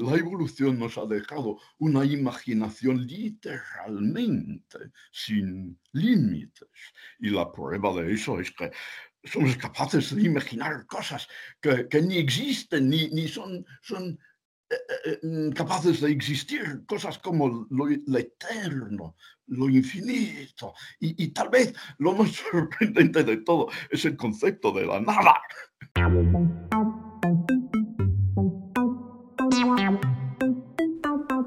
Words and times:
la 0.00 0.16
evolución 0.16 0.78
nos 0.78 0.96
ha 0.98 1.06
dejado 1.06 1.58
una 1.78 2.04
imaginación 2.04 3.06
literalmente 3.06 4.78
sin 5.12 5.78
límites. 5.92 6.68
Y 7.18 7.30
la 7.30 7.50
prueba 7.52 7.92
de 7.94 8.12
eso 8.12 8.40
es 8.40 8.50
que 8.52 8.70
somos 9.24 9.56
capaces 9.56 10.14
de 10.14 10.22
imaginar 10.22 10.86
cosas 10.86 11.28
que, 11.60 11.86
ni 12.02 12.16
existen, 12.16 12.88
ni, 12.88 13.08
ni 13.08 13.28
son, 13.28 13.64
son 13.82 14.18
eh, 14.70 14.76
eh, 15.04 15.18
mm, 15.22 15.50
capaces 15.50 16.00
de 16.00 16.10
existir, 16.10 16.84
cosas 16.86 17.18
como 17.18 17.66
lo, 17.68 18.18
eterno, 18.18 19.16
lo 19.48 19.68
infinito. 19.68 20.72
Y, 20.98 21.24
y, 21.24 21.28
tal 21.28 21.50
vez 21.50 21.74
lo 21.98 22.14
más 22.14 22.30
sorprendente 22.50 23.22
de 23.24 23.38
todo 23.38 23.68
es 23.90 24.04
el 24.06 24.16
concepto 24.16 24.72
de 24.72 24.86
la 24.86 25.00
nada. 25.00 25.42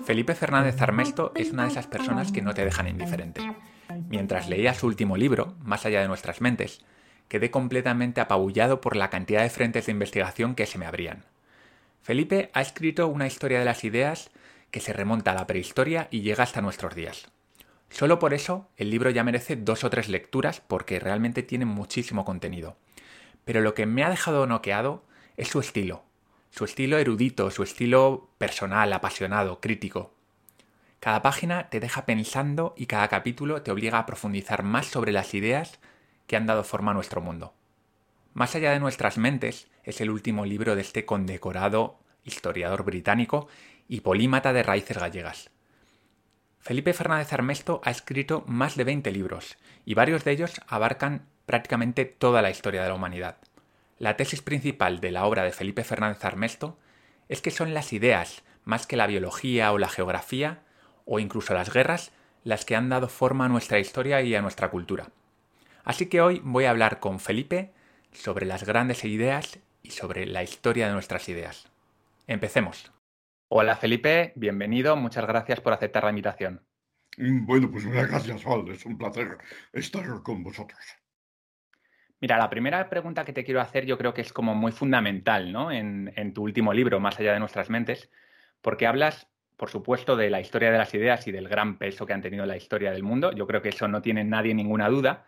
Felipe 0.05 0.35
Fernández 0.35 0.81
Armesto 0.81 1.31
es 1.33 1.51
una 1.51 1.63
de 1.63 1.69
esas 1.69 1.87
personas 1.87 2.33
que 2.33 2.41
no 2.41 2.53
te 2.53 2.65
dejan 2.65 2.89
indiferente. 2.89 3.41
Mientras 4.09 4.49
leía 4.49 4.73
su 4.73 4.87
último 4.87 5.15
libro, 5.15 5.55
Más 5.63 5.85
allá 5.85 6.01
de 6.01 6.09
nuestras 6.09 6.41
mentes, 6.41 6.81
quedé 7.29 7.51
completamente 7.51 8.19
apabullado 8.19 8.81
por 8.81 8.97
la 8.97 9.09
cantidad 9.09 9.43
de 9.43 9.49
frentes 9.49 9.85
de 9.85 9.93
investigación 9.93 10.55
que 10.55 10.65
se 10.65 10.77
me 10.77 10.85
abrían. 10.85 11.23
Felipe 12.01 12.51
ha 12.53 12.61
escrito 12.61 13.07
una 13.07 13.27
historia 13.27 13.59
de 13.59 13.65
las 13.65 13.85
ideas 13.85 14.29
que 14.71 14.81
se 14.81 14.91
remonta 14.91 15.31
a 15.31 15.35
la 15.35 15.47
prehistoria 15.47 16.09
y 16.11 16.21
llega 16.21 16.43
hasta 16.43 16.61
nuestros 16.61 16.95
días. 16.95 17.29
Solo 17.89 18.19
por 18.19 18.33
eso 18.33 18.67
el 18.75 18.89
libro 18.89 19.09
ya 19.09 19.23
merece 19.23 19.55
dos 19.55 19.85
o 19.85 19.89
tres 19.89 20.09
lecturas 20.09 20.59
porque 20.59 20.99
realmente 20.99 21.43
tiene 21.43 21.65
muchísimo 21.65 22.25
contenido. 22.25 22.75
Pero 23.45 23.61
lo 23.61 23.73
que 23.73 23.85
me 23.85 24.03
ha 24.03 24.09
dejado 24.09 24.47
noqueado 24.47 25.05
es 25.37 25.47
su 25.47 25.61
estilo, 25.61 26.03
su 26.53 26.65
estilo 26.65 26.99
erudito, 26.99 27.49
su 27.49 27.63
estilo 27.63 28.29
personal, 28.37 28.93
apasionado, 28.93 29.59
crítico. 29.59 30.13
Cada 30.99 31.23
página 31.23 31.71
te 31.71 31.79
deja 31.79 32.05
pensando 32.05 32.75
y 32.77 32.85
cada 32.85 33.07
capítulo 33.07 33.63
te 33.63 33.71
obliga 33.71 33.97
a 33.97 34.05
profundizar 34.05 34.61
más 34.61 34.85
sobre 34.85 35.11
las 35.11 35.33
ideas 35.33 35.79
que 36.27 36.35
han 36.35 36.45
dado 36.45 36.63
forma 36.63 36.91
a 36.91 36.93
nuestro 36.93 37.21
mundo. 37.21 37.55
Más 38.35 38.53
allá 38.53 38.71
de 38.71 38.79
nuestras 38.79 39.17
mentes 39.17 39.67
es 39.83 39.99
el 39.99 40.11
último 40.11 40.45
libro 40.45 40.75
de 40.75 40.81
este 40.81 41.05
condecorado 41.05 41.97
historiador 42.23 42.83
británico 42.83 43.47
y 43.87 44.01
polímata 44.01 44.53
de 44.53 44.61
raíces 44.61 44.99
gallegas. 44.99 45.49
Felipe 46.59 46.93
Fernández 46.93 47.33
Armesto 47.33 47.81
ha 47.83 47.89
escrito 47.89 48.43
más 48.45 48.75
de 48.75 48.83
20 48.83 49.11
libros 49.11 49.57
y 49.85 49.95
varios 49.95 50.23
de 50.23 50.33
ellos 50.33 50.61
abarcan 50.67 51.25
prácticamente 51.47 52.05
toda 52.05 52.43
la 52.43 52.51
historia 52.51 52.83
de 52.83 52.89
la 52.89 52.93
humanidad. 52.93 53.37
La 54.03 54.17
tesis 54.17 54.41
principal 54.41 54.99
de 54.99 55.11
la 55.11 55.25
obra 55.25 55.43
de 55.43 55.53
Felipe 55.53 55.85
Fernández 55.85 56.25
Armesto 56.25 56.77
es 57.29 57.41
que 57.41 57.51
son 57.51 57.73
las 57.73 57.93
ideas, 57.93 58.43
más 58.65 58.85
que 58.85 58.97
la 58.97 59.07
biología 59.07 59.71
o 59.71 59.77
la 59.77 59.87
geografía, 59.87 60.61
o 61.05 61.19
incluso 61.19 61.53
las 61.53 61.71
guerras, 61.71 62.11
las 62.43 62.65
que 62.65 62.75
han 62.75 62.89
dado 62.89 63.07
forma 63.07 63.45
a 63.45 63.47
nuestra 63.47 63.79
historia 63.79 64.21
y 64.21 64.35
a 64.35 64.41
nuestra 64.41 64.69
cultura. 64.69 65.07
Así 65.85 66.07
que 66.07 66.19
hoy 66.19 66.41
voy 66.43 66.65
a 66.65 66.71
hablar 66.71 66.99
con 66.99 67.21
Felipe 67.21 67.71
sobre 68.11 68.45
las 68.45 68.65
grandes 68.65 69.05
ideas 69.05 69.57
y 69.81 69.91
sobre 69.91 70.25
la 70.25 70.43
historia 70.43 70.87
de 70.87 70.93
nuestras 70.93 71.29
ideas. 71.29 71.71
Empecemos. 72.27 72.91
Hola 73.47 73.77
Felipe, 73.77 74.33
bienvenido, 74.35 74.97
muchas 74.97 75.25
gracias 75.25 75.61
por 75.61 75.71
aceptar 75.71 76.03
la 76.03 76.09
invitación. 76.09 76.61
Bueno, 77.17 77.71
pues 77.71 77.85
muchas 77.85 78.09
gracias, 78.09 78.43
Val, 78.43 78.67
es 78.67 78.85
un 78.85 78.97
placer 78.97 79.37
estar 79.71 80.21
con 80.23 80.43
vosotros. 80.43 81.02
Mira, 82.23 82.37
la 82.37 82.49
primera 82.49 82.89
pregunta 82.89 83.25
que 83.25 83.33
te 83.33 83.43
quiero 83.43 83.59
hacer 83.59 83.85
yo 83.85 83.97
creo 83.97 84.13
que 84.13 84.21
es 84.21 84.31
como 84.31 84.55
muy 84.55 84.71
fundamental 84.71 85.51
¿no? 85.51 85.73
en, 85.73 86.33
tu 86.33 86.43
último 86.43 86.71
libro, 86.71 87.01
Más 87.01 87.19
allá 87.19 87.33
de 87.33 87.39
nuestras 87.41 87.69
mentes, 87.69 88.09
porque 88.61 88.87
hablas, 88.87 89.27
por 89.57 89.69
supuesto, 89.69 90.15
de 90.15 90.29
la 90.29 90.39
historia 90.39 90.71
de 90.71 90.77
las 90.77 90.93
ideas 90.93 91.27
y 91.27 91.33
del 91.33 91.49
gran 91.49 91.77
peso 91.77 92.05
que 92.05 92.13
han 92.13 92.21
tenido 92.21 92.43
en 92.43 92.47
la 92.47 92.55
historia 92.55 92.93
del 92.93 93.03
mundo. 93.03 93.33
Yo 93.33 93.45
creo 93.45 93.61
que 93.61 93.67
eso 93.67 93.89
no 93.89 94.01
tiene 94.01 94.23
nadie 94.23 94.53
ninguna 94.53 94.87
duda, 94.87 95.25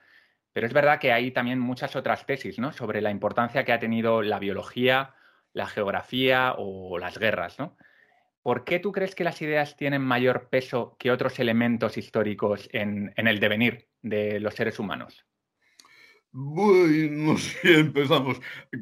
pero 0.54 0.68
es 0.68 0.72
verdad 0.72 0.98
que 0.98 1.12
hay 1.12 1.32
también 1.32 1.60
muchas 1.60 1.98
otras 1.98 2.26
tesis 2.26 2.60
¿no? 2.60 2.72
sobre 2.72 3.02
la 3.02 3.12
importancia 3.12 3.66
que 3.66 3.74
ha 3.74 3.80
tenido 3.82 4.22
la 4.22 4.40
biología, 4.40 5.16
la 5.52 5.66
geografía 5.66 6.54
o 6.58 6.98
las 6.98 7.18
guerras. 7.18 7.60
¿no? 7.60 7.76
¿Por 8.42 8.64
qué 8.64 8.80
tú 8.80 8.94
crees 8.94 9.16
que 9.16 9.26
las 9.26 9.42
ideas 9.42 9.76
tienen 9.76 10.02
mayor 10.02 10.48
peso 10.48 10.96
que 10.98 11.12
otros 11.12 11.40
elementos 11.40 11.98
históricos 11.98 12.70
en 12.72 13.12
el 13.18 13.42
devenir 13.42 13.90
de 14.02 14.40
los 14.40 14.56
seres 14.56 14.80
humanos? 14.80 15.26
Bueno, 16.38 17.38
si 17.38 17.56
empezamos. 17.64 18.42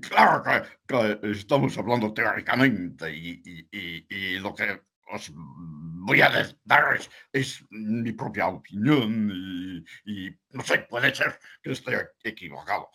Claro 0.09 0.41
que, 0.87 1.31
estamos 1.31 1.77
hablando 1.77 2.11
teóricamente 2.11 3.15
y, 3.15 4.39
lo 4.39 4.55
que 4.55 4.81
os 5.11 5.31
voy 5.35 6.21
a 6.21 6.31
dar 6.65 6.99
es, 7.31 7.63
mi 7.69 8.11
propia 8.13 8.47
opinión 8.47 9.31
y, 10.03 10.31
no 10.49 10.63
sé, 10.63 10.79
puede 10.89 11.13
ser 11.13 11.39
que 11.61 11.73
esté 11.73 12.09
equivocado. 12.23 12.89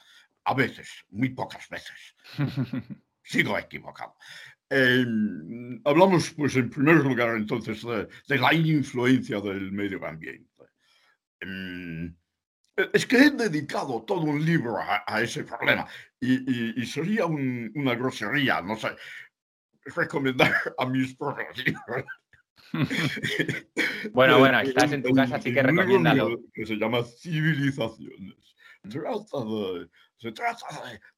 A 0.45 0.55
veces, 0.55 1.05
muy 1.11 1.29
pocas 1.29 1.69
veces. 1.69 2.17
Sigo 3.23 3.57
equivocado. 3.57 4.17
Em, 4.69 5.81
hablamos, 5.85 6.31
pues, 6.33 6.57
en 6.57 6.69
primer 6.69 6.97
lugar, 6.97 7.37
entonces, 7.37 7.81
de, 7.85 8.39
la 8.39 8.53
influencia 8.53 9.41
del 9.41 9.71
medio 9.71 10.05
ambiente. 10.05 10.65
Em, 11.41 12.17
es 12.93 13.07
que 13.07 13.17
he 13.17 13.31
dedicado 13.31 14.03
todo 14.03 14.21
un 14.21 14.45
libro 14.45 14.79
a, 14.79 15.21
ese 15.21 15.45
problema 15.45 15.87
y, 16.21 16.85
sería 16.87 17.27
una 17.27 17.95
grosería, 17.95 18.61
no 18.61 18.77
sé, 18.77 18.89
recomendar 19.97 20.53
a 20.79 20.87
mis 20.87 21.15
propios 21.15 21.57
libros. 21.59 22.05
bueno, 24.13 24.39
bueno, 24.39 24.61
estás 24.61 24.93
en 24.93 25.03
tu 25.03 25.13
casa, 25.15 25.37
así 25.37 25.53
que 25.53 25.63
recomiéndalo. 25.63 26.41
Que 26.53 26.67
se 26.67 26.77
llama 26.77 27.03
Civilizaciones. 27.03 28.57
Trata 28.89 29.45
de, 29.45 29.89
se 30.17 30.33
trata 30.33 30.67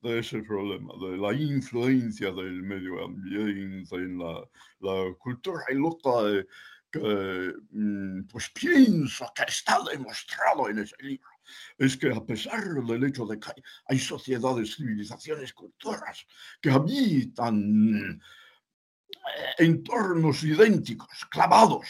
de, 0.00 0.18
ese 0.18 0.42
problema, 0.42 0.94
de 1.00 1.16
la 1.16 1.32
influencia 1.32 2.32
del 2.32 2.62
medio 2.62 3.04
ambiente 3.04 3.96
en 3.96 4.18
la, 4.18 4.48
la 4.80 5.14
cultura 5.18 5.62
y 5.70 5.74
lo 5.74 5.96
que, 5.98 6.46
que 6.90 7.54
mm, 7.70 8.22
pues 8.28 8.50
pienso 8.50 9.30
que 9.34 9.44
está 9.46 9.78
demostrado 9.90 10.68
en 10.68 10.80
ese 10.80 10.96
libro 11.00 11.28
es 11.78 11.96
que 11.96 12.12
a 12.12 12.24
pesar 12.24 12.64
del 12.84 13.04
hecho 13.04 13.26
de 13.26 13.38
que 13.38 13.50
hay 13.86 13.98
sociedades, 13.98 14.76
civilizaciones, 14.76 15.52
culturas 15.52 16.26
que 16.60 16.70
habitan 16.70 18.20
eh, 19.10 19.64
entornos 19.64 20.42
idénticos, 20.44 21.26
clavados 21.30 21.86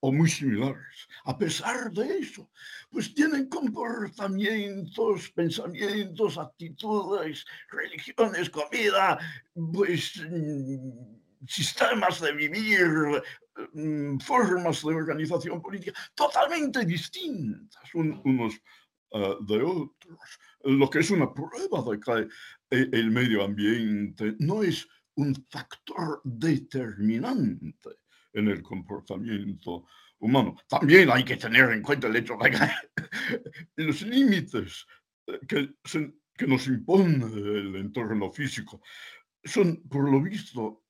o 0.00 0.12
muy 0.12 0.28
similares, 0.28 1.08
a 1.24 1.36
pesar 1.36 1.90
de 1.90 2.18
eso, 2.18 2.50
pues 2.90 3.14
tienen 3.14 3.48
comportamientos, 3.48 5.30
pensamientos, 5.30 6.38
actitudes, 6.38 7.44
religiones, 7.70 8.50
comida, 8.50 9.18
pues 9.72 10.22
mm, 10.30 11.46
sistemas 11.46 12.20
de 12.20 12.32
vivir, 12.32 13.22
mm, 13.72 14.18
formas 14.18 14.82
de 14.82 14.94
organización 14.94 15.62
política 15.62 15.98
totalmente 16.14 16.84
distintas 16.84 17.94
unos 17.94 18.60
eh, 19.12 19.36
de 19.40 19.62
otros, 19.62 20.18
lo 20.64 20.90
que 20.90 21.00
es 21.00 21.10
una 21.10 21.32
prueba 21.32 21.82
de 21.90 22.00
que 22.00 22.28
el 22.70 23.10
medio 23.10 23.44
ambiente 23.44 24.34
no 24.38 24.62
es 24.62 24.86
un 25.14 25.34
factor 25.48 26.20
determinante 26.24 27.96
en 28.32 28.48
el 28.48 28.62
comportamiento 28.62 29.86
humano. 30.18 30.56
También 30.68 31.10
hay 31.10 31.24
que 31.24 31.36
tener 31.36 31.70
en 31.70 31.82
cuenta 31.82 32.06
el 32.08 32.16
hecho 32.16 32.36
de 32.36 32.50
que 32.50 32.58
los 33.76 34.02
límites 34.02 34.86
eh, 35.26 35.40
que, 35.46 35.74
que 36.34 36.46
nos 36.46 36.66
impone 36.66 37.24
el 37.24 37.76
entorno 37.76 38.30
físico 38.30 38.80
son, 39.44 39.82
por 39.88 40.10
lo 40.10 40.20
visto, 40.20 40.85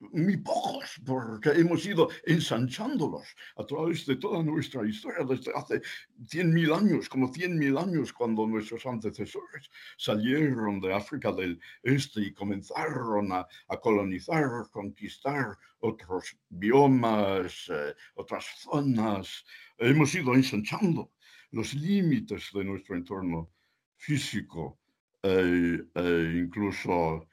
muy 0.00 0.36
pocos, 0.36 1.00
porque 1.04 1.50
hemos 1.50 1.84
ido 1.84 2.08
ensanchándolos 2.24 3.26
a 3.56 3.64
través 3.66 4.06
de 4.06 4.16
toda 4.16 4.42
nuestra 4.42 4.86
historia 4.86 5.24
desde 5.24 5.52
hace 5.54 5.80
100.000 6.24 6.76
años, 6.76 7.08
como 7.08 7.32
100.000 7.32 7.82
años 7.82 8.12
cuando 8.12 8.46
nuestros 8.46 8.86
antecesores 8.86 9.70
salieron 9.96 10.80
de 10.80 10.94
África 10.94 11.32
del 11.32 11.60
Este 11.82 12.20
y 12.20 12.32
comenzaron 12.32 13.32
a, 13.32 13.46
colonizar, 13.80 14.70
conquistar 14.70 15.56
otros 15.80 16.36
biomas, 16.48 17.68
eh, 17.70 17.94
otras 18.14 18.44
zonas. 18.58 19.44
Hemos 19.78 20.14
ido 20.14 20.34
ensanchando 20.34 21.12
los 21.50 21.74
límites 21.74 22.50
de 22.52 22.64
nuestro 22.64 22.96
entorno 22.96 23.50
físico 23.96 24.78
e, 25.22 25.82
e 25.94 26.42
incluso 26.44 27.28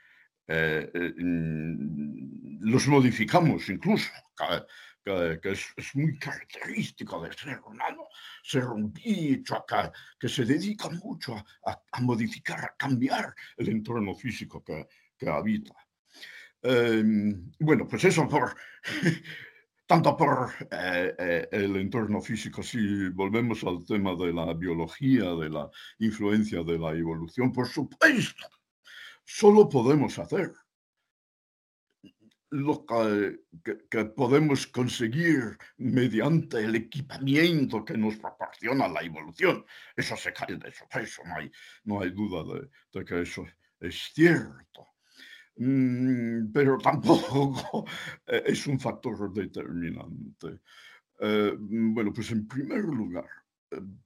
eh, 0.48 0.92
eh, 0.94 1.14
mm, 1.18 2.70
los 2.70 2.88
modificamos 2.88 3.70
incluso, 3.70 4.10
que, 5.04 5.52
es, 5.52 5.96
muy 5.96 6.18
característico 6.18 7.22
del 7.22 7.36
ser 7.36 7.60
humano, 7.62 8.08
ser 8.44 8.66
un 8.66 8.92
bicho 8.92 9.64
que, 10.20 10.28
se 10.28 10.46
dedica 10.46 10.90
mucho 10.90 11.36
a, 11.36 12.02
modificar, 12.02 12.64
a 12.66 12.76
cambiar 12.76 13.34
el 13.58 13.70
entorno 13.70 14.16
físico 14.16 14.64
que, 14.64 14.88
habita. 15.30 15.74
Em, 16.62 17.52
bueno, 17.60 17.88
pues 17.88 18.04
eso 18.06 18.28
por, 18.28 18.56
tanto 19.86 20.18
por 20.18 20.52
eh, 20.72 21.16
eh, 21.18 21.48
el 21.52 21.76
entorno 21.76 22.22
físico, 22.22 22.64
si 22.64 23.10
volvemos 23.10 23.64
al 23.64 23.86
tema 23.86 24.16
de 24.16 24.34
la 24.34 24.54
biología, 24.54 25.32
de 25.36 25.50
la 25.50 25.70
influencia 26.00 26.64
de 26.64 26.80
la 26.80 26.92
evolución, 26.94 27.52
por 27.52 27.68
supuesto, 27.68 28.48
solo 29.26 29.68
podemos 29.68 30.18
hacer 30.20 30.54
lo 32.52 32.86
que, 33.90 34.06
podemos 34.16 34.68
conseguir 34.68 35.58
mediante 35.78 36.64
el 36.64 36.76
equipamiento 36.76 37.84
que 37.84 37.98
nos 37.98 38.16
proporciona 38.16 38.88
la 38.88 39.02
evolución. 39.02 39.66
Eso 39.96 40.16
se 40.16 40.32
cae 40.32 40.56
de 40.56 40.70
eso, 40.70 40.86
eso 40.92 41.22
no 41.26 41.36
hay, 41.36 41.52
no 41.84 42.02
hay 42.02 42.12
duda 42.12 42.44
de 42.94 43.06
que 43.06 43.22
eso 43.22 43.46
es 43.80 44.12
cierto. 44.14 44.96
Mm, 45.58 46.52
pero 46.54 46.78
tampoco 46.84 47.86
eh, 48.28 48.44
es 48.46 48.68
un 48.68 48.80
factor 48.80 49.34
determinante. 49.34 50.60
Eh, 51.20 51.54
bueno, 51.58 52.14
pues 52.14 52.32
en 52.32 52.48
primer 52.48 52.84
lugar, 52.84 53.30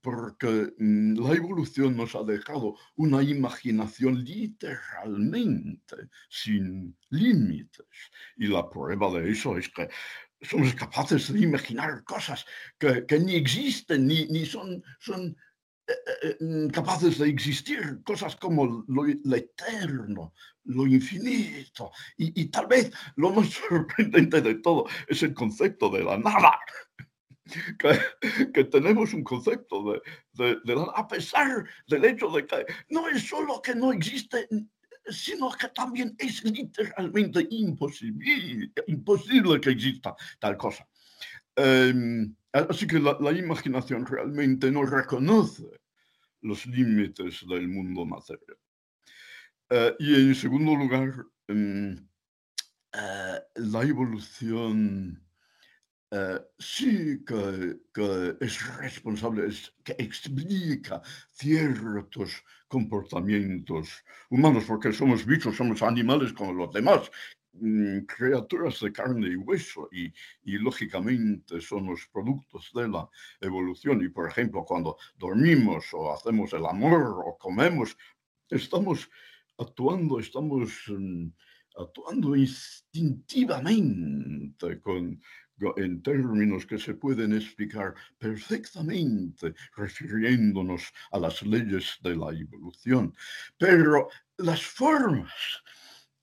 porque 0.01 0.73
mm, 0.77 1.19
la 1.19 1.33
evolución 1.33 1.95
nos 1.95 2.15
ha 2.15 2.23
dejado 2.23 2.75
una 2.95 3.21
imaginación 3.23 4.23
literalmente 4.23 6.09
sin 6.29 6.97
límites. 7.09 7.87
Y 8.37 8.47
la 8.47 8.69
prueba 8.69 9.11
de 9.19 9.31
eso 9.31 9.57
es 9.57 9.69
que 9.69 9.89
somos 10.41 10.73
capaces 10.73 11.33
de 11.33 11.41
imaginar 11.41 12.03
cosas 12.03 12.45
que, 12.77 13.05
que 13.05 13.19
ni 13.19 13.35
existen, 13.35 14.07
ni, 14.07 14.25
ni 14.27 14.45
son, 14.45 14.81
son 14.99 15.35
capaces 16.71 17.17
de 17.17 17.29
existir, 17.29 18.01
cosas 18.03 18.35
como 18.35 18.85
lo, 18.87 19.35
eterno, 19.35 20.33
lo 20.65 20.87
infinito, 20.87 21.91
y, 22.17 22.45
tal 22.45 22.67
vez 22.67 22.91
lo 23.15 23.31
más 23.31 23.49
sorprendente 23.69 24.41
de 24.41 24.55
todo 24.55 24.85
es 25.07 25.23
el 25.23 25.33
concepto 25.33 25.89
de 25.89 26.03
la 26.03 26.17
nada. 26.17 26.59
Que, 28.53 28.63
tenemos 28.65 29.13
un 29.13 29.23
concepto 29.23 29.93
de, 29.93 30.01
de, 30.33 30.57
de, 30.65 30.85
a 30.95 31.07
pesar 31.07 31.65
del 31.87 32.05
hecho 32.05 32.29
de 32.29 32.45
que 32.45 32.65
no 32.89 33.07
es 33.07 33.27
solo 33.27 33.61
que 33.61 33.75
no 33.75 33.91
existe, 33.91 34.47
sino 35.11 35.51
que 35.51 35.67
también 35.69 36.15
es 36.17 36.43
literalmente 36.43 37.47
imposible, 37.49 38.71
imposible 38.87 39.59
que 39.59 39.71
exista 39.71 40.15
tal 40.39 40.57
cosa. 40.57 40.87
Em, 41.55 42.35
así 42.53 42.87
que 42.87 42.99
la, 42.99 43.31
imaginación 43.31 44.05
realmente 44.05 44.71
no 44.71 44.83
reconoce 44.83 45.65
los 46.41 46.65
límites 46.67 47.45
del 47.47 47.67
mundo 47.67 48.05
material. 48.05 48.57
Eh, 49.69 49.95
y 49.99 50.15
en 50.15 50.35
segundo 50.35 50.75
lugar, 50.75 51.13
em, 51.47 51.95
eh, 52.93 53.39
la 53.55 53.83
evolución 53.83 55.21
eh, 56.11 56.39
sí 56.57 57.23
que, 57.25 57.77
es 58.39 58.77
responsable, 58.77 59.47
es, 59.47 59.73
que 59.83 59.95
explica 59.97 61.01
ciertos 61.31 62.43
comportamientos 62.67 64.03
humanos, 64.29 64.65
porque 64.67 64.93
somos 64.93 65.25
bichos, 65.25 65.55
somos 65.55 65.81
animales 65.81 66.33
como 66.33 66.53
los 66.53 66.71
demás, 66.71 67.09
Mm, 67.53 68.05
criaturas 68.05 68.79
de 68.79 68.91
carne 68.91 69.29
y 69.29 69.35
hueso 69.35 69.89
y, 69.91 70.13
lógicamente 70.59 71.59
son 71.59 71.87
los 71.87 72.07
productos 72.07 72.69
de 72.73 72.87
la 72.87 73.09
evolución. 73.41 74.03
Y 74.03 74.09
por 74.09 74.29
ejemplo, 74.29 74.63
cuando 74.65 74.97
dormimos 75.17 75.85
o 75.93 76.13
hacemos 76.13 76.53
el 76.53 76.65
amor 76.65 77.21
o 77.25 77.37
comemos, 77.37 77.97
estamos 78.49 79.09
actuando, 79.57 80.19
estamos 80.19 80.69
mm, 80.87 81.27
actuando 81.75 82.35
instintivamente 82.35 84.79
con, 84.79 85.21
en 85.77 86.01
términos 86.01 86.65
que 86.65 86.77
se 86.77 86.93
pueden 86.93 87.33
explicar 87.33 87.93
perfectamente 88.17 89.53
refiriéndonos 89.75 90.93
a 91.11 91.19
las 91.19 91.41
leyes 91.43 91.97
de 92.03 92.15
la 92.15 92.31
evolución. 92.31 93.13
Pero 93.57 94.09
las 94.37 94.61
formas 94.61 95.33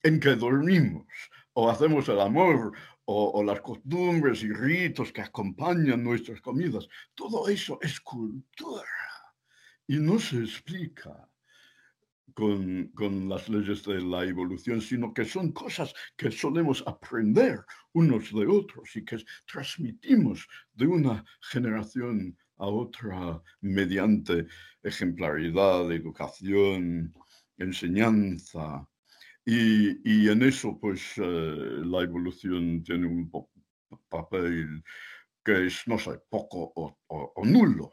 en 0.03 0.19
que 0.19 0.35
dormimos 0.35 1.07
o 1.53 1.69
hacemos 1.69 2.07
el 2.09 2.19
amor 2.19 2.73
o, 3.09 3.41
las 3.41 3.61
costumbres 3.61 4.43
y 4.43 4.51
ritos 4.51 5.13
que 5.13 5.21
acompañan 5.21 6.03
nuestras 6.03 6.41
comidas. 6.41 6.89
Todo 7.15 7.47
eso 7.47 7.79
es 7.81 8.01
cultura 8.01 8.83
y 9.87 9.97
no 9.97 10.19
se 10.19 10.39
explica 10.39 11.29
con, 12.37 12.89
con, 12.89 13.27
las 13.27 13.49
leyes 13.49 13.83
de 13.83 13.99
la 13.99 14.23
evolución, 14.23 14.79
sino 14.79 15.11
que 15.11 15.25
son 15.25 15.51
cosas 15.51 15.91
que 16.15 16.29
solemos 16.29 16.83
aprender 16.85 17.61
unos 17.93 18.31
de 18.31 18.45
otros 18.45 18.95
y 18.95 19.03
que 19.03 19.17
transmitimos 19.51 20.47
de 20.75 20.85
una 20.85 21.25
generación 21.41 22.37
a 22.57 22.67
otra 22.67 23.41
mediante 23.61 24.45
ejemplaridad, 24.83 25.91
educación, 25.91 27.11
enseñanza, 27.57 28.87
y, 29.49 30.29
en 30.29 30.43
eso, 30.43 30.77
pues, 30.79 31.13
eh, 31.17 31.21
la 31.23 32.03
evolución 32.03 32.83
tiene 32.83 33.07
un 33.07 33.31
papel 34.09 34.83
que 35.43 35.67
es, 35.67 35.87
no 35.87 35.97
sé, 35.97 36.19
poco 36.29 36.73
o, 36.75 37.45
nulo. 37.45 37.91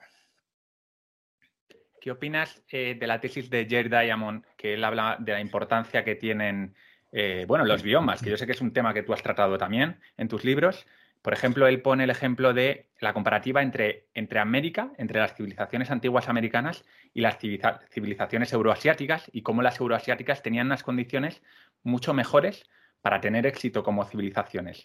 ¿Qué 2.04 2.10
opinas 2.10 2.62
eh, 2.68 2.98
de 3.00 3.06
la 3.06 3.18
tesis 3.18 3.48
de 3.48 3.64
Jerry 3.66 3.88
Diamond, 3.88 4.44
que 4.58 4.74
él 4.74 4.84
habla 4.84 5.16
de 5.18 5.32
la 5.32 5.40
importancia 5.40 6.04
que 6.04 6.14
tienen, 6.14 6.74
eh, 7.12 7.46
bueno, 7.48 7.64
los 7.64 7.82
biomas, 7.82 8.20
que 8.20 8.28
yo 8.28 8.36
sé 8.36 8.44
que 8.44 8.52
es 8.52 8.60
un 8.60 8.74
tema 8.74 8.92
que 8.92 9.02
tú 9.02 9.14
has 9.14 9.22
tratado 9.22 9.56
también 9.56 9.98
en 10.18 10.28
tus 10.28 10.44
libros, 10.44 10.86
por 11.22 11.32
ejemplo, 11.32 11.66
él 11.66 11.80
pone 11.80 12.04
el 12.04 12.10
ejemplo 12.10 12.52
de 12.52 12.90
la 13.00 13.14
comparativa 13.14 13.62
entre, 13.62 14.08
entre 14.12 14.38
América, 14.38 14.92
entre 14.98 15.18
las 15.18 15.34
civilizaciones 15.34 15.90
antiguas 15.90 16.28
americanas 16.28 16.84
y 17.14 17.22
las 17.22 17.38
civilizaciones 17.38 18.52
euroasiáticas 18.52 19.30
y 19.32 19.40
cómo 19.40 19.62
las 19.62 19.80
euroasiáticas 19.80 20.42
tenían 20.42 20.66
unas 20.66 20.82
condiciones 20.82 21.40
mucho 21.84 22.12
mejores 22.12 22.68
para 23.04 23.20
tener 23.20 23.44
éxito 23.44 23.82
como 23.82 24.02
civilizaciones. 24.06 24.82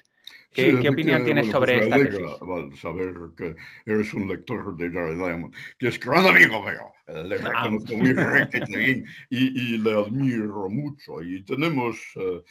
¿Qué, 0.52 0.90
opinión 0.90 1.24
tienes 1.24 1.48
sobre 1.48 1.78
pues 1.78 1.84
esta 1.86 1.98
tesis? 1.98 2.82
saber 2.82 3.14
que 3.38 3.56
eres 3.86 4.14
un 4.14 4.28
lector 4.28 4.76
de 4.76 4.92
Jared 4.92 5.16
Diamond, 5.16 5.56
que 5.78 5.88
es 5.88 5.98
gran 5.98 6.26
amigo 6.26 6.62
mío. 6.62 6.92
Le 7.08 7.38
reconozco 7.38 7.96
muy 7.96 8.14
bien 8.14 9.06
y, 9.30 9.78
le 9.78 9.92
admiro 9.92 10.70
mucho. 10.70 11.22
Y 11.24 11.46
tenemos 11.46 11.98
eh, 12.18 12.44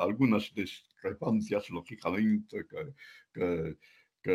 algunas 0.00 0.52
discrepancias, 0.52 1.70
lógicamente, 1.70 2.66
que, 2.68 2.92
que, 3.32 3.76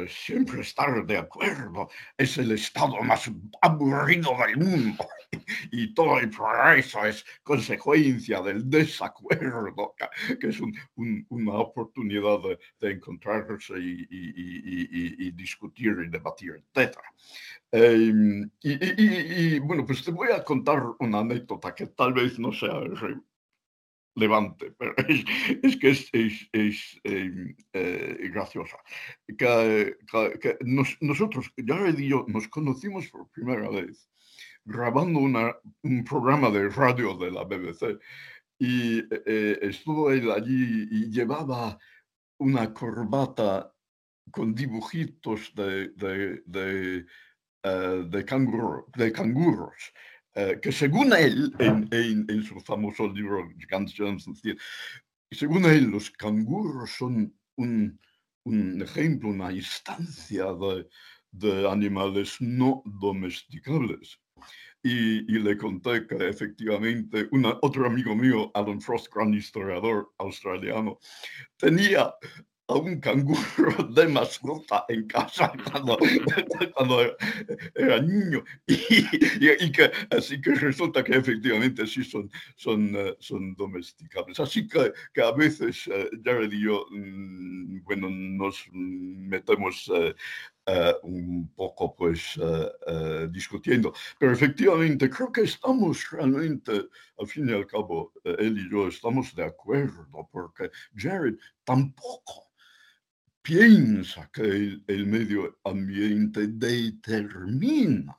siempre 0.07 0.61
estar 0.61 1.05
de 1.05 1.17
acuerdo 1.17 1.89
es 2.17 2.37
el 2.37 2.51
estado 2.51 3.01
más 3.01 3.29
aburrido 3.61 4.31
del 4.45 4.57
mundo 4.57 5.07
y 5.71 5.93
todo 5.93 6.19
el 6.19 6.29
progreso 6.29 7.05
es 7.05 7.25
consecuencia 7.43 8.41
del 8.41 8.69
desacuerdo, 8.69 9.95
que 10.39 10.47
es 10.47 10.59
una 11.29 11.53
oportunidad 11.53 12.39
de, 12.79 12.91
encontrarse 12.91 13.73
y, 13.79 15.31
discutir 15.31 15.95
y 16.05 16.09
debatir, 16.09 16.63
etc. 16.73 16.97
Em, 17.71 18.49
y, 18.61 19.59
bueno, 19.59 19.85
pues 19.85 20.03
te 20.03 20.11
voy 20.11 20.29
a 20.31 20.43
contar 20.43 20.83
una 20.99 21.19
anécdota 21.19 21.73
que 21.73 21.87
tal 21.87 22.13
vez 22.13 22.39
no 22.39 22.51
sea 22.51 22.79
levante, 24.19 24.71
pero 24.77 24.93
es, 25.07 25.77
que 25.77 25.89
es, 25.89 26.09
es, 26.51 26.99
em, 27.03 27.55
eh, 27.73 28.29
graciosa. 28.31 28.77
Nosotros, 31.01 31.51
ya 31.57 31.89
y 31.89 32.07
yo, 32.09 32.25
nos 32.27 32.47
conocimos 32.47 33.07
por 33.09 33.29
primera 33.29 33.69
vez 33.69 34.09
grabando 34.65 35.19
un 35.19 36.03
programa 36.03 36.49
de 36.51 36.69
radio 36.69 37.15
de 37.15 37.31
la 37.31 37.43
BBC 37.43 37.99
y 38.59 38.99
eh, 38.99 39.57
estuvo 39.61 40.11
él 40.11 40.29
allí 40.31 40.87
y 40.91 41.09
llevaba 41.09 41.79
una 42.39 42.73
corbata 42.73 43.73
con 44.31 44.53
dibujitos 44.53 45.53
de, 45.55 45.89
de, 45.89 46.43
de, 46.45 47.05
eh, 47.63 48.03
de, 48.07 48.25
de 48.95 49.11
canguros 49.11 49.93
eh, 50.39 50.57
que 50.61 50.71
según 50.71 51.11
él, 51.11 51.53
en, 51.59 52.43
su 52.43 52.61
famoso 52.61 53.09
libro 53.09 53.49
según 55.31 55.65
él, 55.65 55.85
los 55.91 56.09
canguros 56.11 56.91
son 56.91 57.37
un, 57.57 57.99
ejemplo, 58.81 59.29
una 59.29 59.51
instancia 59.51 60.45
de, 60.53 61.67
animales 61.69 62.37
no 62.39 62.81
domesticables. 62.85 64.17
Y, 64.81 65.23
le 65.23 65.57
conté 65.57 66.07
que 66.07 66.29
efectivamente 66.29 67.27
otro 67.61 67.85
amigo 67.85 68.15
mío, 68.15 68.49
Alan 68.53 68.79
Frost, 68.79 69.13
gran 69.13 69.33
historiador 69.33 70.13
australiano, 70.19 70.99
tenía 71.57 72.13
a 72.69 72.75
un 72.75 72.99
canguro 72.99 73.83
de 73.95 74.07
mascota 74.07 74.85
en 74.87 75.07
casa 75.07 75.51
cuando, 75.71 75.97
cuando 76.75 77.15
era 77.75 77.99
niño. 77.99 78.43
Y, 78.67 79.71
que, 79.71 79.91
así 80.11 80.39
que 80.39 80.53
resulta 80.53 81.03
que 81.03 81.15
efectivamente 81.15 81.85
sí 81.87 82.03
son, 82.03 82.29
son, 82.55 82.95
eh, 82.95 83.15
son 83.19 83.55
domesticables. 83.55 84.39
Así 84.39 84.67
que, 84.67 84.93
que 85.13 85.21
a 85.21 85.31
veces 85.31 85.89
eh, 85.91 86.09
Jared 86.23 86.51
y 86.51 86.63
yo, 86.63 86.85
mm, 86.91 87.83
bueno, 87.83 88.07
nos 88.09 88.63
metemos 88.71 89.91
eh, 89.95 90.13
un 91.01 91.51
poco 91.55 91.95
pues 91.95 92.39
discutiendo. 93.31 93.91
Pero 94.19 94.33
efectivamente 94.33 95.09
creo 95.09 95.31
que 95.31 95.41
estamos 95.41 96.11
realmente, 96.11 96.89
al 97.17 97.25
fin 97.25 97.49
y 97.49 97.53
al 97.53 97.65
cabo, 97.65 98.13
él 98.23 98.59
y 98.59 98.69
yo 98.69 98.87
estamos 98.87 99.33
de 99.33 99.45
acuerdo, 99.45 100.29
porque 100.31 100.69
Jared 100.95 101.37
tampoco 101.63 102.49
piensa 103.49 104.29
que 104.31 104.43
el, 104.85 105.07
medio 105.07 105.57
ambiente 105.63 106.45
determina 106.49 108.15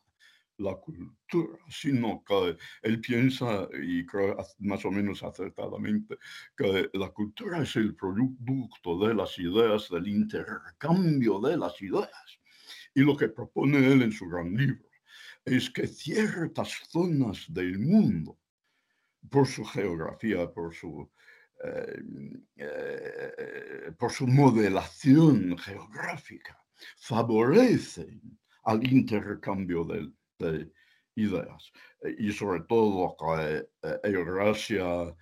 la 0.58 0.74
cultura, 0.74 1.56
sino 1.68 2.24
que 2.26 2.56
él 2.82 3.00
piensa, 3.00 3.68
y 3.80 4.04
creo 4.06 4.36
más 4.58 4.84
o 4.84 4.90
menos 4.90 5.22
acertadamente, 5.22 6.16
que 6.56 6.90
la 6.94 7.10
cultura 7.10 7.62
es 7.62 7.76
el 7.76 7.94
producto 7.94 9.06
de 9.06 9.14
las 9.14 9.38
ideas, 9.38 9.88
del 9.88 10.08
intercambio 10.08 11.38
de 11.38 11.56
las 11.56 11.80
ideas. 11.80 12.40
Y 12.92 13.02
lo 13.02 13.16
que 13.16 13.28
propone 13.28 13.78
él 13.86 14.02
en 14.02 14.10
su 14.10 14.28
gran 14.28 14.52
libro 14.56 14.88
es 15.44 15.70
que 15.70 15.86
ciertas 15.86 16.72
zonas 16.88 17.46
del 17.48 17.78
mundo, 17.78 18.36
por 19.30 19.46
su 19.46 19.64
geografía, 19.64 20.50
por 20.50 20.74
su 20.74 21.08
por 23.98 24.10
su 24.10 24.26
modelación 24.26 25.58
geográfica, 25.58 26.58
favorecen 26.96 28.38
al 28.64 28.86
intercambio 28.90 29.84
de, 29.84 30.70
ideas. 31.16 31.72
Y 32.18 32.32
sobre 32.32 32.62
todo, 32.62 33.16
eh, 33.38 33.66
Eurasia 34.04 35.14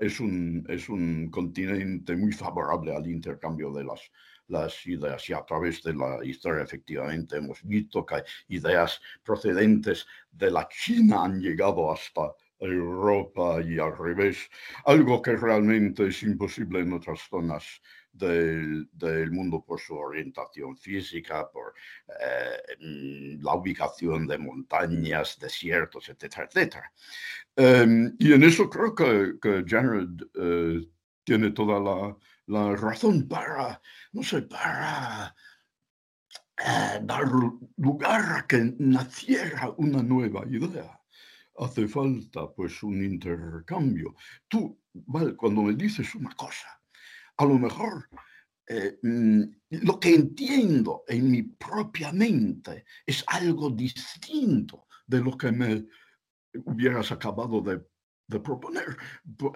es, 0.00 0.20
un, 0.20 0.64
es 0.68 0.88
un 0.88 1.30
continente 1.30 2.14
muy 2.14 2.32
favorable 2.32 2.94
al 2.94 3.06
intercambio 3.06 3.72
de 3.72 3.84
las, 3.84 4.00
las 4.48 4.86
ideas 4.86 5.28
y 5.28 5.32
a 5.32 5.44
través 5.44 5.82
de 5.82 5.94
la 5.94 6.18
historia 6.24 6.62
efectivamente 6.62 7.36
hemos 7.36 7.62
visto 7.62 8.04
que 8.04 8.22
ideas 8.48 9.00
procedentes 9.22 10.06
de 10.30 10.50
la 10.50 10.68
China 10.68 11.24
han 11.24 11.40
llegado 11.40 11.90
hasta 11.92 12.34
Europa 12.66 13.60
y 13.62 13.78
al 13.78 13.96
revés, 13.96 14.48
algo 14.84 15.20
que 15.22 15.36
realmente 15.36 16.08
es 16.08 16.22
imposible 16.22 16.80
en 16.80 16.92
otras 16.92 17.20
zonas 17.28 17.80
del, 18.12 18.88
del 18.92 19.30
mundo 19.32 19.64
por 19.64 19.80
su 19.80 19.94
orientación 19.94 20.76
física, 20.76 21.50
por 21.50 21.74
eh, 22.08 22.76
mm, 22.80 23.44
la 23.44 23.54
ubicación 23.54 24.26
de 24.26 24.38
montañas, 24.38 25.38
desiertos, 25.38 26.08
etcétera, 26.08 26.48
etcétera. 26.50 26.92
Em, 27.56 28.14
y 28.18 28.32
en 28.32 28.42
eso 28.44 28.70
creo 28.70 28.94
que, 28.94 29.34
que 29.40 29.64
Jared 29.66 30.08
eh, 30.34 30.88
tiene 31.24 31.50
toda 31.50 31.80
la, 31.80 32.16
la, 32.46 32.76
razón 32.76 33.28
para, 33.28 33.80
no 34.12 34.22
sé, 34.22 34.42
para 34.42 35.34
eh, 36.58 37.00
dar 37.02 37.24
lugar 37.76 38.38
a 38.38 38.46
que 38.46 38.74
naciera 38.78 39.72
una 39.76 40.02
nueva 40.02 40.44
idea 40.48 41.03
hace 41.58 41.88
falta 41.88 42.52
pues 42.54 42.82
un 42.82 43.04
intercambio. 43.04 44.14
Tú, 44.48 44.78
vale, 44.92 45.36
cuando 45.36 45.62
me 45.62 45.74
dices 45.74 46.14
una 46.14 46.34
cosa, 46.34 46.68
a 47.36 47.44
lo 47.44 47.58
mejor 47.58 48.08
eh, 48.66 48.98
mm, 49.02 49.42
lo 49.82 50.00
que 50.00 50.14
entiendo 50.14 51.04
en 51.06 51.30
mi 51.30 51.42
propia 51.42 52.12
mente 52.12 52.84
es 53.04 53.22
algo 53.26 53.70
distinto 53.70 54.86
de 55.06 55.20
lo 55.20 55.36
que 55.36 55.52
me 55.52 55.86
hubieras 56.64 57.12
acabado 57.12 57.60
de, 57.60 57.80
proponer, 58.40 58.96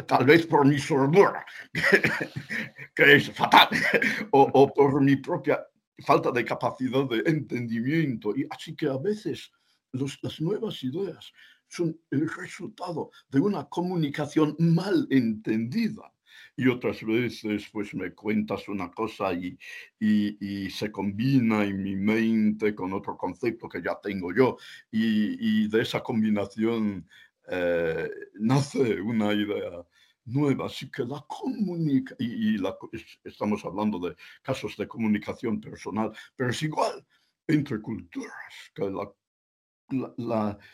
tal 0.07 0.26
vez 0.26 0.47
por 0.47 0.67
mi 0.67 0.78
sordura, 0.78 1.45
que, 2.95 3.17
es 3.17 3.31
fatal, 3.33 3.69
o, 4.31 4.73
por 4.73 5.00
mi 5.00 5.17
propia 5.17 5.64
falta 6.05 6.31
de 6.31 6.45
capacidad 6.45 7.09
de 7.09 7.23
entendimiento. 7.31 8.37
Y 8.37 8.47
así 8.50 8.76
que 8.76 8.87
a 8.87 8.99
veces 8.99 9.50
las 9.93 10.40
nuevas 10.40 10.85
ideas 10.85 11.33
son 11.68 11.98
el 12.10 12.28
resultado 12.28 13.10
de 13.28 13.40
una 13.40 13.64
comunicación 13.68 14.56
mal 14.58 15.06
entendida. 15.10 16.12
Y 16.56 16.66
otras 16.68 17.04
veces, 17.04 17.68
pues 17.72 17.94
me 17.94 18.12
cuentas 18.14 18.68
una 18.68 18.90
cosa 18.90 19.32
y, 19.32 19.56
y, 20.00 20.68
se 20.70 20.90
combina 20.90 21.64
en 21.64 21.82
mi 21.82 21.94
mente 21.94 22.75
con 22.75 22.92
otro 22.92 23.16
concepto 23.16 23.68
que 23.68 23.80
ya 23.80 23.98
tengo 24.02 24.32
yo. 24.34 24.56
Y, 24.90 25.64
y 25.64 25.68
de 25.68 25.82
esa 25.82 26.02
combinación 26.02 27.08
eh, 27.48 28.10
nace 28.34 29.00
una 29.00 29.32
idea 29.32 29.87
nueva. 30.25 30.66
Así 30.66 30.90
que 30.90 31.04
la 31.04 31.25
comunicación, 31.28 32.16
y, 32.18 32.58
la, 32.58 32.76
estamos 33.25 33.64
hablando 33.64 33.98
de 33.98 34.16
casos 34.42 34.76
de 34.76 34.87
comunicación 34.88 35.60
personal, 35.60 36.12
pero 36.37 36.50
es 36.50 36.62
igual 36.62 37.06
entre 37.46 37.80
culturas, 37.80 38.34
que 38.75 38.90
la, 38.90 40.14
la 40.18 40.50
eh, 40.50 40.64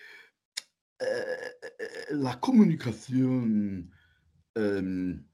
la 2.11 2.39
comunicación 2.41 3.91
em, 4.55 5.27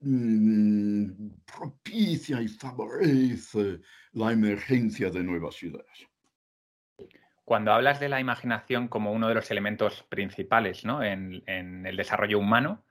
mm, 0.00 1.30
propicia 1.44 2.40
y 2.40 2.48
favorece 2.48 3.80
la 4.12 4.32
emergencia 4.32 5.10
de 5.10 5.22
nuevas 5.22 5.62
ideas. 5.62 6.08
Cuando 7.44 7.72
hablas 7.72 7.98
de 7.98 8.10
la 8.10 8.20
imaginación 8.20 8.88
como 8.88 9.12
uno 9.12 9.28
de 9.28 9.34
los 9.34 9.50
elementos 9.50 10.02
principales 10.10 10.84
en, 10.84 11.42
el 11.86 11.96
desarrollo 11.96 12.38
humano, 12.38 12.84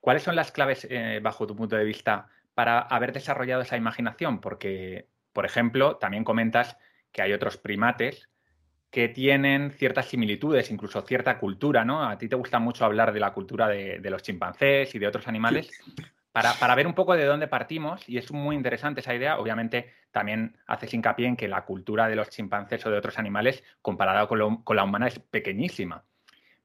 ¿cuáles 0.00 0.24
son 0.24 0.34
las 0.34 0.50
claves, 0.50 0.88
eh, 0.90 1.20
bajo 1.22 1.46
tu 1.46 1.54
punto 1.54 1.76
de 1.76 1.84
vista, 1.84 2.26
para 2.54 2.80
haber 2.80 3.12
desarrollado 3.12 3.62
esa 3.62 3.76
imaginación? 3.76 4.40
Porque, 4.40 5.08
por 5.32 5.46
ejemplo, 5.46 5.98
también 5.98 6.24
comentas 6.24 6.76
que 7.12 7.22
hay 7.22 7.32
otros 7.32 7.58
primates 7.58 8.28
que 8.92 9.08
tienen 9.08 9.70
ciertas 9.70 10.06
similitudes, 10.06 10.70
incluso 10.70 11.00
cierta 11.00 11.38
cultura, 11.38 11.82
¿no? 11.82 12.06
A 12.06 12.18
ti 12.18 12.28
te 12.28 12.36
gusta 12.36 12.58
mucho 12.58 12.84
hablar 12.84 13.10
de 13.14 13.20
la 13.20 13.32
cultura 13.32 13.66
de, 13.66 13.98
los 14.10 14.22
chimpancés 14.22 14.94
y 14.94 14.98
de 14.98 15.06
otros 15.06 15.26
animales. 15.26 15.70
Para, 16.30 16.74
ver 16.74 16.86
un 16.86 16.92
poco 16.92 17.16
de 17.16 17.24
dónde 17.24 17.48
partimos, 17.48 18.06
y 18.06 18.18
es 18.18 18.30
muy 18.32 18.54
interesante 18.54 19.00
esa 19.00 19.14
idea, 19.14 19.38
obviamente 19.38 19.90
también 20.10 20.58
haces 20.66 20.92
hincapié 20.92 21.26
en 21.26 21.36
que 21.36 21.48
la 21.48 21.64
cultura 21.64 22.06
de 22.06 22.16
los 22.16 22.28
chimpancés 22.28 22.84
o 22.84 22.90
de 22.90 22.98
otros 22.98 23.18
animales, 23.18 23.64
comparada 23.80 24.26
con, 24.26 24.38
la 24.76 24.84
humana, 24.84 25.08
es 25.08 25.18
pequeñísima. 25.18 26.04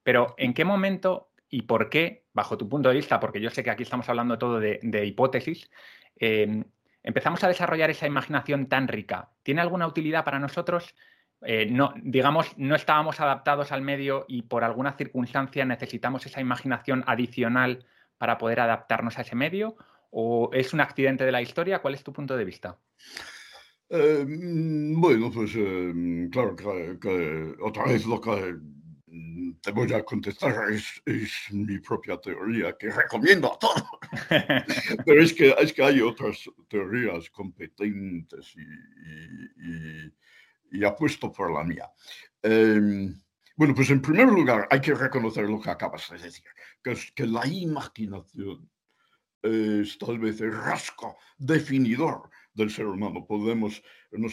Pero 0.04 0.36
¿en 0.38 0.54
qué 0.54 0.66
momento 0.66 1.30
y 1.50 1.62
por 1.62 1.90
qué, 1.90 2.26
bajo 2.34 2.58
tu 2.58 2.68
punto 2.68 2.90
de 2.90 2.96
vista, 2.96 3.22
porque 3.22 3.40
yo 3.40 3.50
sé 3.50 3.64
que 3.64 3.70
aquí 3.70 3.84
estamos 3.84 4.10
hablando 4.10 4.38
todo 4.38 4.60
de, 4.60 5.06
hipótesis, 5.06 5.72
eh, 6.18 6.66
empezamos 7.04 7.42
a 7.46 7.48
desarrollar 7.48 7.90
esa 7.90 8.06
imaginación 8.06 8.68
tan 8.68 8.90
rica? 8.90 9.30
¿Tiene 9.44 9.62
alguna 9.62 9.88
utilidad 9.88 10.26
para 10.26 10.40
nosotros? 10.40 10.94
Eh, 11.42 11.68
no, 11.70 11.94
digamos, 12.02 12.58
no 12.58 12.76
estábamos 12.76 13.20
adaptados 13.20 13.72
al 13.72 13.82
medio 13.82 14.26
y 14.28 14.42
por 14.44 14.64
alguna 14.64 14.94
circunstancia 14.94 15.66
necesitamos 15.66 16.26
esa 16.26 16.42
imaginación 16.42 17.04
adicional 17.06 17.86
para 18.18 18.38
poder 18.38 18.60
adaptarnos 18.60 19.18
a 19.18 19.22
ese 19.22 19.36
medio? 19.36 19.76
¿O 20.10 20.50
es 20.54 20.74
un 20.74 20.82
accidente 20.82 21.26
de 21.26 21.32
la 21.32 21.42
historia? 21.42 21.80
¿Cuál 21.80 21.94
es 21.94 22.04
tu 22.04 22.14
punto 22.14 22.36
de 22.36 22.46
vista? 22.46 22.78
Eh, 23.90 24.26
mm, 24.28 25.00
bueno, 25.00 25.32
pues 25.32 25.52
eh, 25.56 26.28
claro 26.32 26.56
que, 26.56 27.56
otra 27.62 27.86
vez 27.86 28.06
lo 28.06 28.20
que 28.20 28.56
te 29.62 29.72
voy 29.72 29.94
a 29.94 30.04
contestar 30.04 30.72
es, 30.72 31.02
mi 31.52 31.80
propia 31.80 32.18
teoría, 32.18 32.76
que 32.78 32.90
recomiendo 32.90 33.54
a 33.54 33.60
todos. 33.60 33.84
Pero 35.06 35.22
es 35.22 35.34
que, 35.34 35.56
es 35.58 35.74
que 35.74 35.84
hay 35.84 36.02
otras 36.02 36.50
teorías 36.68 37.30
competentes 37.30 38.56
y 38.56 38.62
y 39.60 40.12
apuesto 40.84 41.32
por 41.32 41.52
la 41.52 41.64
mía. 41.64 41.90
Em, 42.42 43.14
bueno, 43.56 43.74
pues 43.74 43.90
en 43.90 44.02
primer 44.02 44.28
lugar 44.28 44.68
hay 44.70 44.82
que 44.82 44.94
reconocer 44.94 45.50
lo 45.50 45.60
que 45.60 45.70
acabas 45.70 46.10
de 46.10 46.18
decir, 46.18 46.46
que 46.84 46.92
es 46.92 47.12
que 47.12 47.26
la 47.26 47.46
imaginación 47.48 48.70
es 49.42 49.98
tal 49.98 50.20
vez 50.20 50.42
el 50.42 50.52
rasgo 50.52 51.18
definidor 51.38 52.30
del 52.54 52.70
ser 52.70 52.88
humano. 52.88 53.26
Podemos 53.26 53.82
no 54.12 54.28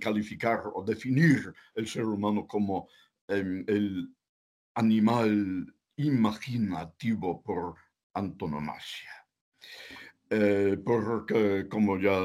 calificar 0.00 0.62
o 0.74 0.84
definir 0.84 1.52
el 1.74 1.86
ser 1.86 2.04
humano 2.04 2.46
como 2.46 2.88
em, 3.28 3.64
el 3.66 4.14
animal 4.74 5.74
imaginativo 5.96 7.42
por 7.42 7.76
antonomasia. 8.14 9.10
Eh, 10.30 10.76
porque, 10.84 11.68
como 11.68 11.98
ya 11.98 12.18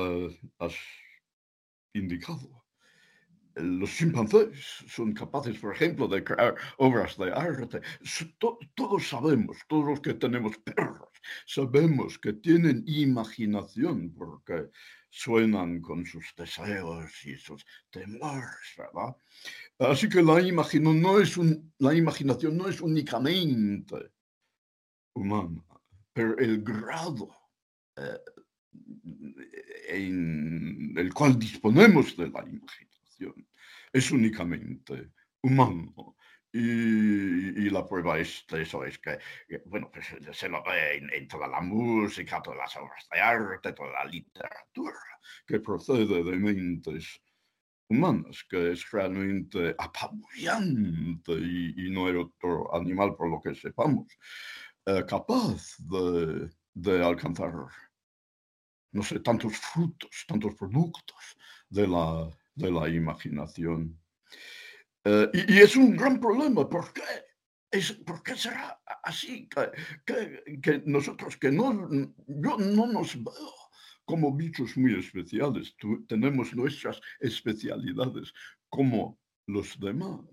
has 0.59 0.75
indicado, 1.93 2.58
los 3.61 3.89
chimpancés 3.89 4.49
son 4.87 5.13
capaces, 5.13 5.57
por 5.59 5.73
ejemplo, 5.73 6.07
de 6.07 6.23
crear 6.23 6.55
obras 6.77 7.17
de 7.17 7.31
arte. 7.31 7.81
todos 8.75 9.07
sabemos, 9.07 9.57
todos 9.67 9.85
los 9.85 9.99
que 10.01 10.13
tenemos 10.13 10.57
perros, 10.59 11.09
sabemos 11.45 12.17
que 12.17 12.33
tienen 12.33 12.83
imaginación 12.87 14.13
porque 14.17 14.69
suenan 15.09 15.81
con 15.81 16.05
sus 16.05 16.25
deseos 16.37 17.25
y 17.25 17.35
sus 17.35 17.65
temores, 17.89 18.75
¿verdad? 18.77 19.15
Así 19.79 20.07
que 20.07 20.21
la, 20.21 20.39
no 20.41 21.19
es 21.19 21.37
la 21.79 21.93
imaginación 21.93 22.57
no 22.57 22.67
es 22.67 22.81
únicamente 22.81 24.11
humana, 25.13 25.63
pero 26.13 26.37
el 26.37 26.61
grado 26.61 27.29
eh, 27.95 28.19
en 29.89 30.93
el 30.97 31.13
cual 31.13 31.39
disponemos 31.39 32.15
de 32.15 32.29
la 32.29 32.43
imaginación 32.47 33.48
es 33.91 34.11
únicamente 34.11 35.11
humano. 35.41 36.15
Y, 36.51 37.69
la 37.69 37.85
prueba 37.85 38.17
es 38.17 38.43
de 38.49 38.63
eso 38.63 38.83
es 38.83 38.97
que, 38.97 39.19
bueno, 39.65 39.91
pues 39.91 40.07
se 40.31 40.49
lo 40.49 40.63
ve 40.63 40.97
en, 40.97 41.27
toda 41.27 41.47
la 41.47 41.61
música, 41.61 42.41
todas 42.41 42.57
las 42.57 42.75
obras 42.77 43.07
de 43.11 43.19
arte, 43.19 43.73
toda 43.73 43.91
la 43.91 44.05
literatura 44.05 44.97
que 45.45 45.59
procede 45.59 46.23
de 46.23 46.35
mentes 46.37 47.21
humanas, 47.87 48.43
que 48.49 48.71
es 48.71 48.89
realmente 48.89 49.75
apabullante 49.77 51.33
y, 51.33 51.89
no 51.91 52.07
hay 52.07 52.15
otro 52.15 52.75
animal, 52.75 53.15
por 53.15 53.29
lo 53.29 53.39
que 53.41 53.53
sepamos, 53.53 54.07
eh, 54.87 55.03
capaz 55.07 55.75
de, 55.77 56.49
de 56.73 57.03
alcanzar, 57.05 57.53
no 58.91 59.03
sé, 59.03 59.19
tantos 59.19 59.55
frutos, 59.57 60.25
tantos 60.27 60.55
productos 60.55 61.37
de 61.69 61.87
la, 61.87 62.29
de 62.59 62.71
la 62.71 62.89
imaginación. 62.89 63.97
Eh, 65.05 65.29
y, 65.47 65.59
es 65.59 65.75
un 65.75 65.95
gran 65.95 66.19
problema. 66.19 66.69
¿Por 66.69 66.91
qué? 66.93 67.01
Es, 67.71 67.93
¿Por 67.93 68.21
qué 68.21 68.35
será 68.35 68.81
así? 69.03 69.47
Que, 70.05 70.59
que, 70.61 70.83
nosotros, 70.85 71.37
que 71.37 71.51
no, 71.51 71.89
yo 72.27 72.57
no 72.57 72.87
nos 72.87 73.15
veo 73.15 73.53
como 74.05 74.35
bichos 74.35 74.75
muy 74.75 74.97
especiales, 74.97 75.75
tenemos 76.07 76.53
nuestras 76.55 76.99
especialidades 77.19 78.33
como 78.67 79.19
los 79.45 79.79
demás. 79.79 80.25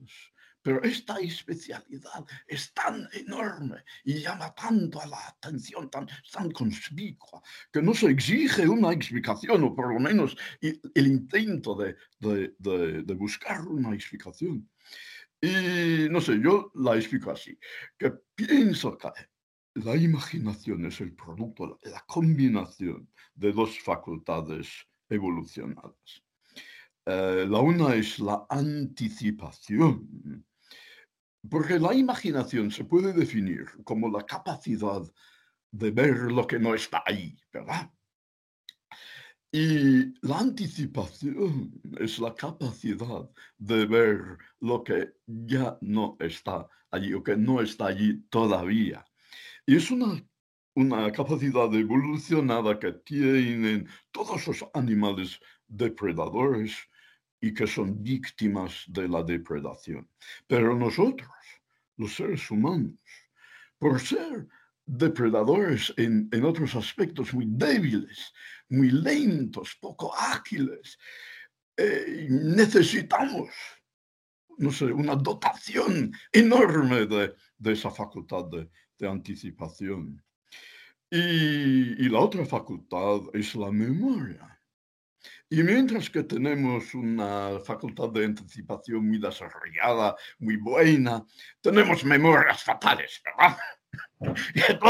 Pero 0.66 0.82
esta 0.82 1.20
especialidad 1.20 2.26
es 2.44 2.74
tan 2.74 3.08
enorme 3.12 3.84
y 4.02 4.14
llama 4.14 4.52
tanto 4.52 5.00
a 5.00 5.06
la 5.06 5.28
atención, 5.28 5.88
tan, 5.88 6.08
tan 6.32 6.50
conspicua, 6.50 7.40
que 7.70 7.80
no 7.80 7.94
se 7.94 8.08
exige 8.08 8.66
una 8.66 8.92
explicación, 8.92 9.62
o 9.62 9.72
por 9.76 9.94
lo 9.94 10.00
menos 10.00 10.36
el 10.60 11.06
intento 11.06 11.76
de, 11.76 11.94
de, 12.18 12.52
de, 13.04 13.14
buscar 13.14 13.60
una 13.68 13.94
explicación. 13.94 14.68
Y 15.40 16.08
no 16.10 16.20
sé, 16.20 16.40
yo 16.42 16.72
la 16.74 16.96
explico 16.96 17.30
así, 17.30 17.56
que 17.96 18.10
pienso 18.34 18.98
que 18.98 19.10
la 19.74 19.94
imaginación 19.94 20.84
es 20.86 21.00
el 21.00 21.14
producto, 21.14 21.78
la 21.84 22.02
combinación 22.08 23.08
de 23.36 23.52
dos 23.52 23.78
facultades 23.78 24.84
evolucionadas. 25.08 26.24
Eh, 27.08 27.46
la 27.48 27.60
una 27.60 27.94
es 27.94 28.18
la 28.18 28.44
anticipación 28.50 30.44
porque 31.50 31.78
la 31.78 31.94
imaginación 31.94 32.70
se 32.70 32.84
puede 32.84 33.12
definir 33.12 33.66
como 33.84 34.08
la 34.08 34.24
capacidad 34.24 35.02
de 35.70 35.90
ver 35.90 36.32
lo 36.32 36.46
que 36.46 36.58
no 36.58 36.74
está 36.74 37.02
ahí, 37.06 37.36
¿verdad? 37.52 37.90
Y 39.52 40.14
la 40.26 40.40
anticipación 40.40 41.80
es 41.98 42.18
la 42.18 42.34
capacidad 42.34 43.30
de 43.58 43.86
ver 43.86 44.38
lo 44.60 44.82
que 44.82 45.14
ya 45.26 45.78
no 45.80 46.16
está 46.20 46.68
allí 46.90 47.14
o 47.14 47.22
que 47.22 47.36
no 47.36 47.60
está 47.60 47.86
allí 47.86 48.22
todavía. 48.28 49.04
Y 49.64 49.76
es 49.76 49.90
una, 49.90 50.22
una 50.74 51.10
capacidad 51.12 51.72
evolucionada 51.74 52.78
que 52.78 52.92
tienen 52.92 53.88
todos 54.10 54.46
los 54.46 54.64
animales 54.74 55.40
depredadores 55.66 56.76
y 57.46 57.54
que 57.54 57.66
son 57.66 58.02
víctimas 58.02 58.84
de 58.88 59.08
la 59.08 59.22
depredación. 59.22 60.08
Pero 60.48 60.76
nosotros 60.76 61.30
los 61.96 62.14
seres 62.14 62.50
humanos, 62.50 62.98
por 63.78 64.00
ser 64.00 64.48
depredadores 64.84 65.94
en, 65.96 66.28
otros 66.44 66.74
aspectos 66.74 67.32
muy 67.32 67.46
débiles, 67.48 68.32
muy 68.68 68.90
lentos, 68.90 69.76
poco 69.80 70.12
ágiles, 70.14 70.98
eh, 71.76 72.26
necesitamos, 72.28 73.50
no 74.58 74.72
sé, 74.72 74.86
una 74.86 75.14
dotación 75.14 76.12
enorme 76.32 77.06
de, 77.06 77.72
esa 77.72 77.90
facultad 77.90 78.46
de, 78.46 79.08
anticipación. 79.08 80.20
y 81.10 82.08
la 82.08 82.18
otra 82.18 82.44
facultad 82.44 83.20
es 83.34 83.54
la 83.54 83.70
memoria. 83.70 84.55
Y 85.48 85.62
mientras 85.62 86.10
que 86.10 86.24
tenemos 86.24 86.92
una 86.94 87.60
facultad 87.64 88.08
de 88.10 88.24
anticipación 88.24 89.06
muy 89.06 89.18
desarrollada, 89.18 90.16
muy 90.40 90.56
buena, 90.56 91.24
tenemos 91.60 92.04
memorias 92.04 92.64
fatales, 92.64 93.22
¿verdad? 93.24 93.56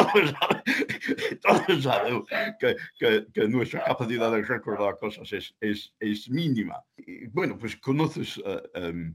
todos, 1.44 1.82
sabemos 1.82 2.26
que, 2.58 3.48
nuestra 3.48 3.84
capacidad 3.84 4.32
de 4.32 4.42
recordar 4.42 4.96
cosas 4.98 5.30
es, 5.32 5.54
es, 6.00 6.30
mínima. 6.30 6.82
Y 6.96 7.26
bueno, 7.26 7.58
pues 7.58 7.76
conoces 7.76 8.40
eh, 8.44 8.62
em, 8.74 9.14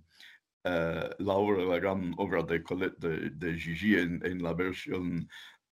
eh, 0.64 1.10
la 1.18 1.34
obra, 1.34 1.64
la 1.64 1.80
gran 1.80 2.14
obra 2.18 2.44
de 2.44 2.62
Colette 2.62 3.00
de, 3.00 3.30
de 3.32 3.58
Gigi 3.58 3.96
en, 3.96 4.24
en 4.24 4.44
la 4.44 4.54
versión 4.54 5.28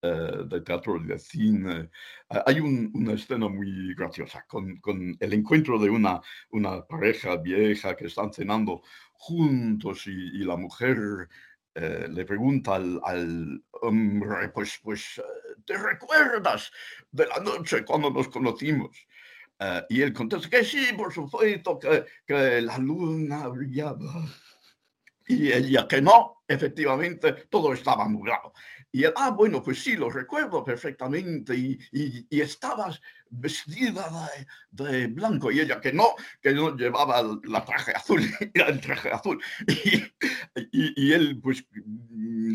de 0.05 0.61
teatro 0.61 0.97
y 0.97 1.07
de 1.07 1.19
cine. 1.19 1.91
Eh, 2.31 2.41
hay 2.47 2.61
una 2.61 3.15
escena 3.15 3.49
muy 3.49 3.95
graciosa 3.95 4.45
con, 4.47 4.77
con, 4.79 5.17
el 5.19 5.33
encuentro 5.33 5.79
de 5.79 5.91
una, 5.91 6.21
una 6.51 6.85
pareja 6.87 7.37
vieja 7.37 7.97
que 7.97 8.07
están 8.07 8.33
cenando 8.33 8.83
juntos 9.13 10.07
y, 10.07 10.45
la 10.45 10.57
mujer 10.57 11.29
eh, 11.75 12.07
le 12.11 12.25
pregunta 12.25 12.75
al, 12.77 13.01
al, 13.05 13.65
hombre, 13.83 14.51
pues, 14.51 14.79
pues, 14.83 15.23
¿te 15.65 15.77
recuerdas 15.77 16.71
de 17.11 17.27
la 17.27 17.39
noche 17.39 17.85
cuando 17.85 18.11
nos 18.11 18.29
conocimos? 18.29 19.07
y 19.89 20.03
él 20.03 20.13
contesta 20.13 20.51
que 20.51 20.63
sí, 20.63 20.93
por 20.95 21.11
supuesto, 21.11 21.79
que, 21.79 22.05
que 22.27 22.61
la 22.61 22.77
luna 22.77 23.49
brillaba. 23.49 24.27
Y 25.27 25.51
ella 25.51 25.89
que 25.89 26.03
no, 26.03 26.45
efectivamente, 26.47 27.33
todo 27.49 27.73
estaba 27.73 28.07
nublado. 28.09 28.53
Y 28.95 29.03
él, 29.03 29.13
ah, 29.17 29.31
bueno, 29.31 29.61
pues 29.61 29.83
sí, 29.83 29.97
lo 29.97 30.09
recuerdo 30.09 30.63
perfectamente. 30.63 31.57
Y, 31.57 31.77
y, 32.31 32.41
estabas 32.41 33.03
vestida 33.39 34.31
de, 34.71 35.07
blanco. 35.09 35.51
Y 35.51 35.61
ella 35.61 35.81
que 35.81 35.93
no, 35.93 36.15
que 36.41 36.53
no 36.53 36.77
llevaba 36.77 37.23
la 37.45 37.65
traje 37.65 37.93
azul, 37.93 38.21
el 38.55 38.81
traje 38.81 39.11
azul. 39.11 39.43
Y, 39.67 40.03
y, 40.73 41.13
él 41.13 41.41
pues 41.43 41.65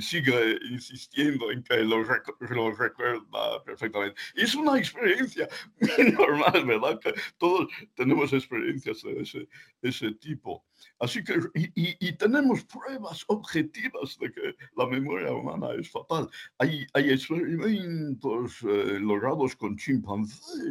sigue 0.01 0.57
insistiendo 0.69 1.51
en 1.51 1.63
que 1.63 1.77
lo, 1.77 2.03
lo, 2.49 2.71
recuerda 2.71 3.63
perfectamente. 3.63 4.19
Y 4.35 4.41
es 4.41 4.55
una 4.55 4.77
experiencia 4.77 5.47
normal, 6.17 6.65
¿verdad? 6.65 6.99
Que 6.99 7.13
todos 7.37 7.69
tenemos 7.95 8.33
experiencias 8.33 9.01
de 9.03 9.21
ese, 9.21 9.47
ese 9.81 10.11
tipo. 10.13 10.65
Así 10.99 11.23
que, 11.23 11.35
y, 11.53 12.13
tenemos 12.13 12.63
pruebas 12.65 13.23
objetivas 13.27 14.17
de 14.19 14.31
que 14.31 14.55
la 14.75 14.85
memoria 14.87 15.31
humana 15.31 15.69
es 15.77 15.89
fatal. 15.89 16.29
Hay, 16.57 16.85
hay 16.93 17.11
experimentos 17.11 18.61
eh, 18.63 18.99
logrados 18.99 19.55
con 19.55 19.77
chimpancés 19.77 20.68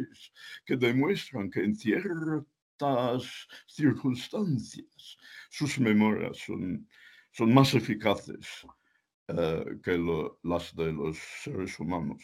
que 0.65 0.77
demuestran 0.77 1.49
que 1.49 1.63
en 1.63 1.75
ciertas 1.75 3.47
circunstancias 3.67 5.17
sus 5.49 5.79
memorias 5.79 6.37
son, 6.37 6.87
son 7.31 7.53
más 7.53 7.73
eficaces 7.73 8.65
eh, 9.27 9.65
que 9.83 9.97
las 10.43 10.75
de 10.75 10.91
los 10.91 11.17
seres 11.43 11.79
humanos. 11.79 12.23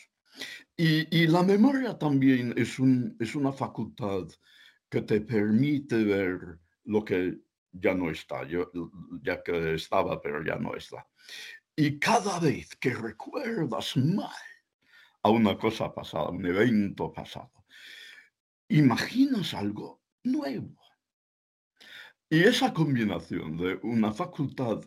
Y, 0.76 1.08
y, 1.16 1.28
la 1.28 1.44
memoria 1.44 1.98
también 1.98 2.54
es, 2.58 2.80
un, 2.80 3.16
es 3.20 3.36
una 3.36 3.54
facultad 3.54 4.28
que 4.90 5.02
te 5.02 5.22
permite 5.22 6.04
ver 6.04 6.60
lo 6.86 7.06
que 7.06 7.40
ya 7.72 7.94
no 7.94 8.10
está, 8.10 8.46
yo, 8.48 8.72
ya 9.22 9.42
que 9.44 9.76
estaba, 9.76 10.22
pero 10.22 10.44
ya 10.44 10.56
no 10.56 10.76
está. 10.76 11.08
Y 11.76 12.00
cada 12.00 12.40
vez 12.40 12.76
que 12.78 12.94
recuerdas 12.94 13.98
mal 13.98 14.30
a 15.24 15.30
una 15.30 15.58
cosa 15.58 15.94
pasada, 15.94 16.30
un 16.30 16.46
evento 16.46 17.12
pasado, 17.12 17.65
imaginas 18.70 19.54
algo 19.54 20.02
nuevo. 20.24 20.76
Y 22.30 22.44
esa 22.44 22.74
combinación 22.74 23.58
de 23.58 23.80
una 23.84 24.12
facultad 24.12 24.82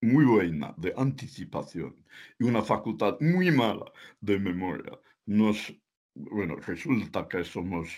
muy 0.00 0.24
buena 0.24 0.74
de 0.76 0.92
anticipación 0.96 1.94
y 2.38 2.44
una 2.44 2.62
facultad 2.62 3.16
muy 3.20 3.50
mala 3.50 3.90
de 4.20 4.38
memoria, 4.38 4.98
nos, 5.26 5.74
bueno, 6.14 6.56
resulta 6.56 7.26
que 7.28 7.44
somos 7.44 7.88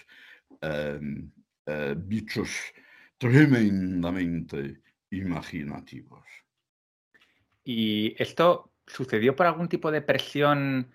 em, 0.60 1.30
eh, 1.66 1.94
bichos 1.96 2.50
tremendamente 3.18 4.80
imaginativos. 5.10 6.24
¿Y 7.64 8.14
esto 8.22 8.72
sucedió 8.86 9.34
por 9.34 9.46
algún 9.46 9.68
tipo 9.68 9.90
de 9.90 10.02
presión 10.02 10.92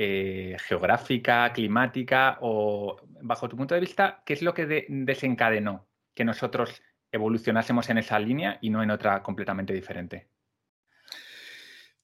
eh, 0.00 0.56
geográfica, 0.60 1.52
climática 1.52 2.38
o, 2.40 3.00
bajo 3.20 3.48
tu 3.48 3.56
punto 3.56 3.74
de 3.74 3.80
vista, 3.80 4.22
¿qué 4.24 4.34
es 4.34 4.42
lo 4.42 4.54
que 4.54 4.86
desencadenó 4.88 5.88
que 6.14 6.24
nosotros 6.24 6.80
evolucionásemos 7.10 7.90
en 7.90 7.98
esa 7.98 8.16
línea 8.20 8.58
y 8.60 8.70
no 8.70 8.80
en 8.80 8.92
otra 8.92 9.24
completamente 9.24 9.72
diferente? 9.72 10.28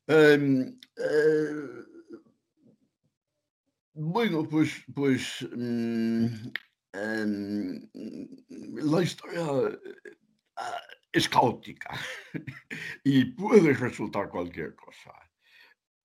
Em, 0.09 0.77
eh, 0.97 1.85
bueno, 3.93 4.49
pues, 4.49 4.83
pues 4.93 5.47
mm, 5.57 6.27
em, 6.95 7.89
la 8.75 9.03
historia 9.05 9.79
ah, 10.57 10.81
es 11.13 11.29
caótica 11.29 11.97
y 13.05 13.25
puede 13.27 13.73
resultar 13.73 14.29
cualquier 14.31 14.75
cosa. 14.75 15.13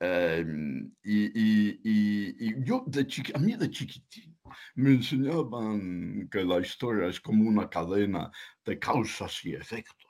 Em, 0.01 0.93
y, 1.03 2.63
yo, 2.63 2.85
de 2.87 3.05
a 3.33 3.37
mí 3.39 3.55
de 3.57 3.69
chiquitín, 3.69 4.37
me 4.75 4.91
enseñaban 4.91 6.29
que 6.31 6.43
la 6.45 6.59
historia 6.59 7.09
es 7.09 7.19
como 7.19 7.49
una 7.49 7.69
cadena 7.69 8.31
de 8.65 8.79
causas 8.79 9.43
y 9.43 9.53
efectos. 9.53 10.07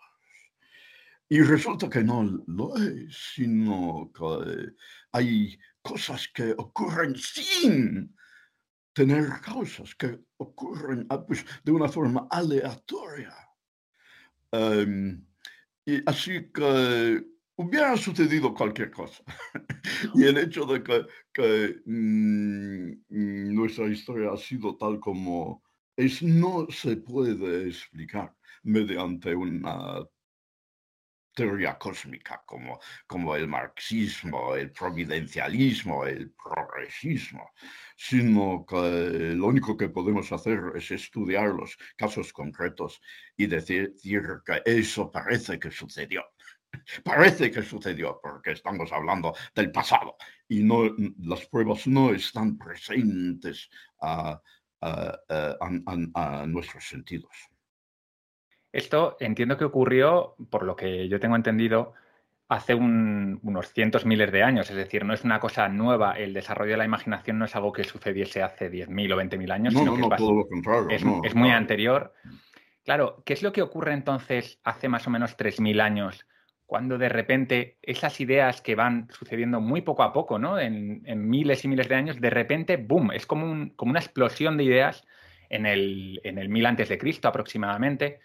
Y 1.28 1.41
resulta 1.41 1.89
que 1.89 2.04
no 2.04 2.23
lo 2.47 2.75
es, 2.78 3.34
sino 3.36 4.12
que 4.13 4.73
hay 5.12 5.60
cosas 5.82 6.28
que 6.34 6.54
ocurren 6.58 7.15
sin 7.15 8.15
tener 8.93 9.30
causas, 9.41 9.95
que 9.95 10.19
ocurren 10.38 11.06
ah, 11.10 11.25
pues, 11.25 11.45
de 11.63 11.71
una 11.71 11.88
forma 11.88 12.28
aleatoria. 12.30 13.36
Em, 14.52 15.25
y 15.86 16.02
así 16.08 16.52
que 16.52 17.23
hubiera 17.60 17.98
sucedido 17.98 18.54
cualquier 18.54 18.89
cosa. 18.89 19.22
y 20.15 20.24
el 20.24 20.38
hecho 20.38 20.65
de 20.65 20.82
que, 20.82 21.82
mm, 21.86 23.54
nuestra 23.54 23.88
historia 23.88 24.32
ha 24.32 24.38
sido 24.38 24.78
tal 24.78 25.00
como 25.00 25.62
es, 25.98 26.24
no 26.24 26.67
se 26.69 26.95
puede 26.95 27.67
explicar 27.67 28.34
mediante 28.63 29.36
una 29.36 30.06
teoría 31.36 31.78
cósmica 31.78 32.41
como, 32.45 32.80
como 33.06 33.36
el 33.36 33.48
marxismo, 33.48 34.56
el 34.56 34.72
providencialismo, 34.72 36.06
el 36.06 36.32
progresismo, 36.32 37.52
sino 37.98 38.65
que 38.65 39.36
lo 39.36 39.48
único 39.48 39.76
que 39.76 39.89
podemos 39.89 40.32
hacer 40.32 40.60
es 40.76 40.91
estudiar 40.91 41.50
los 41.50 41.78
casos 41.98 42.32
concretos 42.32 43.02
y 43.36 43.48
decir 43.48 43.93
que 44.45 44.62
eso 44.65 45.12
parece 45.12 45.60
que 45.60 45.72
sucedió. 45.72 46.24
Parece 47.03 47.51
que 47.51 47.62
sucedió 47.62 48.19
porque 48.21 48.51
estamos 48.51 48.91
hablando 48.91 49.34
del 49.55 49.71
pasado 49.71 50.15
y 50.47 50.63
no, 50.63 50.84
las 51.19 51.45
pruebas 51.47 51.88
no 51.88 52.12
están 52.12 52.58
presentes 52.58 53.69
a, 54.01 54.41
nuestros 56.47 56.88
sentidos. 56.88 57.32
Esto 58.71 59.17
entiendo 59.19 59.58
que 59.58 59.65
ocurrió, 59.65 60.36
por 60.49 60.63
lo 60.63 60.75
que 60.75 61.10
yo 61.10 61.19
tengo 61.19 61.36
entendido, 61.36 61.93
hace 62.47 62.75
unos 62.75 63.73
cientos 63.73 64.05
miles 64.05 64.32
de 64.32 64.43
años. 64.43 64.69
Es 64.69 64.75
decir, 64.75 65.05
no 65.05 65.13
es 65.13 65.23
una 65.23 65.39
cosa 65.39 65.67
nueva. 65.69 66.13
El 66.13 66.34
desarrollo 66.34 66.71
de 66.71 66.77
la 66.77 66.86
imaginación 66.86 67.39
no 67.39 67.45
es 67.45 67.55
algo 67.55 67.73
que 67.73 67.84
sucediese 67.84 68.41
hace 68.41 68.71
10.000 68.71 69.13
o 69.13 69.17
20.000 69.17 69.51
años. 69.51 69.73
No, 69.73 69.84
no, 69.84 69.97
no, 69.97 70.10
todo 70.15 70.34
lo 70.34 70.47
contrario. 70.47 70.89
Es, 71.23 71.36
muy 71.36 71.49
anterior. 71.49 72.13
Claro, 72.84 73.21
¿qué 73.25 73.34
es 73.34 73.43
lo 73.43 73.51
que 73.51 73.62
ocurre 73.62 73.93
entonces 73.93 74.60
hace 74.63 74.88
más 74.88 75.05
o 75.08 75.10
menos 75.10 75.38
3.000 75.38 75.82
años 75.82 76.25
cuando 76.69 76.99
de 76.99 77.10
repente 77.10 77.79
esas 77.82 78.21
ideas 78.21 78.62
que 78.62 78.75
van 78.75 79.08
sucediendo 79.10 79.60
muy 79.60 79.82
poco 79.82 80.03
a 80.03 80.13
poco, 80.13 80.38
¿no? 80.38 80.60
En, 80.60 81.01
miles 81.27 81.65
y 81.65 81.67
miles 81.67 81.89
de 81.89 81.95
años, 81.95 82.21
de 82.21 82.29
repente, 82.29 82.77
¡boom! 82.77 83.12
Es 83.12 83.25
como, 83.25 83.71
una 83.79 83.99
explosión 83.99 84.55
de 84.55 84.65
ideas 84.65 85.03
en 85.49 85.65
el, 85.65 86.21
en 86.23 86.65
antes 86.67 86.88
de 86.88 86.99
Cristo 86.99 87.27
aproximadamente. 87.27 88.19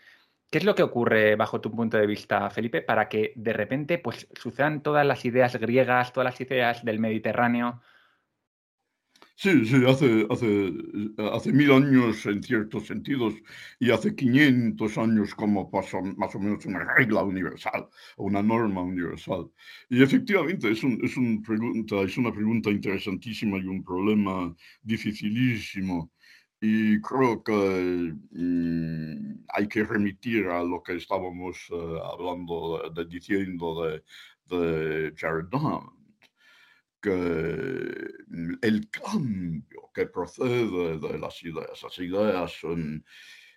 ¿Qué 0.50 0.58
es 0.58 0.64
lo 0.64 0.74
que 0.74 0.82
ocurre 0.82 1.36
bajo 1.36 1.62
tu 1.62 1.70
punto 1.70 1.96
de 1.96 2.06
vista, 2.06 2.50
Felipe, 2.50 2.82
para 2.82 3.08
que 3.08 3.32
de 3.34 3.54
repente 3.54 3.96
pues, 3.96 4.28
sucedan 4.34 4.82
todas 4.82 5.06
las 5.06 5.24
ideas 5.24 5.56
griegas, 5.56 6.12
todas 6.12 6.26
las 6.26 6.40
ideas 6.42 6.84
del 6.84 6.98
Mediterráneo, 6.98 7.80
Sí, 9.36 9.64
sí, 9.66 9.76
hace, 9.86 10.26
hace, 10.30 10.72
hace 11.32 11.52
mil 11.52 11.72
años 11.72 12.24
en 12.26 12.40
ciertos 12.42 12.86
sentidos 12.86 13.34
y 13.80 13.90
hace 13.90 14.14
500 14.14 14.96
años 14.96 15.34
como 15.34 15.70
pasó 15.70 16.00
más 16.02 16.34
o 16.36 16.38
menos 16.38 16.64
una 16.66 16.84
regla 16.94 17.24
universal, 17.24 17.88
una 18.16 18.42
norma 18.42 18.82
universal. 18.82 19.50
Y 19.90 20.02
efectivamente 20.02 20.70
es, 20.70 20.84
un, 20.84 21.04
es, 21.04 21.16
un 21.16 21.42
pregunta, 21.42 22.00
es 22.02 22.16
una 22.16 22.32
pregunta 22.32 22.70
interesantísima 22.70 23.58
y 23.58 23.66
un 23.66 23.82
problema 23.84 24.54
dificilísimo. 24.82 26.12
Y 26.60 27.00
creo 27.00 27.42
que 27.42 28.14
mm, 28.30 29.44
hay 29.48 29.68
que 29.68 29.84
remitir 29.84 30.46
a 30.46 30.62
lo 30.62 30.82
que 30.82 30.94
estábamos 30.96 31.58
eh, 31.70 31.98
hablando, 32.04 32.90
de, 32.94 33.04
diciendo 33.06 33.82
de, 33.84 34.02
de 34.46 35.12
Jared 35.16 35.46
que 37.04 37.10
el 38.62 38.88
cambio 38.88 39.90
que 39.92 40.06
procede 40.06 40.98
de 40.98 41.18
las 41.18 41.42
ideas, 41.42 41.82
las 41.82 41.98
ideas 41.98 42.50
son 42.52 43.04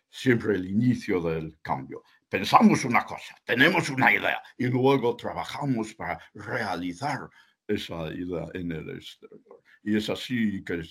siempre 0.09 0.55
el 0.55 0.69
inicio 0.69 1.21
del 1.21 1.57
cambio. 1.61 2.03
Pensamos 2.27 2.83
una 2.83 3.05
cosa, 3.05 3.35
tenemos 3.45 3.89
una 3.89 4.11
idea 4.11 4.43
y 4.57 4.65
luego 4.65 5.15
trabajamos 5.15 5.93
para 5.93 6.19
realizar 6.33 7.29
esa 7.65 8.07
idea 8.13 8.47
en 8.53 8.73
el 8.73 8.89
exterior. 8.89 9.63
Y 9.81 9.95
es 9.95 10.09
así 10.09 10.61
que, 10.65 10.83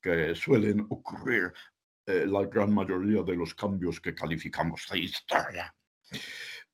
que, 0.00 0.34
suelen 0.34 0.86
ocurrir 0.88 1.52
eh, 2.06 2.24
la 2.26 2.46
gran 2.46 2.72
mayoría 2.72 3.22
de 3.22 3.36
los 3.36 3.54
cambios 3.54 4.00
que 4.00 4.14
calificamos 4.14 4.86
de 4.90 5.00
historia. 5.00 5.74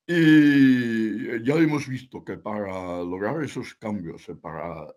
Y 0.07 1.45
ya 1.45 1.55
hemos 1.55 1.87
visto 1.87 2.25
que 2.25 2.37
para 2.37 3.03
lograr 3.03 3.43
esos 3.45 3.75
cambios, 3.75 4.29
eh, 4.29 4.35
para, 4.35 4.89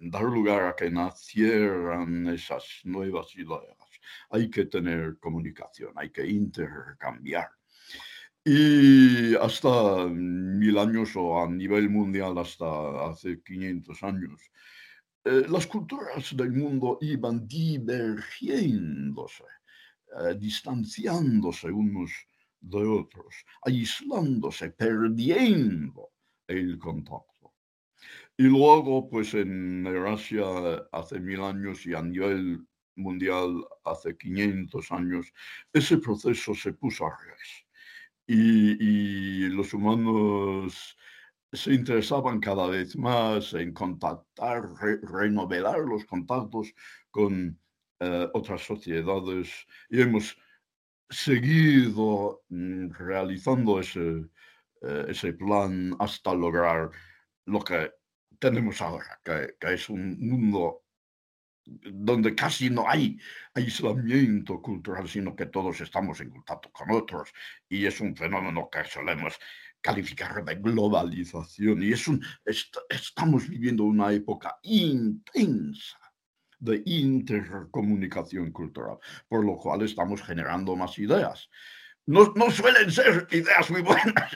dar 0.00 0.24
lugar 0.24 0.68
a 0.68 0.76
que 0.76 0.90
nacieran 0.90 2.28
esas 2.28 2.64
nuevas 2.84 3.34
ideas, 3.34 3.64
hay 4.30 4.50
que 4.50 4.66
tener 4.66 5.18
comunicación, 5.18 5.92
hay 5.96 6.10
que 6.10 6.26
intercambiar. 6.26 7.48
Y 8.44 9.34
hasta 9.36 10.06
mil 10.06 10.78
años 10.78 11.16
o 11.16 11.42
a 11.42 11.48
nivel 11.48 11.88
mundial 11.90 12.36
hasta 12.38 13.08
hace 13.08 13.42
500 13.42 14.02
años, 14.02 14.40
eh, 15.24 15.46
las 15.48 15.66
culturas 15.66 16.36
del 16.36 16.52
mundo 16.52 16.98
iban 17.00 17.48
divergiéndose, 17.48 19.44
eh, 20.20 20.34
distanciándose 20.38 21.70
unos 21.70 22.27
de 22.60 22.84
otros, 22.84 23.34
aislándose, 23.62 24.70
perdiendo 24.70 26.10
el 26.46 26.78
contacto. 26.78 27.54
Y 28.36 28.44
luego, 28.44 29.08
pues 29.08 29.34
en 29.34 29.86
Eurasia 29.86 30.44
hace 30.92 31.18
mil 31.20 31.40
años 31.40 31.84
y 31.86 31.94
a 31.94 32.02
nivel 32.02 32.64
mundial 32.98 33.64
hace 33.84 34.16
500 34.16 34.92
años, 34.92 35.32
ese 35.72 35.98
proceso 35.98 36.54
se 36.54 36.72
puso 36.72 37.06
a 37.06 37.16
revés. 37.16 37.64
Y, 38.26 39.48
los 39.48 39.72
humanos 39.72 40.96
se 41.52 41.72
interesaban 41.72 42.40
cada 42.40 42.68
vez 42.68 42.94
más 42.96 43.54
en 43.54 43.72
contactar, 43.72 44.68
renovar 45.02 45.78
los 45.80 46.04
contactos 46.04 46.74
con 47.10 47.58
eh, 48.00 48.28
otras 48.34 48.62
sociedades 48.62 49.66
y 49.88 50.02
hemos 50.02 50.36
seguido 51.10 52.42
mm, 52.48 52.90
realizando 52.92 53.80
ese, 53.80 54.26
eh, 54.82 55.06
ese 55.08 55.32
plan 55.32 55.96
hasta 55.98 56.34
lograr 56.34 56.90
lo 57.46 57.60
que 57.60 57.92
tenemos 58.38 58.80
ahora, 58.82 59.20
que, 59.24 59.56
es 59.60 59.88
un 59.88 60.18
mundo 60.20 60.84
donde 61.64 62.34
casi 62.34 62.70
no 62.70 62.88
hay 62.88 63.18
aislamiento 63.52 64.62
cultural, 64.62 65.08
sino 65.08 65.36
que 65.36 65.46
todos 65.46 65.80
estamos 65.80 66.20
en 66.20 66.30
contacto 66.30 66.70
con 66.72 66.90
otros. 66.90 67.30
Y 67.68 67.84
es 67.84 68.00
un 68.00 68.16
fenómeno 68.16 68.70
que 68.70 68.84
solemos 68.84 69.38
calificar 69.80 70.42
de 70.44 70.54
globalización. 70.54 71.82
Y 71.82 71.92
es 71.92 72.08
un, 72.08 72.24
estamos 72.88 73.48
viviendo 73.48 73.84
una 73.84 74.12
época 74.12 74.58
intensa 74.62 75.98
de 76.58 76.82
intercomunicación 76.86 78.50
cultural, 78.52 78.98
por 79.28 79.44
lo 79.44 79.56
cual 79.56 79.82
estamos 79.82 80.22
generando 80.22 80.74
más 80.76 80.98
ideas. 80.98 81.48
No, 82.06 82.32
no 82.34 82.50
suelen 82.50 82.90
ser 82.90 83.26
ideas 83.30 83.70
muy 83.70 83.82
buenas, 83.82 84.34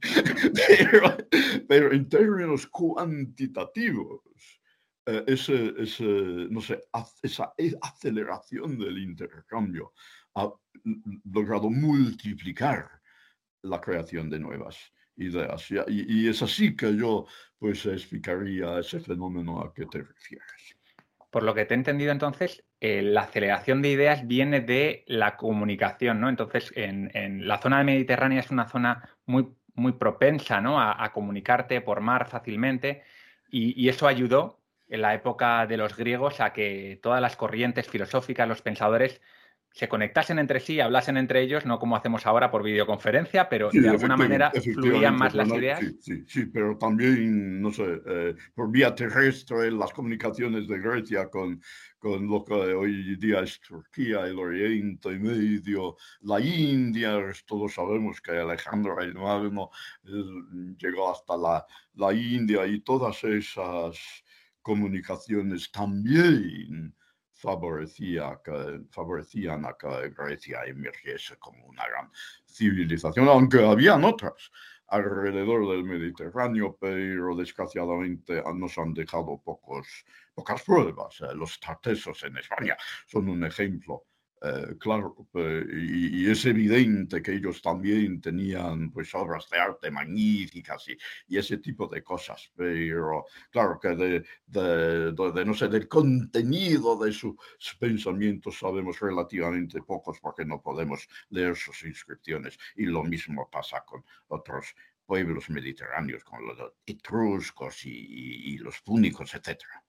pero, 1.68 1.92
en 1.92 2.08
términos 2.08 2.66
cuantitativos, 2.66 4.20
eh, 5.06 5.24
ese, 5.26 5.74
ese, 5.78 6.04
no 6.04 6.60
sé, 6.60 6.82
esa 7.22 7.54
aceleración 7.80 8.78
del 8.78 8.98
intercambio 8.98 9.92
ha 10.34 10.52
logrado 11.24 11.70
multiplicar 11.70 12.90
la 13.62 13.80
creación 13.80 14.28
de 14.28 14.38
nuevas 14.38 14.92
ideas. 15.16 15.66
Y, 15.88 16.28
es 16.28 16.42
así 16.42 16.76
que 16.76 16.96
yo 16.96 17.26
pues 17.58 17.86
explicaría 17.86 18.78
ese 18.78 19.00
fenómeno 19.00 19.60
a 19.60 19.72
que 19.72 19.86
te 19.86 20.02
refieres. 20.02 20.76
Por 21.30 21.42
lo 21.42 21.54
que 21.54 21.64
te 21.64 21.74
he 21.74 21.76
entendido 21.76 22.12
entonces, 22.12 22.64
eh, 22.80 23.02
la 23.02 23.22
aceleración 23.22 23.82
de 23.82 23.88
ideas 23.88 24.26
viene 24.26 24.60
de 24.60 25.04
la 25.06 25.36
comunicación, 25.36 26.20
¿no? 26.20 26.28
Entonces, 26.28 26.72
en, 26.76 27.10
la 27.46 27.58
zona 27.58 27.82
Mediterránea 27.82 28.40
es 28.40 28.50
una 28.50 28.68
zona 28.68 29.08
muy, 29.26 29.48
muy 29.74 29.92
propensa, 29.92 30.60
¿no? 30.60 30.80
A, 30.80 31.10
comunicarte 31.12 31.80
por 31.80 32.00
mar 32.00 32.28
fácilmente 32.28 33.02
y, 33.50 33.80
y 33.80 33.88
eso 33.88 34.06
ayudó 34.06 34.60
en 34.88 35.02
la 35.02 35.14
época 35.14 35.66
de 35.66 35.76
los 35.76 35.96
griegos 35.96 36.40
a 36.40 36.52
que 36.52 37.00
todas 37.02 37.20
las 37.20 37.36
corrientes 37.36 37.88
filosóficas, 37.88 38.46
los 38.46 38.62
pensadores, 38.62 39.20
se 39.74 39.88
conectasen 39.88 40.38
entre 40.38 40.60
sí, 40.60 40.78
hablasen 40.78 41.16
entre 41.16 41.42
ellos, 41.42 41.66
no 41.66 41.80
como 41.80 41.96
hacemos 41.96 42.24
ahora 42.26 42.48
por 42.48 42.62
videoconferencia, 42.62 43.48
pero 43.48 43.70
de 43.72 43.88
alguna 43.88 44.16
manera 44.16 44.52
fluían 44.52 45.16
más 45.16 45.34
las 45.34 45.48
ideas. 45.48 45.80
Sí, 45.80 45.98
sí, 46.00 46.24
sí, 46.28 46.46
pero 46.46 46.78
también, 46.78 47.60
no 47.60 47.72
sé, 47.72 48.00
eh, 48.06 48.36
por 48.54 48.70
vía 48.70 48.94
terrestre, 48.94 49.72
las 49.72 49.92
comunicaciones 49.92 50.68
de 50.68 50.78
Grecia 50.78 51.28
con, 51.28 51.60
con 51.98 52.24
lo 52.28 52.44
que 52.44 52.54
hoy 52.54 53.16
día 53.16 53.40
es 53.40 53.60
Turquía, 53.60 54.20
el 54.26 54.38
Oriente 54.38 55.18
Medio, 55.18 55.96
la 56.20 56.38
India, 56.38 57.18
todos 57.44 57.74
sabemos 57.74 58.20
que 58.20 58.30
Alejandro 58.30 59.00
el 59.00 59.14
Magno 59.14 59.70
llegó 60.78 61.10
hasta 61.10 61.36
la, 61.36 61.66
la 61.94 62.12
India 62.14 62.64
y 62.64 62.78
todas 62.78 63.24
esas 63.24 63.98
comunicaciones 64.62 65.72
también 65.72 66.94
favorecía 67.44 68.40
que, 68.42 68.80
favorecían 68.90 69.66
a 69.66 69.74
que 69.74 70.10
Grecia 70.16 70.64
emergiese 70.64 71.36
como 71.38 71.66
una 71.66 71.86
gran 71.86 72.10
civilización, 72.46 73.28
aunque 73.28 73.62
habían 73.62 74.02
otras 74.04 74.50
alrededor 74.88 75.68
del 75.68 75.84
Mediterráneo, 75.84 76.76
pero 76.80 77.36
desgraciadamente 77.36 78.42
nos 78.54 78.78
han 78.78 78.94
dejado 78.94 79.40
pocos, 79.42 79.86
pocas 80.34 80.62
pruebas. 80.62 81.20
Eh, 81.20 81.34
los 81.34 81.60
tartesos 81.60 82.22
en 82.22 82.38
España 82.38 82.76
son 83.06 83.28
un 83.28 83.44
ejemplo 83.44 84.04
eh, 84.44 84.76
claro, 84.78 85.16
eh, 85.34 85.64
y, 85.70 86.30
es 86.30 86.44
evidente 86.44 87.22
que 87.22 87.32
ellos 87.32 87.62
también 87.62 88.20
tenían 88.20 88.90
pues 88.90 89.14
obras 89.14 89.48
de 89.48 89.58
arte 89.58 89.90
magníficas 89.90 90.86
y, 91.28 91.38
ese 91.38 91.58
tipo 91.58 91.86
de 91.88 92.02
cosas, 92.02 92.52
pero 92.54 93.24
claro 93.50 93.78
que 93.80 93.88
de, 93.96 94.24
de, 94.46 95.44
no 95.46 95.54
sé, 95.54 95.68
del 95.68 95.88
contenido 95.88 96.98
de 96.98 97.12
sus 97.12 97.36
pensamientos 97.78 98.58
sabemos 98.58 99.00
relativamente 99.00 99.80
pocos 99.82 100.20
porque 100.20 100.44
no 100.44 100.60
podemos 100.60 101.08
leer 101.30 101.56
sus 101.56 101.82
inscripciones 101.84 102.58
y 102.76 102.84
lo 102.84 103.02
mismo 103.02 103.48
pasa 103.50 103.82
con 103.86 104.04
otros 104.28 104.74
pueblos 105.06 105.48
mediterráneos, 105.48 106.22
con 106.22 106.46
los 106.46 106.58
etruscos 106.84 107.86
y, 107.86 107.90
y 108.54 108.58
los 108.58 108.80
púnicos, 108.82 109.34
etcétera. 109.34 109.83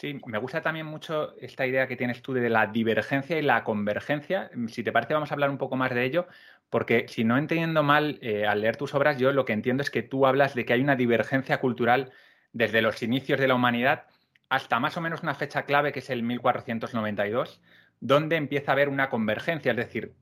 Sí, 0.00 0.20
me 0.26 0.38
gusta 0.38 0.62
también 0.62 0.86
mucho 0.86 1.34
esta 1.40 1.66
idea 1.66 1.88
que 1.88 1.96
tienes 1.96 2.22
tú 2.22 2.32
de 2.32 2.48
la 2.48 2.68
divergencia 2.68 3.36
y 3.36 3.42
la 3.42 3.64
convergencia. 3.64 4.48
Si 4.68 4.84
te 4.84 4.92
parece, 4.92 5.14
vamos 5.14 5.32
a 5.32 5.34
hablar 5.34 5.50
un 5.50 5.58
poco 5.58 5.74
más 5.74 5.92
de 5.92 6.04
ello, 6.04 6.28
porque 6.70 7.06
si 7.08 7.24
no 7.24 7.36
entiendo 7.36 7.82
mal, 7.82 8.20
eh, 8.22 8.46
al 8.46 8.60
leer 8.60 8.76
tus 8.76 8.94
obras, 8.94 9.18
yo 9.18 9.32
lo 9.32 9.44
que 9.44 9.54
entiendo 9.54 9.82
es 9.82 9.90
que 9.90 10.04
tú 10.04 10.24
hablas 10.24 10.54
de 10.54 10.64
que 10.64 10.72
hay 10.72 10.82
una 10.82 10.94
divergencia 10.94 11.58
cultural 11.58 12.12
desde 12.52 12.80
los 12.80 13.02
inicios 13.02 13.40
de 13.40 13.48
la 13.48 13.56
humanidad 13.56 14.06
hasta 14.48 14.78
más 14.78 14.96
o 14.96 15.00
menos 15.00 15.24
una 15.24 15.34
fecha 15.34 15.64
clave, 15.64 15.90
que 15.90 15.98
es 15.98 16.10
el 16.10 16.22
1492, 16.22 17.60
donde 17.98 18.36
empieza 18.36 18.70
a 18.70 18.74
haber 18.74 18.88
una 18.88 19.10
convergencia, 19.10 19.72
es 19.72 19.76
decir, 19.76 20.14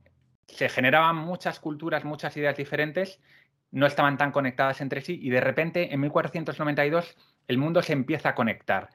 se 0.47 0.71
generaban 0.71 1.17
muchas 1.17 1.61
culturas, 1.61 2.03
muchas 2.03 2.35
ideas 2.39 2.57
diferentes, 2.57 3.21
no 3.71 3.87
estaban 3.87 4.17
tan 4.17 4.33
conectadas 4.33 4.81
entre 4.81 5.03
sí 5.03 5.19
y 5.21 5.29
de 5.29 5.41
repente 5.43 5.93
en 5.93 6.01
1492 6.01 7.15
el 7.47 7.59
mundo 7.59 7.83
se 7.83 7.93
empieza 7.93 8.31
a 8.31 8.35
conectar 8.35 8.89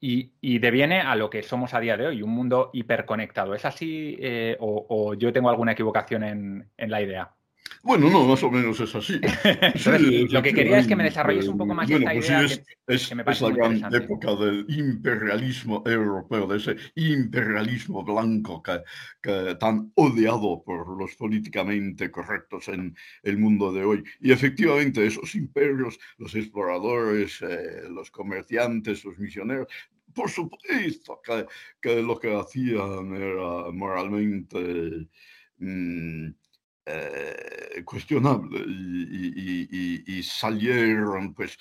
y, 0.00 0.58
deviene 0.58 1.00
a 1.00 1.16
lo 1.16 1.30
que 1.30 1.42
somos 1.42 1.72
a 1.74 1.80
día 1.80 1.96
de 1.96 2.06
hoy, 2.06 2.22
un 2.22 2.30
mundo 2.30 2.70
hiperconectado. 2.72 3.54
¿Es 3.54 3.64
así 3.64 4.16
eh, 4.20 4.56
o, 4.60 5.14
yo 5.14 5.32
tengo 5.32 5.48
alguna 5.48 5.72
equivocación 5.72 6.24
en, 6.24 6.90
la 6.90 7.00
idea? 7.00 7.34
Bueno, 7.84 8.08
no, 8.08 8.24
más 8.24 8.42
o 8.42 8.50
menos 8.50 8.80
es 8.80 8.94
así. 8.94 9.20
lo 10.30 10.42
que 10.42 10.54
quería 10.54 10.78
es 10.78 10.86
que 10.86 10.96
me 10.96 11.04
desarrolles 11.04 11.46
un 11.48 11.58
poco 11.58 11.74
más 11.74 11.88
esta 11.88 12.12
pues 12.12 12.26
idea. 12.26 12.42
es, 12.42 12.62
es, 12.86 13.10
la 13.42 13.50
gran 13.50 13.94
época 13.94 14.34
del 14.36 14.64
imperialismo 14.68 15.82
europeo, 15.86 16.46
de 16.46 16.56
ese 16.56 16.76
imperialismo 16.94 18.02
blanco 18.02 18.62
que, 18.62 18.82
que, 19.20 19.56
tan 19.56 19.92
odiado 19.96 20.62
por 20.64 20.98
los 20.98 21.14
políticamente 21.16 22.10
correctos 22.10 22.68
en 22.68 22.96
el 23.22 23.36
mundo 23.36 23.70
de 23.70 23.84
hoy. 23.84 24.04
Y 24.18 24.32
efectivamente 24.32 25.06
esos 25.06 25.34
imperios, 25.34 25.98
los 26.16 26.34
exploradores, 26.34 27.42
eh, 27.42 27.82
los 27.90 28.10
comerciantes, 28.10 29.04
los 29.04 29.18
misioneros, 29.18 29.68
por 30.14 30.30
supuesto 30.30 31.20
que, 31.80 32.02
lo 32.02 32.18
que 32.18 32.34
hacían 32.34 33.14
era 33.14 33.70
moralmente 33.72 35.08
mm, 35.58 36.30
eh, 36.86 37.82
cuestionable 37.84 38.60
y, 38.66 40.22
salieron 40.22 41.34
pues 41.34 41.58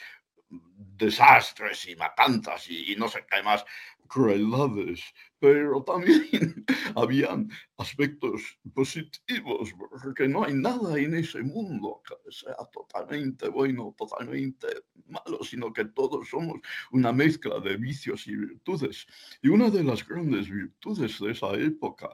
desastres 0.50 1.88
y 1.88 1.96
matanzas 1.96 2.70
y, 2.70 2.96
no 2.98 3.08
sé 3.08 3.26
qué 3.30 3.42
más 3.42 3.66
crueldades, 4.08 5.02
pero 5.40 5.82
también 5.84 6.66
habían 6.96 7.50
aspectos 7.78 8.60
positivos, 8.74 9.74
porque 10.04 10.28
no 10.28 10.44
hay 10.44 10.54
nada 10.54 11.00
en 11.00 11.16
ese 11.16 11.42
mundo 11.42 12.02
que 12.06 12.32
sea 12.32 12.56
totalmente 12.72 13.48
bueno, 13.48 13.96
totalmente 13.98 14.68
malo, 15.08 15.44
sino 15.44 15.74
que 15.74 15.86
todos 15.86 16.30
somos 16.30 16.60
una 16.92 17.12
mezcla 17.12 17.60
de 17.60 17.78
vicios 17.78 18.28
y 18.28 18.36
virtudes. 18.36 19.08
Y 19.42 19.48
una 19.48 19.70
de 19.70 19.84
las 19.84 20.08
grandes 20.08 20.50
virtudes 20.50 21.20
de 21.20 21.32
esa 21.32 21.54
época, 21.54 22.10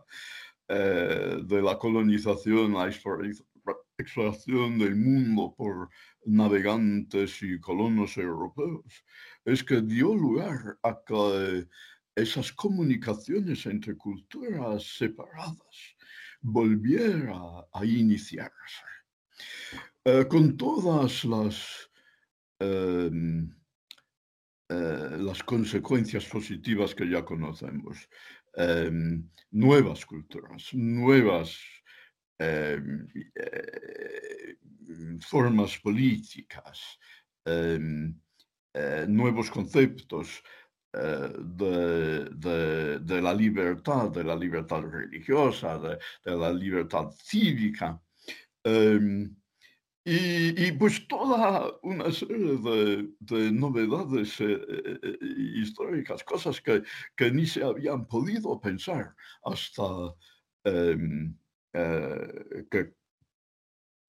eh, 0.69 1.41
de 1.43 1.61
la 1.61 1.77
colonización, 1.77 2.73
la 2.73 2.87
exploración 3.97 4.77
del 4.77 4.95
mundo 4.95 5.55
por 5.57 5.89
navegantes 6.25 7.41
y 7.41 7.59
colonos 7.59 8.17
europeos, 8.17 9.03
es 9.45 9.63
que 9.63 9.81
dio 9.81 10.13
lugar 10.13 10.77
a 10.83 11.01
que 11.05 11.67
esas 12.15 12.51
comunicaciones 12.53 13.65
entre 13.65 13.95
culturas 13.97 14.83
separadas 14.97 15.95
volviera 16.41 17.65
a 17.73 17.85
iniciarse. 17.85 18.85
Eh, 20.05 20.25
con 20.29 20.55
todas 20.55 21.23
las, 21.25 21.89
em, 22.59 23.49
eh, 24.69 25.17
las 25.17 25.43
consecuencias 25.43 26.25
positivas 26.25 26.93
que 26.93 27.09
ya 27.09 27.25
conocemos, 27.25 28.07
em, 28.57 29.23
nuevas 29.51 30.03
culturas, 30.05 30.69
nuevas 30.73 31.59
em, 32.39 33.07
eh, 33.35 34.55
formas 35.21 35.77
políticas, 35.77 36.99
nuevos 39.07 39.49
conceptos, 39.49 40.41
eh, 40.91 41.33
de, 42.99 43.21
la 43.21 43.33
libertad, 43.33 44.09
de 44.09 44.23
la 44.23 44.35
libertad 44.35 44.81
religiosa, 44.81 45.77
de, 45.77 45.99
la 46.35 46.51
libertad 46.51 47.11
cívica. 47.11 48.01
Y, 50.05 50.71
pues 50.71 51.07
toda 51.07 51.77
una 51.83 52.11
serie 52.11 52.57
de, 52.57 53.51
novedades 53.51 54.39
eh, 54.39 54.59
eh, 55.03 55.17
históricas, 55.55 56.23
cosas 56.23 56.61
que, 56.61 56.83
que, 57.15 57.31
ni 57.31 57.45
se 57.45 57.63
habían 57.63 58.07
podido 58.07 58.59
pensar 58.59 59.13
hasta 59.43 60.15
em, 60.63 61.37
que 61.71 62.93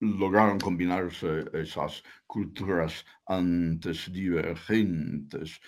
lograron 0.00 0.58
combinarse 0.58 1.44
esas 1.52 2.02
culturas 2.26 3.04
antes 3.26 4.10
divergentes. 4.10 5.60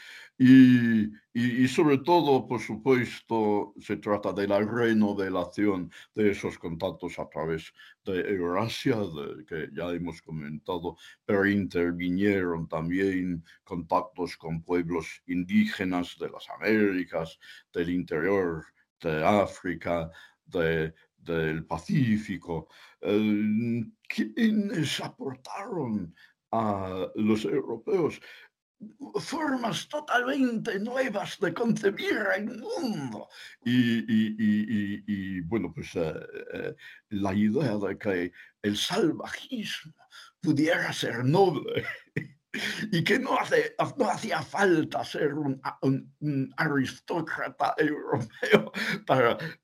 Y, 0.45 1.69
sobre 1.69 1.99
todo, 1.99 2.49
por 2.49 2.61
supuesto, 2.61 3.75
se 3.79 3.97
trata 3.99 4.33
de 4.33 4.49
la 4.49 4.59
renovelación 4.59 5.89
de 6.17 6.33
esos 6.33 6.59
contactos 6.59 7.17
a 7.21 7.29
través 7.29 7.73
de 8.05 8.21
Eurasia, 8.23 8.97
que 9.47 9.69
ya 9.73 9.91
hemos 9.91 10.21
comentado, 10.21 10.97
pero 11.25 11.47
intervinieron 11.47 12.67
también 12.67 13.45
contactos 13.63 14.37
con 14.37 14.65
pueblos 14.65 15.23
indígenas 15.27 16.17
de 16.19 16.29
las 16.29 16.51
Américas, 16.51 17.39
del 17.73 17.91
interior 17.91 18.65
de 19.01 19.25
África, 19.25 20.11
de, 20.45 20.93
del 21.19 21.65
Pacífico, 21.67 22.69
quienes 24.09 25.01
aportaron 25.01 26.13
a 26.51 27.09
los 27.15 27.45
europeos 27.45 28.21
formas 29.21 29.89
totalmente 29.89 30.79
nuevas 30.79 31.39
de 31.41 31.53
concebir 31.53 32.19
el 32.37 32.59
mundo. 32.59 33.29
Y, 33.65 35.41
bueno, 35.43 35.73
pues 35.75 35.95
eh, 35.95 36.15
eh, 36.55 36.75
la 37.11 37.35
idea 37.35 37.77
de 37.77 37.99
que 37.99 38.33
el 38.63 38.77
salvajismo 38.77 39.95
pudiera 40.41 40.93
ser 40.93 41.25
noble 41.25 41.85
y 42.93 43.03
que 43.05 43.19
no, 43.19 43.39
hace, 43.39 43.75
no 43.97 44.11
hacía 44.11 44.43
falta 44.43 45.05
ser 45.05 45.35
un, 45.35 45.61
aristócrata 46.57 47.75
europeo 47.79 48.73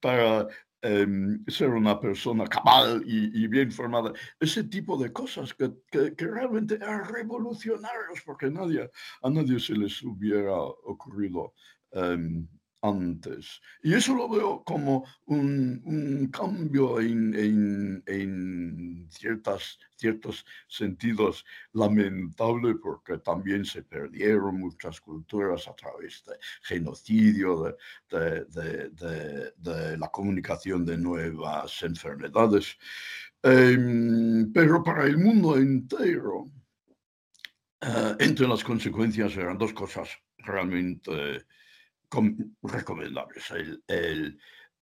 para, 0.00 0.48
ser 0.80 1.70
una 1.70 1.98
persona 1.98 2.46
cabal 2.46 3.02
y, 3.04 3.46
bien 3.48 3.72
formada, 3.72 4.12
ese 4.38 4.64
tipo 4.64 4.96
de 4.96 5.12
cosas 5.12 5.52
que, 5.54 5.72
que, 5.90 6.26
realmente 6.26 6.76
eran 6.76 7.04
revolucionarios 7.08 8.20
porque 8.24 8.50
nadie, 8.50 8.90
a 9.22 9.30
nadie 9.30 9.58
se 9.58 9.74
les 9.74 10.02
hubiera 10.02 10.54
ocurrido 10.54 11.54
em, 11.90 12.46
antes. 12.82 13.60
Y 13.82 13.94
eso 13.94 14.14
lo 14.14 14.28
veo 14.28 14.62
como 14.64 15.04
un, 15.26 16.28
cambio 16.32 17.00
en, 17.00 18.04
ciertas, 19.10 19.78
ciertos 19.96 20.44
sentidos 20.68 21.44
lamentable 21.72 22.74
porque 22.76 23.18
también 23.18 23.64
se 23.64 23.82
perdieron 23.82 24.58
muchas 24.60 25.00
culturas 25.00 25.66
a 25.68 25.74
través 25.74 26.24
de 26.24 26.34
genocidio, 26.62 27.76
de, 28.10 29.96
la 29.96 30.08
comunicación 30.08 30.84
de 30.84 30.96
nuevas 30.96 31.82
enfermedades. 31.82 32.76
Em, 33.42 34.52
pero 34.52 34.82
para 34.82 35.04
el 35.04 35.16
mundo 35.18 35.56
entero, 35.56 36.46
eh, 37.80 38.16
entre 38.18 38.48
las 38.48 38.64
consecuencias 38.64 39.36
eran 39.36 39.56
dos 39.58 39.72
cosas 39.72 40.08
realmente 40.38 41.46
recomendables. 42.62 43.50
El, 43.50 44.40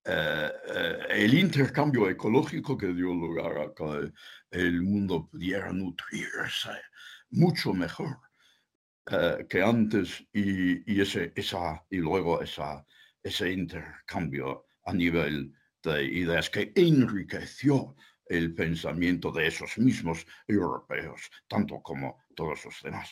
eh, 0.05 0.51
eh, 0.67 0.97
el, 1.09 1.33
intercambio 1.33 2.09
ecológico 2.09 2.77
que 2.77 2.87
dio 2.87 3.13
lugar 3.13 3.57
a 3.57 3.73
que 3.73 4.11
el 4.51 4.81
mundo 4.81 5.27
pudiera 5.27 5.71
nutrirse 5.73 6.71
mucho 7.31 7.73
mejor 7.73 8.17
eh, 9.11 9.45
que 9.49 9.61
antes 9.61 10.25
y, 10.33 10.93
y, 10.93 11.01
ese, 11.01 11.33
esa, 11.35 11.85
y 11.89 11.97
luego 11.97 12.41
esa, 12.41 12.85
ese 13.21 13.51
intercambio 13.51 14.65
a 14.85 14.93
nivel 14.93 15.53
de 15.83 16.03
ideas 16.05 16.49
que 16.49 16.71
enriqueció 16.75 17.95
el 18.25 18.53
pensamiento 18.53 19.31
de 19.31 19.47
esos 19.47 19.77
mismos 19.77 20.25
europeos, 20.47 21.29
tanto 21.47 21.81
como 21.81 22.23
todos 22.35 22.63
los 22.65 22.81
demás. 22.83 23.11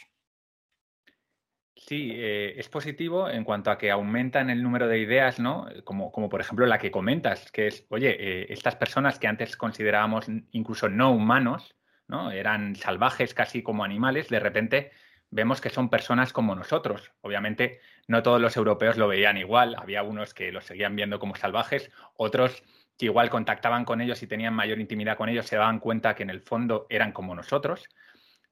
Sí, 1.86 2.12
eh, 2.16 2.56
es 2.58 2.70
positivo 2.70 3.30
en 3.30 3.44
cuanto 3.44 3.70
a 3.72 3.78
que 3.78 3.92
aumentan 3.92 4.50
el 4.50 4.64
número 4.64 4.88
de 4.88 4.98
ideas, 5.00 5.40
¿no? 5.40 5.68
Como, 5.84 6.12
como 6.12 6.28
por 6.28 6.42
ejemplo 6.42 6.66
la 6.66 6.80
que 6.80 6.92
comentas, 6.92 7.52
que 7.52 7.68
es, 7.68 7.86
oye, 7.90 8.16
eh, 8.20 8.48
estas 8.50 8.76
personas 8.76 9.20
que 9.20 9.28
antes 9.28 9.56
considerábamos 9.56 10.26
incluso 10.52 10.90
no 10.90 11.12
humanos, 11.12 11.76
¿no? 12.08 12.32
Eran 12.32 12.76
salvajes 12.76 13.34
casi 13.34 13.62
como 13.64 13.84
animales, 13.84 14.28
de 14.30 14.40
repente 14.40 14.92
vemos 15.30 15.62
que 15.62 15.70
son 15.70 15.90
personas 15.90 16.34
como 16.34 16.56
nosotros. 16.56 17.12
Obviamente 17.22 17.80
no 18.08 18.24
todos 18.24 18.42
los 18.42 18.58
europeos 18.58 18.98
lo 18.98 19.08
veían 19.08 19.38
igual, 19.38 19.76
había 19.78 20.04
unos 20.04 20.34
que 20.34 20.52
los 20.52 20.66
seguían 20.66 20.96
viendo 20.96 21.20
como 21.20 21.36
salvajes, 21.36 21.92
otros 22.16 22.64
que 22.98 23.06
igual 23.06 23.30
contactaban 23.30 23.86
con 23.86 24.02
ellos 24.02 24.24
y 24.24 24.28
tenían 24.28 24.56
mayor 24.56 24.80
intimidad 24.80 25.18
con 25.18 25.30
ellos, 25.30 25.46
se 25.46 25.58
daban 25.58 25.80
cuenta 25.80 26.16
que 26.16 26.24
en 26.24 26.32
el 26.32 26.42
fondo 26.42 26.88
eran 26.90 27.12
como 27.12 27.36
nosotros. 27.36 27.88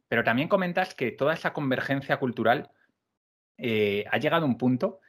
Pero 0.07 0.23
también 0.23 0.47
comentas 0.47 0.93
que 0.93 1.11
toda 1.11 1.33
esa 1.33 1.53
convergencia 1.53 2.17
cultural 2.17 2.69
eh, 3.57 4.05
ha 4.11 4.17
llegado 4.17 4.45
un 4.45 4.57
punto 4.57 4.99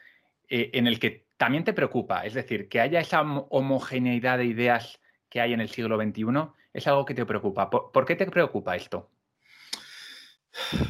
eh, 0.48 0.70
en 0.74 0.87
el 0.87 0.98
que 0.98 1.26
también 1.37 1.64
te 1.64 1.72
preocupa, 1.72 2.24
es 2.24 2.35
decir, 2.35 2.68
que 2.68 2.80
haya 2.80 3.00
esa 3.00 3.22
homogeneidad 3.22 4.38
de 4.38 4.46
ideas 4.46 5.00
que 5.28 5.40
hay 5.40 5.52
en 5.52 5.61
el 5.61 5.68
siglo 5.68 6.00
XXI, 6.00 6.24
es 6.72 6.87
algo 6.87 7.04
que 7.04 7.14
te 7.14 7.26
preocupa. 7.26 7.68
¿Por, 7.68 8.04
qué 8.04 8.16
te 8.16 8.26
preocupa 8.26 8.76
esto? 8.76 9.11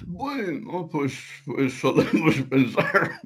Bueno, 0.07 0.88
pues, 0.90 1.19
pues 1.45 1.75
solemos 1.75 2.35
pensar 2.51 3.21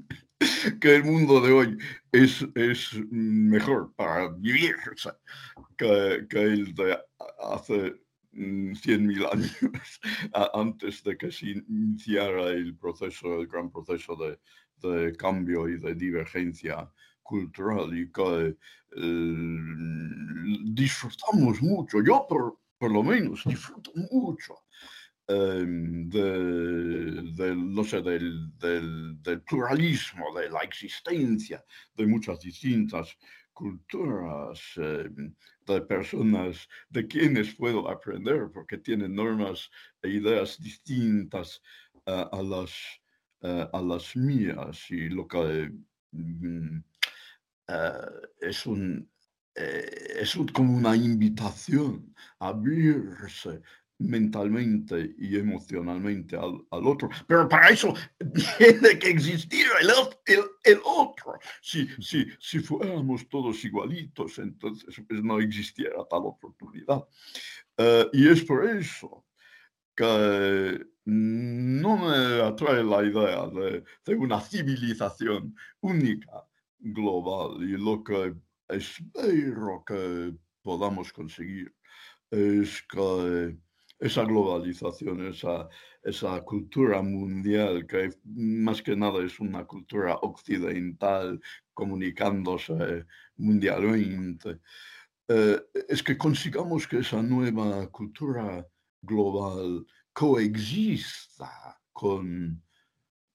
que 0.80 0.96
el 0.96 1.04
mundo 1.04 1.40
de 1.40 1.52
hoy 1.52 1.78
es, 2.12 2.46
es 2.54 2.94
mejor 3.10 3.92
para 3.94 4.28
vivir 4.28 4.76
que, 5.76 6.26
que 6.28 6.42
el 6.42 6.74
de 6.74 6.98
hace 7.38 8.00
100.000 8.32 9.26
años 9.32 10.00
antes 10.54 11.02
de 11.02 11.16
que 11.16 11.32
se 11.32 11.46
iniciara 11.50 12.48
el 12.48 12.76
proceso, 12.76 13.40
el 13.40 13.46
gran 13.46 13.70
proceso 13.70 14.16
de, 14.16 14.38
de 14.88 15.16
cambio 15.16 15.68
y 15.68 15.78
de 15.78 15.94
divergencia 15.94 16.90
cultural 17.22 17.96
y 17.96 18.10
que 18.10 18.56
eh, 18.96 19.36
disfrutamos 20.64 21.62
mucho, 21.62 22.02
yo 22.02 22.26
por, 22.28 22.58
por, 22.78 22.90
lo 22.90 23.02
menos 23.02 23.44
disfruto 23.44 23.92
mucho 24.10 24.54
de, 26.10 27.54
no 27.56 27.84
sé, 27.84 28.02
del, 28.02 28.58
del, 28.58 29.22
del, 29.22 29.42
pluralismo, 29.42 30.34
de 30.34 30.50
la 30.50 30.60
existencia 30.60 31.64
de 31.94 32.06
muchas 32.06 32.40
distintas 32.40 33.16
culturas, 33.52 34.60
em, 34.76 35.34
de 35.74 35.82
personas 35.82 36.68
de 36.88 37.06
quienes 37.06 37.54
puedo 37.54 37.88
aprender, 37.88 38.50
porque 38.52 38.78
tienen 38.78 39.14
normas 39.14 39.70
e 40.02 40.08
ideas 40.08 40.60
distintas 40.60 41.62
eh, 42.06 42.26
a, 42.32 42.42
las, 42.42 42.72
eh, 43.42 43.68
a 43.72 43.80
las 43.80 44.16
mías 44.16 44.90
y 44.90 45.08
lo 45.08 45.26
que 45.26 45.70
mm, 46.12 46.78
eh, 47.68 48.10
es 48.40 48.66
un 48.66 49.08
es 49.52 50.38
como 50.54 50.74
una 50.74 50.96
invitación 50.96 52.14
a 52.38 52.48
abrirse 52.48 53.60
mentalmente 54.00 55.14
y 55.18 55.36
emocionalmente 55.36 56.36
al, 56.36 56.64
otro. 56.70 57.08
Pero 57.26 57.48
para 57.48 57.68
eso 57.68 57.94
tiene 58.58 58.98
que 58.98 59.10
existir 59.10 59.66
el, 60.26 60.40
el, 60.64 60.80
otro. 60.84 61.38
Si, 61.60 61.86
si, 62.00 62.26
si 62.40 62.60
fuéramos 62.60 63.28
todos 63.28 63.64
igualitos, 63.64 64.38
entonces 64.38 65.00
pues, 65.06 65.22
no 65.22 65.38
existiera 65.38 66.04
tal 66.08 66.22
oportunidad. 66.24 67.06
Eh, 67.76 68.08
y 68.12 68.28
es 68.28 68.42
por 68.42 68.66
eso 68.66 69.26
que 69.94 70.86
no 71.04 71.96
me 71.96 72.42
atrae 72.42 72.82
la 72.82 73.04
idea 73.04 73.46
de, 73.48 73.84
de 74.04 74.14
una 74.14 74.40
civilización 74.40 75.54
única, 75.80 76.46
global, 76.78 77.62
y 77.62 77.76
lo 77.76 78.02
que 78.02 78.34
espero 78.68 79.84
que 79.86 80.32
podamos 80.62 81.12
conseguir 81.12 81.74
es 82.30 82.82
que 82.82 83.58
esa 84.00 84.24
globalización, 84.24 85.26
esa, 85.26 85.68
esa 86.02 86.40
cultura 86.42 87.02
mundial, 87.02 87.86
que 87.86 88.10
más 88.24 88.82
que 88.82 88.96
nada 88.96 89.22
es 89.22 89.38
una 89.38 89.64
cultura 89.66 90.14
occidental 90.22 91.38
comunicándose 91.74 93.04
mundialmente, 93.36 94.58
eh, 95.28 95.60
es 95.88 96.02
que 96.02 96.16
consigamos 96.16 96.88
que 96.88 96.98
esa 96.98 97.22
nueva 97.22 97.86
cultura 97.88 98.66
global 99.02 99.86
coexista 100.12 101.78
con 101.92 102.62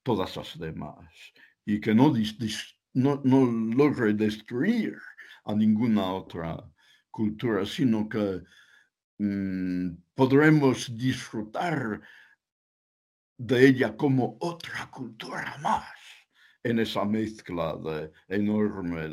todas 0.03 0.35
las 0.35 0.57
demás 0.59 1.13
y 1.63 1.79
que 1.79 1.93
no, 1.93 2.11
no, 2.93 3.21
no 3.23 3.45
logre 3.75 4.13
destruir 4.13 4.97
a 5.45 5.53
ninguna 5.53 6.11
otra 6.11 6.57
cultura, 7.11 7.65
sino 7.65 8.09
que 8.09 8.41
Mm, 9.17 9.95
podremos 10.13 10.95
disfrutar 10.97 12.01
de 13.37 13.67
ella 13.67 13.95
como 13.95 14.37
otra 14.39 14.89
cultura 14.91 15.57
más 15.61 15.93
en 16.63 16.79
esa 16.79 17.05
mezcla 17.05 17.75
de, 17.77 18.11
enorme 18.27 19.07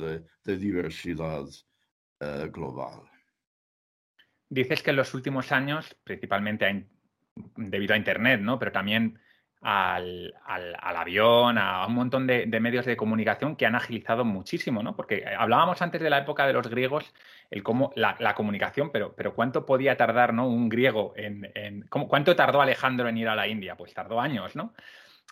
de, 0.44 0.56
diversidad 0.56 1.44
eh, 2.20 2.48
global. 2.52 3.02
Dices 4.48 4.82
que 4.82 4.90
en 4.90 4.96
los 4.96 5.14
últimos 5.14 5.52
años, 5.52 5.96
principalmente 6.04 6.88
debido 7.56 7.94
a 7.94 7.96
Internet, 7.96 8.40
¿no? 8.40 8.58
pero 8.58 8.72
también 8.72 9.18
al, 9.62 10.34
avión, 10.44 11.56
a 11.56 11.86
un 11.86 11.94
montón 11.94 12.26
de, 12.26 12.46
medios 12.60 12.84
de 12.84 12.96
comunicación 12.96 13.56
que 13.56 13.64
han 13.64 13.76
agilizado 13.76 14.24
muchísimo, 14.24 14.82
¿no? 14.82 14.96
Porque 14.96 15.24
hablábamos 15.38 15.80
antes 15.82 16.02
de 16.02 16.10
la 16.10 16.18
época 16.18 16.46
de 16.46 16.52
los 16.52 16.68
griegos, 16.68 17.14
el 17.50 17.62
cómo 17.62 17.92
la, 17.94 18.34
comunicación, 18.34 18.90
pero, 18.90 19.14
pero 19.14 19.34
cuánto 19.34 19.64
podía 19.64 19.96
tardar, 19.96 20.34
¿no? 20.34 20.48
Un 20.48 20.68
griego 20.68 21.14
en, 21.16 21.86
cuánto 21.88 22.34
tardó 22.34 22.60
Alejandro 22.60 23.08
en 23.08 23.18
ir 23.18 23.28
a 23.28 23.36
la 23.36 23.46
India, 23.46 23.76
pues 23.76 23.94
tardó 23.94 24.20
años, 24.20 24.56
¿no? 24.56 24.74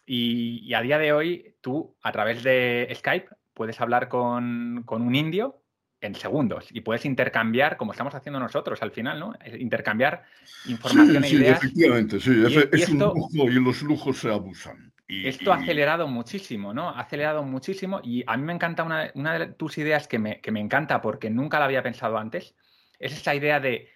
Y, 0.06 0.72
a 0.74 0.80
día 0.80 0.98
de 0.98 1.12
hoy, 1.12 1.56
tú, 1.60 1.96
a 2.02 2.12
través 2.12 2.42
de 2.42 2.90
Skype, 2.94 3.28
puedes 3.54 3.80
hablar 3.80 4.08
con, 4.08 4.82
con 4.86 5.02
un 5.02 5.14
indio 5.14 5.60
en 6.00 6.14
segundos 6.14 6.66
y 6.70 6.80
puedes 6.80 7.04
intercambiar, 7.04 7.76
como 7.76 7.92
estamos 7.92 8.14
haciendo 8.14 8.40
nosotros 8.40 8.80
al 8.82 8.90
final, 8.90 9.20
¿no? 9.20 9.34
Intercambiar 9.58 10.24
información 10.66 11.22
sí, 11.24 11.36
e 11.36 11.38
ideas. 11.38 11.60
Sí, 11.60 11.66
efectivamente, 11.66 12.20
sí. 12.20 12.42
es, 12.72 12.88
un 12.88 12.98
lujo 12.98 13.50
y 13.50 13.54
los 13.54 13.82
lujos 13.82 14.18
se 14.18 14.32
abusan. 14.32 14.92
Esto 15.08 15.52
ha 15.52 15.56
acelerado 15.56 16.06
muchísimo, 16.06 16.72
¿no? 16.72 16.90
Ha 16.90 17.00
acelerado 17.00 17.42
muchísimo 17.42 18.00
y 18.02 18.22
a 18.26 18.36
mí 18.36 18.44
me 18.44 18.52
encanta 18.52 18.84
una, 18.84 19.10
una 19.14 19.38
de 19.38 19.46
tus 19.48 19.76
ideas 19.78 20.06
que 20.06 20.20
me, 20.20 20.40
que 20.40 20.52
me 20.52 20.60
encanta 20.60 21.02
porque 21.02 21.30
nunca 21.30 21.58
la 21.58 21.64
había 21.64 21.82
pensado 21.82 22.16
antes, 22.16 22.54
es 22.98 23.12
esa 23.12 23.34
idea 23.34 23.58
de 23.58 23.88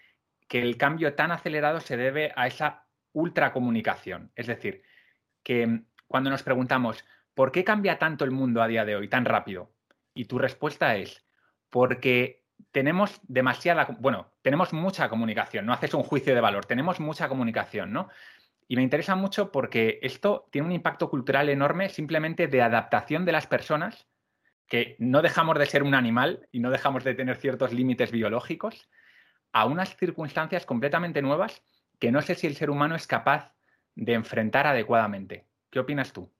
que 0.48 0.60
el 0.60 0.76
cambio 0.76 1.14
tan 1.14 1.30
acelerado 1.30 1.80
se 1.80 1.96
debe 1.96 2.32
a 2.34 2.48
esa 2.48 2.86
ultracomunicación. 3.12 4.32
Es 4.34 4.48
decir, 4.48 4.82
que 5.42 5.82
cuando 6.08 6.30
nos 6.30 6.42
preguntamos, 6.42 7.04
¿por 7.34 7.52
qué 7.52 7.64
cambia 7.64 7.98
tanto 7.98 8.24
el 8.24 8.30
mundo 8.30 8.60
a 8.62 8.68
día 8.68 8.84
de 8.84 8.96
hoy 8.96 9.08
tan 9.08 9.24
rápido? 9.24 9.72
Y 10.14 10.26
tu 10.26 10.38
respuesta 10.38 10.96
es, 10.96 11.24
porque 11.74 12.44
tenemos 12.70 13.20
demasiada, 13.24 13.88
bueno, 13.98 14.30
tenemos 14.42 14.72
mucha 14.72 15.08
comunicación, 15.08 15.66
no 15.66 15.72
haces 15.72 15.92
un 15.92 16.04
juicio 16.04 16.32
de 16.32 16.40
valor, 16.40 16.66
tenemos 16.66 17.00
mucha 17.00 17.28
comunicación, 17.28 17.92
¿no? 17.92 18.10
Y 18.68 18.76
me 18.76 18.82
interesa 18.82 19.16
mucho 19.16 19.50
porque 19.50 19.98
esto 20.00 20.46
tiene 20.52 20.68
un 20.68 20.72
impacto 20.72 21.10
cultural 21.10 21.48
enorme 21.48 21.88
simplemente 21.88 22.46
de 22.46 22.62
adaptación 22.62 23.24
de 23.24 23.32
las 23.32 23.48
personas, 23.48 24.06
que 24.68 24.94
no 25.00 25.20
dejamos 25.20 25.58
de 25.58 25.66
ser 25.66 25.82
un 25.82 25.96
animal 25.96 26.48
y 26.52 26.60
no 26.60 26.70
dejamos 26.70 27.02
de 27.02 27.16
tener 27.16 27.38
ciertos 27.38 27.72
límites 27.72 28.12
biológicos, 28.12 28.88
a 29.52 29.64
unas 29.64 29.96
circunstancias 29.96 30.66
completamente 30.66 31.22
nuevas 31.22 31.60
que 31.98 32.12
no 32.12 32.22
sé 32.22 32.36
si 32.36 32.46
el 32.46 32.54
ser 32.54 32.70
humano 32.70 32.94
es 32.94 33.08
capaz 33.08 33.52
de 33.96 34.12
enfrentar 34.12 34.68
adecuadamente. 34.68 35.48
¿Qué 35.70 35.80
opinas 35.80 36.12
tú? 36.12 36.33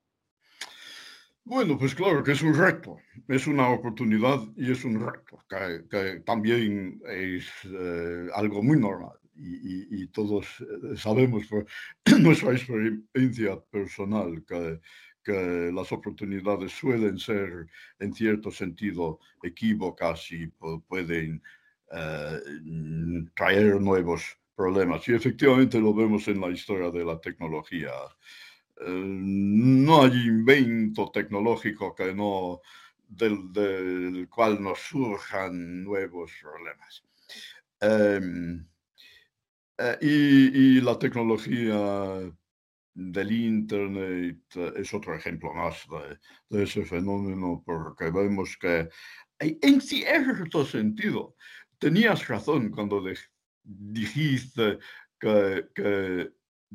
Bueno, 1.46 1.76
pues 1.78 1.94
claro 1.94 2.24
que 2.24 2.32
es 2.32 2.42
un 2.42 2.54
reto, 2.54 2.96
es 3.28 3.46
una 3.46 3.68
oportunidad 3.68 4.40
y 4.56 4.72
es 4.72 4.82
un 4.84 4.98
reto, 4.98 5.44
que, 5.48 6.22
también 6.24 7.02
es 7.06 7.46
eh, 7.64 8.28
algo 8.34 8.62
muy 8.62 8.78
normal 8.78 9.18
y, 9.36 10.06
todos 10.08 10.46
eh, 10.60 10.96
sabemos 10.96 11.46
por 11.46 11.66
nuestra 12.20 12.52
experiencia 12.52 13.60
personal 13.70 14.42
que, 14.46 14.80
que, 15.22 15.70
las 15.72 15.92
oportunidades 15.92 16.72
suelen 16.72 17.18
ser 17.18 17.66
en 17.98 18.14
cierto 18.14 18.50
sentido 18.50 19.18
equívocas 19.42 20.30
y 20.32 20.46
pueden 20.88 21.42
eh, 21.92 22.40
traer 23.34 23.80
nuevos 23.80 24.38
problemas. 24.56 25.06
Y 25.08 25.14
efectivamente 25.14 25.80
lo 25.80 25.92
vemos 25.94 26.26
en 26.28 26.40
la 26.40 26.48
historia 26.48 26.90
de 26.90 27.04
la 27.04 27.20
tecnología. 27.20 27.90
Eh, 28.80 28.84
no 28.86 30.02
hay 30.02 30.26
invento 30.26 31.10
tecnológico 31.10 31.94
que 31.94 32.14
no, 32.14 32.60
del, 33.08 34.28
cual 34.28 34.62
nos 34.62 34.78
surjan 34.80 35.84
nuevos 35.84 36.32
problemas. 36.40 37.04
Em, 37.80 38.66
eh, 39.78 39.98
y, 40.00 40.80
la 40.80 40.98
tecnología 40.98 42.32
del 42.94 43.32
Internet 43.32 44.56
es 44.76 44.94
otro 44.94 45.14
ejemplo 45.16 45.52
más 45.52 45.86
de, 46.48 46.62
ese 46.62 46.84
fenómeno, 46.84 47.62
porque 47.64 48.10
vemos 48.10 48.56
que 48.56 48.88
en 49.38 49.80
cierto 49.80 50.64
sentido 50.64 51.34
tenías 51.78 52.28
razón 52.28 52.70
cuando 52.70 53.02
dijiste 53.64 54.78
que 55.18 56.30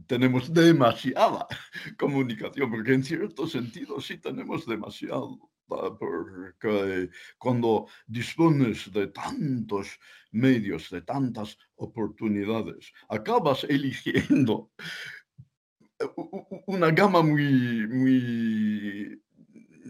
tenemos 0.08 0.54
demasiada 0.54 1.47
comunicación, 1.97 2.70
porque 2.70 2.93
en 2.93 3.04
cierto 3.04 3.47
sentido 3.47 4.00
sí 4.02 4.18
tenemos 4.18 4.66
demasiado, 4.66 5.39
porque 5.68 7.10
cuando 7.38 7.88
dispones 8.08 8.91
de 8.91 9.08
tantos 9.08 10.00
medios, 10.32 10.89
de 10.89 11.02
tantas 11.02 11.58
oportunidades, 11.76 12.91
acabas 13.08 13.64
eligiendo 13.66 14.72
una 16.68 16.91
gama 16.91 17.22
muy, 17.22 17.88
muy 17.88 19.22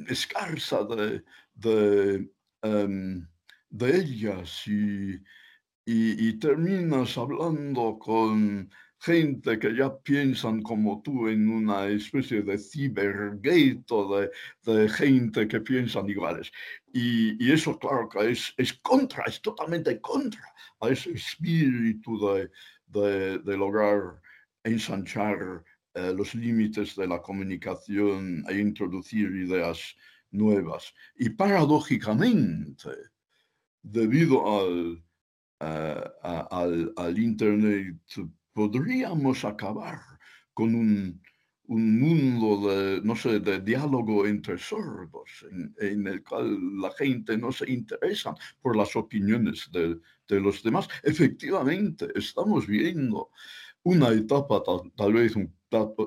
escasa 0.08 0.84
de, 0.84 1.24
de, 1.54 2.30
em, 2.64 3.28
ellas 3.80 4.68
y, 4.68 5.22
y 5.86 6.34
terminas 6.40 7.18
hablando 7.18 7.98
con 8.00 8.70
gente 9.00 9.58
que 9.58 9.76
ya 9.76 9.98
piensan 10.00 10.62
como 10.62 11.02
tú 11.02 11.28
en 11.28 11.50
una 11.50 11.88
especie 11.88 12.42
de 12.42 12.58
cibergate 12.58 13.84
o 13.90 14.28
de, 14.66 14.90
gente 14.90 15.48
que 15.48 15.62
piensan 15.62 16.10
iguales. 16.10 16.52
Y, 16.94 17.52
eso, 17.52 17.78
claro, 17.80 18.10
que 18.10 18.32
es, 18.32 18.54
es, 18.58 18.74
contra, 18.74 19.24
es 19.26 19.42
totalmente 19.42 20.00
contra 20.02 20.44
a 20.82 20.90
ese 20.90 21.12
espíritu 21.12 22.20
de, 22.20 23.40
de, 23.40 23.58
lograr 23.58 24.22
ensanchar 24.64 25.64
eh, 25.94 26.14
los 26.16 26.36
límites 26.36 26.96
de 26.96 27.08
la 27.08 27.22
comunicación 27.22 28.44
e 28.50 28.60
introducir 28.60 29.30
ideas 29.30 29.96
nuevas. 30.32 30.94
Y 31.16 31.30
paradójicamente, 31.30 32.90
debido 33.82 34.60
al, 34.60 35.04
eh, 35.62 36.04
al, 36.22 36.94
al 36.98 37.20
Internet 37.20 37.98
podríamos 38.54 39.46
acabar 39.46 40.00
con 40.54 40.76
un, 40.76 41.22
mundo 41.68 42.68
de, 42.68 43.02
no 43.04 43.16
sé, 43.16 43.40
de 43.40 43.62
diálogo 43.62 44.26
entre 44.26 44.58
sordos, 44.58 45.46
en, 45.80 46.08
el 46.08 46.24
cual 46.24 46.58
la 46.82 46.92
gente 46.92 47.38
no 47.38 47.52
se 47.52 47.72
interesa 47.72 48.34
por 48.60 48.76
las 48.76 48.96
opiniones 48.96 49.70
de, 49.72 50.00
los 50.40 50.64
demás. 50.64 50.88
Efectivamente, 51.04 52.08
estamos 52.16 52.66
viendo 52.66 53.30
una 53.84 54.10
etapa, 54.10 54.64
tal, 54.96 55.14
vez 55.14 55.36
una 55.36 55.52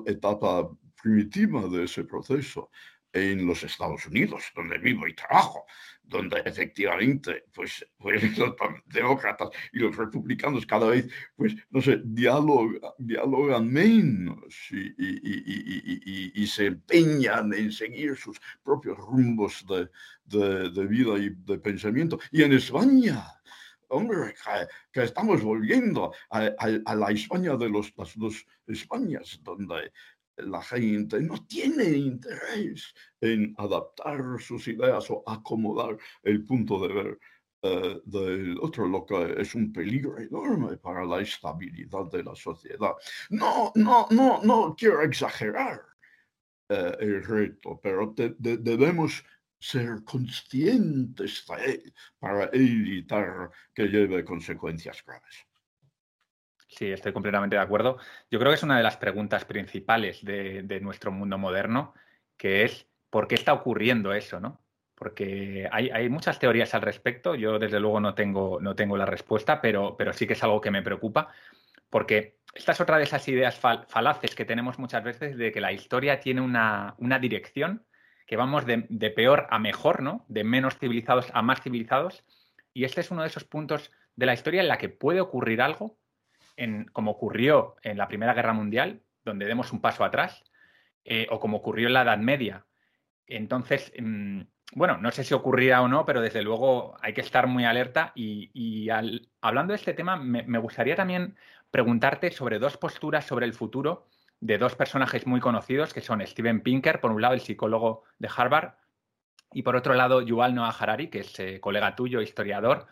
etapa 0.05 0.69
primitiva 1.01 1.67
de 1.69 1.85
ese 1.85 2.03
proceso 2.03 2.69
en 3.13 3.45
los 3.45 3.63
Estados 3.63 4.07
Unidos, 4.07 4.51
donde 4.55 4.79
vivo 4.79 5.07
y 5.07 5.13
trabajo, 5.13 5.65
donde 6.03 6.41
efectivamente 6.45 7.45
pues, 7.53 7.85
pues 7.97 8.21
los 8.37 8.55
demócratas 8.87 9.49
y 9.71 9.79
los 9.79 9.95
republicanos 9.95 10.65
cada 10.65 10.87
vez, 10.87 11.07
pues, 11.35 11.55
no 11.69 11.81
sé, 11.81 12.01
dialogan, 12.03 13.71
menos 13.71 14.71
y, 14.71 16.47
se 16.47 16.65
empeñan 16.67 17.53
en 17.53 17.71
seguir 17.71 18.15
sus 18.15 18.39
propios 18.63 18.97
rumbos 18.97 19.65
de, 19.67 20.87
vida 20.87 21.17
y 21.17 21.29
de 21.29 21.57
pensamiento. 21.57 22.19
Y 22.31 22.43
en 22.43 22.53
España, 22.53 23.25
hombre, 23.87 24.35
que, 24.91 25.03
estamos 25.03 25.41
volviendo 25.41 26.13
a, 26.29 26.95
la 26.95 27.11
España 27.11 27.55
de 27.55 27.69
los, 27.69 27.93
las 27.97 28.15
dos 28.17 28.45
Españas, 28.67 29.39
donde 29.43 29.91
la 30.37 30.61
gente 30.61 31.19
no 31.21 31.45
tiene 31.45 31.85
interés 31.85 32.93
en 33.21 33.53
adaptar 33.57 34.21
sus 34.39 34.67
ideas 34.67 35.09
o 35.09 35.23
acomodar 35.27 35.97
el 36.23 36.43
punto 36.45 36.87
de 36.87 36.93
ver 36.93 37.19
eh, 37.65 38.01
del 38.03 38.57
otro, 38.59 38.87
lo 38.87 39.05
que 39.05 39.35
es 39.39 39.55
un 39.55 39.71
peligro 39.71 40.17
enorme 40.17 40.75
para 40.77 41.05
la 41.05 41.21
estabilidad 41.21 42.11
de 42.11 42.23
la 42.23 42.35
sociedad. 42.35 42.93
No, 43.29 43.71
no, 43.75 44.07
no, 44.11 44.41
no 44.43 44.75
quiero 44.77 45.01
exagerar 45.01 45.81
eh, 46.67 46.97
el 46.99 47.23
reto, 47.23 47.79
pero 47.81 48.13
debemos 48.17 49.23
ser 49.57 50.03
conscientes 50.03 51.45
de 51.47 51.71
él 51.71 51.93
para 52.19 52.49
evitar 52.51 53.49
que 53.73 53.87
lleve 53.87 54.25
consecuencias 54.25 55.01
graves. 55.05 55.45
Sí, 56.75 56.91
estoy 56.91 57.13
completamente 57.13 57.55
de 57.55 57.61
acuerdo. 57.61 57.97
Yo 58.31 58.39
creo 58.39 58.51
que 58.51 58.55
es 58.55 58.63
una 58.63 58.77
de 58.77 58.83
las 58.83 58.97
preguntas 58.97 59.45
principales 59.45 60.23
de, 60.23 60.79
nuestro 60.81 61.11
mundo 61.11 61.37
moderno, 61.37 61.93
que 62.35 62.63
es 62.63 62.87
¿por 63.09 63.27
qué 63.27 63.35
está 63.35 63.53
ocurriendo 63.53 64.13
eso? 64.13 64.39
¿no? 64.39 64.59
Porque 64.95 65.69
hay, 65.71 66.09
muchas 66.09 66.39
teorías 66.39 66.73
al 66.73 66.81
respecto. 66.81 67.35
Yo, 67.35 67.59
desde 67.59 67.79
luego, 67.79 67.99
no 67.99 68.15
tengo, 68.15 68.59
no 68.59 68.75
tengo 68.75 68.97
la 68.97 69.05
respuesta, 69.05 69.61
pero, 69.61 69.95
pero 69.97 70.13
sí 70.13 70.25
que 70.25 70.33
es 70.33 70.43
algo 70.43 70.61
que 70.61 70.71
me 70.71 70.81
preocupa, 70.81 71.29
porque 71.91 72.39
esta 72.55 72.71
es 72.71 72.81
otra 72.81 72.97
de 72.97 73.03
esas 73.03 73.27
ideas 73.27 73.59
falaces 73.59 74.33
que 74.33 74.45
tenemos 74.45 74.79
muchas 74.79 75.03
veces 75.03 75.37
de 75.37 75.51
que 75.51 75.61
la 75.61 75.71
historia 75.71 76.19
tiene 76.19 76.41
una, 76.41 76.95
dirección, 77.21 77.85
que 78.25 78.35
vamos 78.35 78.65
de, 78.65 78.87
de, 78.89 79.11
peor 79.11 79.47
a 79.51 79.59
mejor, 79.59 80.01
¿no? 80.01 80.25
De 80.27 80.43
menos 80.43 80.77
civilizados 80.79 81.29
a 81.33 81.43
más 81.43 81.61
civilizados. 81.61 82.23
Y 82.73 82.85
este 82.85 83.01
es 83.01 83.11
uno 83.11 83.21
de 83.21 83.27
esos 83.27 83.43
puntos 83.43 83.91
de 84.15 84.25
la 84.25 84.33
historia 84.33 84.61
en 84.61 84.67
la 84.67 84.77
que 84.79 84.89
puede 84.89 85.21
ocurrir 85.21 85.61
algo 85.61 85.97
como 86.91 87.11
ocurrió 87.11 87.75
en 87.81 87.97
la 87.97 88.07
Primera 88.07 88.33
Guerra 88.33 88.53
Mundial, 88.53 89.01
donde 89.23 89.45
demos 89.45 89.71
un 89.71 89.81
paso 89.81 90.03
atrás, 90.03 90.43
eh, 91.05 91.27
o 91.29 91.39
como 91.39 91.57
ocurrió 91.57 91.87
en 91.87 91.93
la 91.93 92.03
Edad 92.03 92.17
Media. 92.17 92.65
Entonces, 93.27 93.91
mm, 93.99 94.41
bueno, 94.75 94.97
no 94.97 95.11
sé 95.11 95.23
si 95.23 95.33
ocurrirá 95.33 95.81
o 95.81 95.87
no, 95.87 96.05
pero 96.05 96.21
desde 96.21 96.41
luego 96.41 96.95
hay 97.01 97.13
que 97.13 97.21
estar 97.21 97.47
muy 97.47 97.65
alerta. 97.65 98.11
Y, 98.15 98.89
hablando 99.41 99.71
de 99.71 99.77
este 99.77 99.93
tema, 99.93 100.15
me, 100.17 100.57
gustaría 100.59 100.95
también 100.95 101.35
preguntarte 101.71 102.31
sobre 102.31 102.59
dos 102.59 102.77
posturas 102.77 103.25
sobre 103.25 103.45
el 103.45 103.53
futuro 103.53 104.07
de 104.39 104.57
dos 104.57 104.75
personajes 104.75 105.25
muy 105.27 105.39
conocidos, 105.39 105.93
que 105.93 106.01
son 106.01 106.25
Steven 106.25 106.61
Pinker, 106.61 106.99
por 106.99 107.11
un 107.11 107.21
lado 107.21 107.33
el 107.33 107.41
psicólogo 107.41 108.03
de 108.19 108.29
Harvard, 108.35 108.73
y 109.53 109.61
por 109.63 109.75
otro 109.75 109.93
lado 109.93 110.21
Yuval 110.21 110.55
Noah 110.55 110.75
Harari, 110.77 111.09
que 111.09 111.19
es 111.19 111.39
eh, 111.39 111.59
colega 111.59 111.95
tuyo, 111.95 112.21
historiador, 112.21 112.87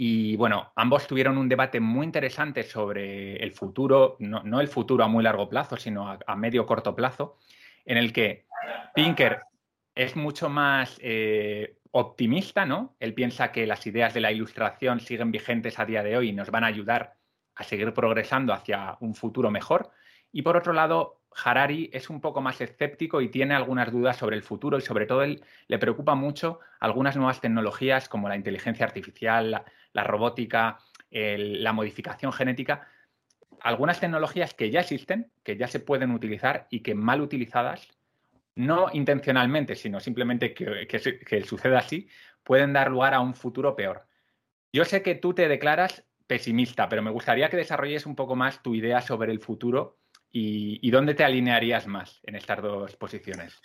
y 0.00 0.36
bueno, 0.36 0.70
ambos 0.76 1.08
tuvieron 1.08 1.38
un 1.38 1.48
debate 1.48 1.80
muy 1.80 2.06
interesante 2.06 2.62
sobre 2.62 3.34
el 3.42 3.50
futuro, 3.50 4.14
no, 4.20 4.60
el 4.60 4.68
futuro 4.68 5.02
a 5.02 5.08
muy 5.08 5.24
largo 5.24 5.48
plazo, 5.48 5.76
sino 5.76 6.16
a, 6.24 6.36
medio 6.36 6.66
corto 6.66 6.94
plazo, 6.94 7.36
en 7.84 7.96
el 7.96 8.12
que 8.12 8.46
Pinker 8.94 9.40
es 9.96 10.14
mucho 10.14 10.48
más 10.48 11.00
eh, 11.02 11.78
optimista, 11.90 12.64
¿no? 12.64 12.94
Él 13.00 13.12
piensa 13.12 13.50
que 13.50 13.66
las 13.66 13.84
ideas 13.88 14.14
de 14.14 14.20
la 14.20 14.30
ilustración 14.30 15.00
siguen 15.00 15.32
vigentes 15.32 15.80
a 15.80 15.84
día 15.84 16.04
de 16.04 16.16
hoy 16.16 16.28
y 16.28 16.32
nos 16.32 16.52
van 16.52 16.62
a 16.62 16.68
ayudar 16.68 17.14
a 17.56 17.64
seguir 17.64 17.92
progresando 17.92 18.52
hacia 18.52 18.96
un 19.00 19.16
futuro 19.16 19.50
mejor. 19.50 19.90
Y 20.30 20.42
por 20.42 20.56
otro 20.56 20.74
lado, 20.74 21.17
Harari 21.44 21.90
es 21.92 22.10
un 22.10 22.20
poco 22.20 22.40
más 22.40 22.60
escéptico 22.60 23.20
y 23.20 23.28
tiene 23.28 23.54
algunas 23.54 23.92
dudas 23.92 24.16
sobre 24.16 24.36
el 24.36 24.42
futuro 24.42 24.78
y 24.78 24.80
sobre 24.80 25.06
todo 25.06 25.22
él, 25.22 25.42
le 25.66 25.78
preocupa 25.78 26.14
mucho 26.14 26.60
algunas 26.80 27.16
nuevas 27.16 27.40
tecnologías 27.40 28.08
como 28.08 28.28
la 28.28 28.36
inteligencia 28.36 28.86
artificial, 28.86 29.64
la, 29.92 30.04
robótica, 30.04 30.78
la 31.10 31.72
modificación 31.72 32.32
genética, 32.32 32.88
algunas 33.60 34.00
tecnologías 34.00 34.54
que 34.54 34.70
ya 34.70 34.80
existen, 34.80 35.30
que 35.42 35.56
ya 35.56 35.66
se 35.66 35.80
pueden 35.80 36.10
utilizar 36.12 36.66
y 36.70 36.80
que 36.80 36.94
mal 36.94 37.20
utilizadas, 37.20 37.88
no 38.54 38.88
intencionalmente, 38.92 39.76
sino 39.76 40.00
simplemente 40.00 40.52
que, 40.54 40.86
que 40.86 41.42
suceda 41.44 41.78
así, 41.78 42.08
pueden 42.42 42.72
dar 42.72 42.90
lugar 42.90 43.14
a 43.14 43.20
un 43.20 43.34
futuro 43.34 43.76
peor. 43.76 44.06
Yo 44.72 44.84
sé 44.84 45.02
que 45.02 45.14
tú 45.14 45.34
te 45.34 45.48
declaras 45.48 46.04
pesimista, 46.26 46.88
pero 46.88 47.02
me 47.02 47.10
gustaría 47.10 47.48
que 47.48 47.56
desarrolles 47.56 48.06
un 48.06 48.14
poco 48.14 48.36
más 48.36 48.62
tu 48.62 48.74
idea 48.74 49.00
sobre 49.00 49.32
el 49.32 49.40
futuro 49.40 49.98
y, 50.30 50.90
dónde 50.90 51.14
te 51.14 51.24
alinearías 51.24 51.86
más 51.86 52.20
en 52.24 52.36
estas 52.36 52.62
dos 52.62 52.96
posiciones. 52.96 53.60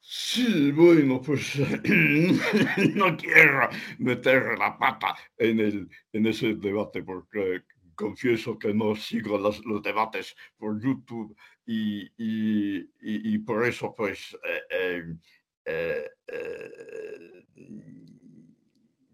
Sí, 0.00 0.70
bueno, 0.70 1.20
pues 1.20 1.58
no 2.94 3.16
quiero 3.16 3.68
meter 3.98 4.58
la 4.58 4.78
pata 4.78 5.16
en, 5.36 5.58
el, 5.58 5.88
en 6.12 6.26
ese 6.26 6.54
debate 6.54 7.02
porque 7.02 7.62
confieso 7.96 8.58
que 8.58 8.72
no 8.72 8.94
sigo 8.94 9.38
los, 9.38 9.60
debates 9.82 10.36
por 10.56 10.80
YouTube 10.80 11.36
y, 11.66 13.38
por 13.38 13.66
eso 13.66 13.94
pues 13.96 14.36
eh, 14.70 15.16
eh, 15.64 16.10
eh, 16.28 17.44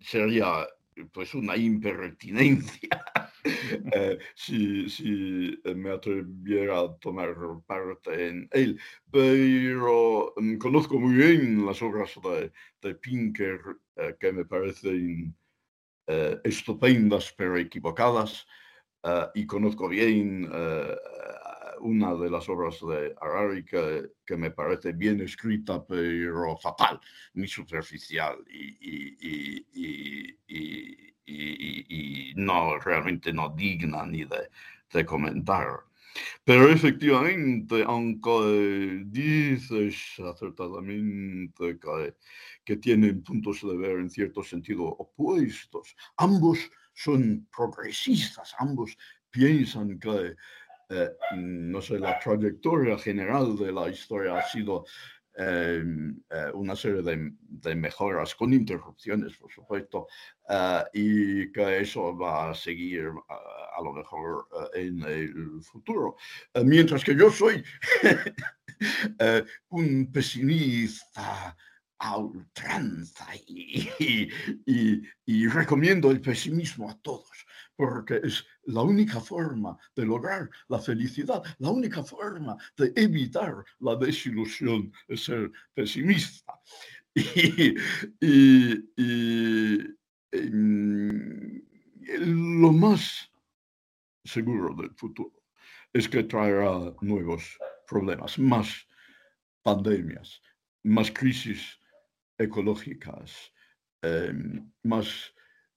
sería 0.00 0.66
pues 1.12 1.34
una 1.34 1.56
impertinencia 1.56 3.04
eh, 3.92 4.18
si, 4.34 5.60
me 5.74 5.90
atreviera 5.90 6.80
a 6.80 6.96
tomar 6.96 7.34
parte 7.66 8.28
en 8.28 8.48
él. 8.52 8.78
Pero 9.10 10.34
mm, 10.36 10.56
conozco 10.58 10.98
muy 10.98 11.14
bien 11.14 11.64
las 11.64 11.82
obras 11.82 12.12
de, 12.22 12.52
de 12.80 12.94
Pinker 12.94 13.60
eh, 13.96 14.16
que 14.18 14.32
me 14.32 14.44
parecen 14.44 15.34
eh, 16.06 16.40
estupendas 16.44 17.32
pero 17.36 17.56
equivocadas 17.58 18.46
y 19.34 19.46
conozco 19.46 19.88
bien 19.88 20.48
una 21.82 22.14
de 22.14 22.30
las 22.30 22.48
obras 22.48 22.78
de 22.80 23.14
Harari 23.20 23.64
que, 23.64 24.12
que, 24.24 24.36
me 24.36 24.50
parece 24.50 24.92
bien 24.92 25.20
escrita, 25.20 25.84
pero 25.84 26.56
fatal, 26.56 27.00
muy 27.34 27.48
superficial 27.48 28.36
y, 28.48 29.16
y, 29.20 29.66
y, 30.46 32.32
no 32.36 32.78
realmente 32.78 33.32
no 33.32 33.50
digna 33.50 34.04
ni 34.06 34.24
de, 34.24 34.48
de 34.92 35.04
comentar. 35.04 35.80
Pero 36.44 36.68
efectivamente, 36.70 37.84
aunque 37.86 39.02
dices 39.06 39.96
acertadamente 40.18 41.78
que, 41.78 42.14
que, 42.64 42.76
tienen 42.76 43.22
puntos 43.22 43.62
de 43.62 43.76
ver 43.76 43.98
en 43.98 44.10
cierto 44.10 44.42
sentido 44.42 44.84
opuestos, 44.84 45.96
ambos 46.16 46.58
son 46.94 47.48
progresistas, 47.54 48.54
ambos 48.58 48.96
piensan 49.32 49.98
que 49.98 50.36
eh, 50.92 51.16
no 51.36 51.80
sé, 51.80 51.98
la 51.98 52.18
trayectoria 52.18 52.98
general 52.98 53.56
de 53.56 53.72
la 53.72 53.88
historia 53.88 54.36
ha 54.36 54.42
sido 54.42 54.84
em, 55.34 56.20
eh, 56.30 56.50
una 56.52 56.76
serie 56.76 57.00
de, 57.02 57.74
mejoras 57.74 58.34
con 58.34 58.52
interrupciones, 58.52 59.34
por 59.38 59.50
supuesto, 59.50 60.06
eh, 60.48 60.84
y 60.92 61.52
que 61.52 61.80
eso 61.80 62.14
va 62.16 62.50
a 62.50 62.54
seguir 62.54 63.10
a 63.28 63.82
lo 63.82 63.92
mejor 63.94 64.46
en 64.74 65.02
el 65.02 65.62
futuro. 65.62 66.16
mientras 66.62 67.02
que 67.02 67.16
yo 67.16 67.30
soy 67.30 67.64
un 69.70 70.12
pesimista 70.12 71.56
a 72.02 72.16
ultranza 72.18 73.26
y, 73.46 73.88
y, 75.24 75.46
recomiendo 75.46 76.10
el 76.10 76.20
pesimismo 76.20 76.90
a 76.90 76.98
todos 76.98 77.30
porque 77.76 78.20
es 78.24 78.44
la 78.64 78.82
única 78.82 79.20
forma 79.20 79.78
de 79.94 80.04
lograr 80.04 80.50
la 80.68 80.80
felicidad, 80.80 81.42
la 81.58 81.70
única 81.70 82.02
forma 82.02 82.56
de 82.76 82.92
evitar 82.96 83.64
la 83.78 83.94
desilusión 83.96 84.92
es 85.08 85.24
ser 85.24 85.50
pesimista. 85.74 86.54
Y, 90.34 90.54
lo 92.18 92.72
más 92.72 93.30
seguro 94.24 94.74
del 94.74 94.90
futuro 94.94 95.42
es 95.92 96.08
que 96.08 96.24
traerá 96.24 96.94
nuevos 97.02 97.58
problemas, 97.86 98.38
más 98.38 98.86
pandemias, 99.62 100.40
más 100.82 101.10
crisis 101.10 101.78
ecológicas, 102.42 103.52
em, 104.02 104.70
más, 104.82 105.32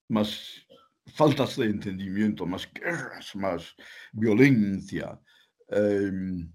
más 0.10 0.66
faltas 1.14 1.56
de 1.58 1.66
entendimiento, 1.66 2.46
más 2.46 2.72
guerras, 2.74 3.36
más 3.36 3.76
violencia. 4.14 5.20
Em, 5.68 6.52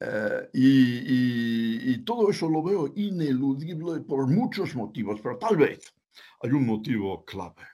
eh, 0.00 0.48
y, 0.52 1.98
todo 2.04 2.30
eso 2.30 2.48
lo 2.48 2.62
veo 2.62 2.92
ineludible 2.96 4.00
por 4.00 4.28
muchos 4.28 4.74
motivos, 4.74 5.20
pero 5.20 5.36
tal 5.36 5.56
vez 5.56 5.92
hay 6.40 6.50
un 6.50 6.64
motivo 6.64 7.24
clave, 7.24 7.66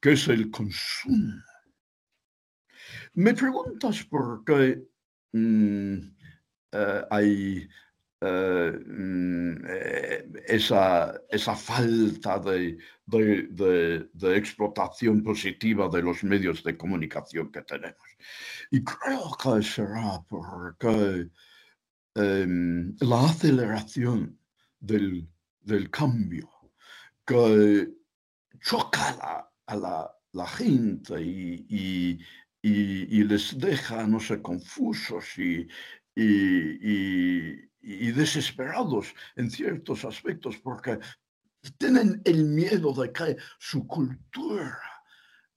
que 0.00 0.12
es 0.12 0.28
el 0.28 0.50
consumo. 0.50 1.42
Me 3.14 3.34
preguntas 3.34 4.04
por 4.04 4.44
qué 4.44 4.86
mm, 5.32 5.96
eh, 6.72 7.02
hay 7.10 7.68
eh, 8.26 8.72
mm, 8.86 9.64
eh, 9.68 10.26
esa, 10.46 11.20
esa, 11.28 11.54
falta 11.54 12.38
de, 12.38 12.78
de, 13.06 14.36
explotación 14.36 15.22
positiva 15.22 15.88
de 15.88 16.02
los 16.02 16.24
medios 16.24 16.62
de 16.64 16.76
comunicación 16.76 17.52
que 17.52 17.62
tenemos. 17.62 18.08
Y 18.70 18.82
creo 18.82 19.36
que 19.42 19.62
será 19.62 20.22
porque 20.28 21.28
em, 22.14 22.96
la 23.00 23.26
aceleración 23.26 24.38
del, 24.80 25.28
del, 25.60 25.90
cambio 25.90 26.48
que 27.26 27.88
choca 28.60 29.50
a 29.66 29.76
la, 29.76 30.10
la, 30.32 30.46
gente 30.46 31.20
y, 31.20 31.66
y, 31.68 32.18
y, 32.62 33.24
les 33.24 33.58
deja, 33.58 34.06
no 34.06 34.20
sé, 34.20 34.40
confusos 34.40 35.24
y, 35.38 35.68
y, 37.84 38.12
desesperados 38.12 39.14
en 39.36 39.50
ciertos 39.50 40.04
aspectos 40.04 40.56
porque 40.58 40.98
tienen 41.78 42.20
el 42.24 42.44
miedo 42.44 42.92
de 42.92 43.12
que 43.12 43.36
su 43.58 43.86
cultura 43.86 44.80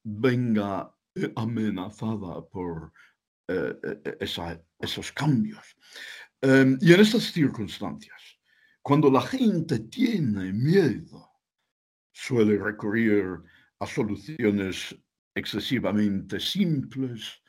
venga 0.03 0.91
eh, 1.15 1.31
amenazada 1.35 2.45
por 2.47 2.93
eh, 3.47 3.73
eh, 3.83 4.17
esos 4.79 5.11
cambios. 5.13 5.75
Em, 6.41 6.77
y 6.81 6.93
en 6.93 6.99
estas 6.99 7.23
circunstancias, 7.31 8.21
cuando 8.81 9.09
la 9.09 9.21
gente 9.21 9.79
tiene 9.79 10.53
miedo, 10.53 11.29
suele 12.11 12.57
recurrir 12.57 13.39
a 13.79 13.85
soluciones 13.85 14.95
excesivamente 15.35 16.39
simples, 16.39 17.41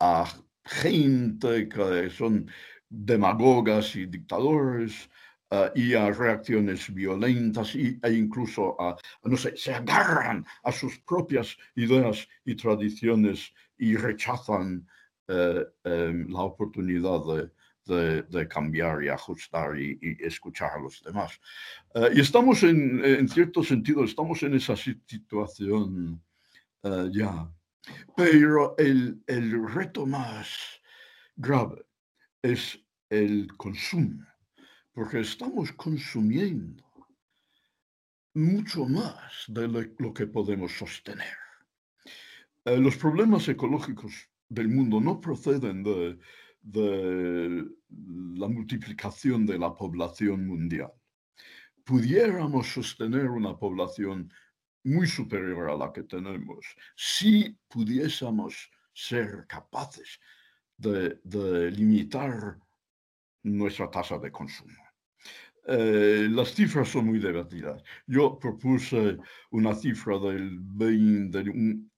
a 0.00 0.26
gente 0.64 1.68
que 1.68 2.10
son 2.10 2.50
demagogas 2.88 3.96
y 3.96 4.06
dictadores 4.06 5.08
ah, 5.50 5.70
y 5.74 5.94
a 5.94 6.10
reacciones 6.10 6.92
violentas 6.92 7.74
y, 7.74 7.98
e 8.02 8.12
incluso 8.12 8.80
a, 8.80 8.96
no 9.24 9.36
sé, 9.36 9.56
se 9.56 9.74
agarran 9.74 10.44
a 10.62 10.72
sus 10.72 10.98
propias 11.00 11.56
ideas 11.74 12.28
y 12.44 12.54
tradiciones 12.54 13.52
y 13.78 13.96
rechazan 13.96 14.86
eh, 15.28 15.64
em, 15.84 16.28
la 16.28 16.42
oportunidad 16.42 17.20
de, 17.84 18.22
de, 18.22 18.48
cambiar 18.48 19.02
y 19.02 19.08
ajustar 19.08 19.78
y, 19.78 19.98
escuchar 20.20 20.72
a 20.72 20.80
los 20.80 21.02
demás. 21.02 21.40
Eh, 21.94 22.10
y 22.14 22.20
estamos 22.20 22.62
en, 22.62 23.04
en, 23.04 23.28
cierto 23.28 23.62
sentido, 23.62 24.04
estamos 24.04 24.42
en 24.42 24.54
esa 24.54 24.76
situación 24.76 26.22
eh, 26.82 27.08
ya. 27.12 27.50
Pero 28.16 28.76
el, 28.78 29.22
el 29.26 29.68
reto 29.68 30.06
más 30.06 30.48
grave 31.36 31.86
es 32.52 32.78
el 33.10 33.48
consumo, 33.56 34.24
porque 34.92 35.20
estamos 35.20 35.72
consumiendo 35.72 36.84
mucho 38.34 38.86
más 38.86 39.44
de 39.48 39.68
lo 39.98 40.12
que 40.12 40.26
podemos 40.26 40.72
sostener. 40.72 41.36
Eh, 42.64 42.78
los 42.78 42.96
problemas 42.96 43.48
ecológicos 43.48 44.12
del 44.48 44.68
mundo 44.68 45.00
no 45.00 45.20
proceden 45.20 45.82
de, 45.82 46.18
de 46.62 47.64
la 47.88 48.48
multiplicación 48.48 49.46
de 49.46 49.58
la 49.58 49.74
población 49.74 50.46
mundial, 50.46 50.92
pudiéramos 51.84 52.68
sostener 52.68 53.30
una 53.30 53.56
población 53.56 54.32
muy 54.84 55.06
superior 55.06 55.70
a 55.70 55.76
la 55.76 55.92
que 55.92 56.04
tenemos 56.04 56.64
si 56.94 57.58
pudiésemos 57.68 58.70
ser 58.92 59.46
capaces 59.48 60.20
de, 60.78 61.70
limitar 61.70 62.58
nuestra 63.42 63.90
tasa 63.90 64.18
de 64.18 64.30
consumo. 64.30 64.82
Eh, 65.68 66.28
las 66.30 66.54
cifras 66.54 66.88
son 66.88 67.06
muy 67.06 67.18
divertidas. 67.18 67.82
Yo 68.06 68.38
propuse 68.38 69.18
una 69.50 69.74
cifra 69.74 70.18
del 70.18 70.58
20, 70.60 71.38
un 71.50 71.90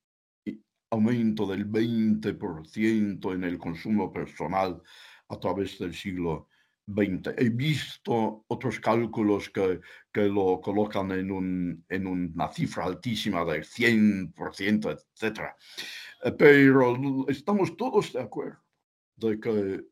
aumento 0.91 1.47
del 1.47 1.71
20% 1.71 3.35
en 3.35 3.45
el 3.45 3.59
consumo 3.59 4.11
personal 4.11 4.81
a 5.29 5.39
través 5.39 5.79
del 5.79 5.95
siglo 5.95 6.49
XX. 6.87 7.35
He 7.37 7.51
visto 7.51 8.45
otros 8.49 8.81
cálculos 8.81 9.51
que, 9.51 9.81
que 10.11 10.23
lo 10.23 10.61
colocan 10.63 11.13
en, 11.13 11.31
un, 11.31 11.85
en 11.91 12.07
una 12.07 12.49
cifra 12.49 12.87
altísima 12.87 13.45
del 13.45 13.65
100%, 13.65 14.99
etc. 15.21 15.41
Eh, 16.25 16.33
pero 16.33 17.29
estamos 17.29 17.77
todos 17.77 18.15
de 18.15 18.23
acuerdo 18.23 18.68
de 19.19 19.41
que 19.41 19.85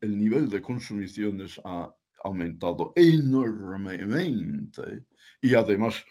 el 0.00 0.18
nivel 0.18 0.48
de 0.48 0.60
consumiciones 0.60 1.60
ha 1.64 1.94
aumentado 2.24 2.92
enormemente 2.94 5.04
y 5.40 5.54
además 5.54 6.04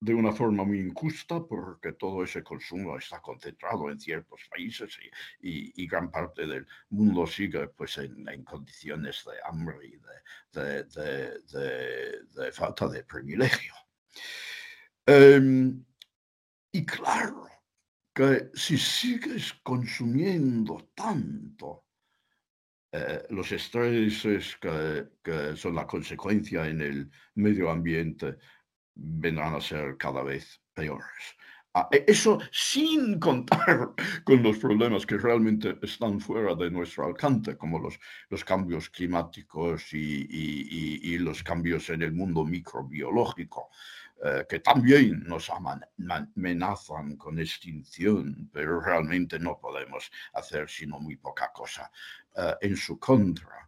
de 0.00 0.14
una 0.14 0.32
forma 0.32 0.64
muy 0.64 0.80
injusta 0.80 1.46
porque 1.46 1.92
todo 1.92 2.24
ese 2.24 2.42
consumo 2.42 2.96
está 2.96 3.20
concentrado 3.20 3.90
en 3.90 4.00
ciertos 4.00 4.40
países 4.50 4.98
y, 5.40 5.86
gran 5.86 6.10
parte 6.10 6.46
del 6.46 6.66
mundo 6.88 7.26
sigue 7.26 7.68
pues 7.68 7.98
en, 7.98 8.24
condiciones 8.44 9.22
de 9.26 9.34
hambre 9.44 9.76
y 9.86 9.98
de, 10.58 10.88
falta 12.52 12.88
de 12.88 13.04
privilegio. 13.04 13.74
Em, 15.04 15.84
y 16.72 16.86
claro 16.86 17.46
que 18.14 18.50
si 18.54 18.78
sigues 18.78 19.52
consumiendo 19.62 20.90
tanto, 20.94 21.84
eh, 22.92 23.22
los 23.30 23.52
estreses 23.52 24.56
que, 24.56 25.56
son 25.56 25.74
la 25.76 25.86
consecuencia 25.86 26.66
en 26.66 26.80
el 26.80 27.10
medio 27.34 27.70
ambiente 27.70 28.36
vendrán 28.94 29.54
a 29.54 29.60
ser 29.60 29.96
cada 29.96 30.22
vez 30.22 30.60
peores. 30.74 31.36
Ah, 31.72 31.88
e, 31.92 32.04
eso 32.08 32.40
sin 32.50 33.20
contar 33.20 33.94
con 34.24 34.42
los 34.42 34.58
problemas 34.58 35.06
que 35.06 35.18
realmente 35.18 35.78
están 35.82 36.18
fuera 36.18 36.56
de 36.56 36.68
nuestro 36.68 37.06
alcance, 37.06 37.56
como 37.56 37.78
los, 37.78 38.00
los 38.28 38.44
cambios 38.44 38.90
climáticos 38.90 39.92
y, 39.92 41.16
los 41.18 41.44
cambios 41.44 41.90
en 41.90 42.02
el 42.02 42.12
mundo 42.12 42.44
microbiológico, 42.44 43.70
eh, 44.22 44.44
que 44.46 44.60
también 44.60 45.24
nos 45.24 45.48
amenazan 45.48 47.16
con 47.16 47.38
extinción, 47.38 48.50
pero 48.52 48.78
realmente 48.78 49.38
no 49.38 49.58
podemos 49.58 50.10
hacer 50.34 50.68
sino 50.68 51.00
muy 51.00 51.16
poca 51.16 51.50
cosa 51.50 51.90
eh, 52.36 52.54
en 52.60 52.76
su 52.76 52.98
contra. 52.98 53.66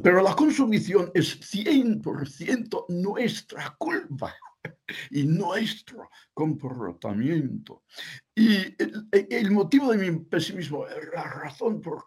Pero 0.00 0.22
la 0.22 0.36
consumición 0.36 1.10
es 1.12 1.40
100% 1.40 2.86
nuestra 2.88 3.74
culpa 3.76 4.32
y 5.10 5.24
nuestro 5.24 6.08
comportamiento. 6.32 7.82
Y 8.32 8.76
el, 9.10 9.50
motivo 9.50 9.90
de 9.90 9.98
mi 9.98 10.20
pesimismo, 10.20 10.86
la 10.86 11.24
razón 11.24 11.80
por 11.80 12.04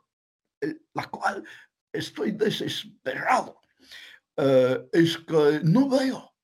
la 0.93 1.05
cual 1.09 1.43
estoy 1.91 2.31
desesperado, 2.31 3.59
eh, 4.37 4.87
es 4.93 5.17
que 5.17 5.59
no 5.63 5.89
veo 5.89 6.36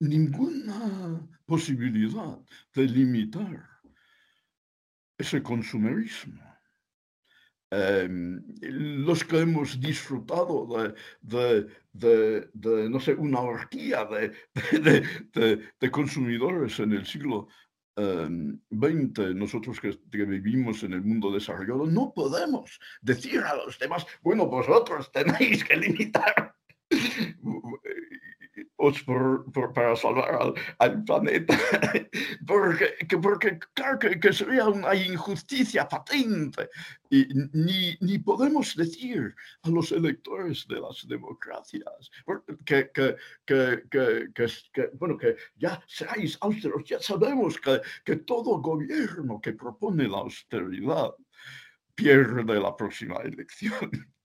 ninguna 0.00 1.26
posibilidad 1.46 2.38
de 2.74 2.82
limitar 2.82 3.68
ese 5.18 5.42
consumerismo. 5.42 6.42
Em, 7.70 8.40
los 8.62 9.24
que 9.24 9.40
hemos 9.40 9.80
disfrutado 9.80 10.68
de, 11.20 11.66
de, 11.92 12.88
no 12.88 13.00
sé, 13.00 13.14
una 13.14 13.40
horquilla 13.40 14.06
de, 14.06 15.90
consumidores 15.90 16.78
en 16.78 16.92
el 16.92 17.04
siglo 17.06 17.48
XX, 17.96 19.18
em, 19.18 19.38
nosotros 19.38 19.80
que, 19.80 19.98
que, 20.10 20.24
vivimos 20.24 20.84
en 20.84 20.92
el 20.92 21.02
mundo 21.02 21.32
desarrollado, 21.32 21.86
no 21.86 22.12
podemos 22.14 22.78
decir 23.00 23.40
a 23.40 23.56
los 23.56 23.78
demás, 23.80 24.06
bueno, 24.22 24.46
vosotros 24.46 25.10
tenéis 25.10 25.64
que 25.64 25.76
limitar 25.76 26.54
para 29.74 29.96
salvar 29.96 30.54
al, 30.78 31.04
planeta, 31.04 31.58
porque, 32.46 32.94
porque 33.20 33.58
claro 33.74 33.98
que, 33.98 34.32
sería 34.32 34.68
una 34.68 34.94
injusticia 34.94 35.88
patente. 35.88 36.68
Y 37.08 37.26
ni, 37.52 37.96
ni, 38.00 38.18
podemos 38.18 38.74
decir 38.74 39.34
a 39.62 39.70
los 39.70 39.92
electores 39.92 40.66
de 40.68 40.80
las 40.80 41.06
democracias 41.06 42.10
que, 42.64 42.90
que, 42.92 43.16
que, 43.46 44.90
bueno, 44.94 45.16
que 45.16 45.36
ya 45.56 45.80
seáis 45.86 46.36
austeros, 46.40 46.84
ya 46.84 47.00
sabemos 47.00 47.58
que, 47.60 47.80
que 48.04 48.16
todo 48.16 48.60
gobierno 48.60 49.40
que 49.40 49.52
propone 49.52 50.08
la 50.08 50.18
austeridad 50.18 51.14
pierde 51.94 52.60
la 52.60 52.76
próxima 52.76 53.16
elección. 53.22 54.15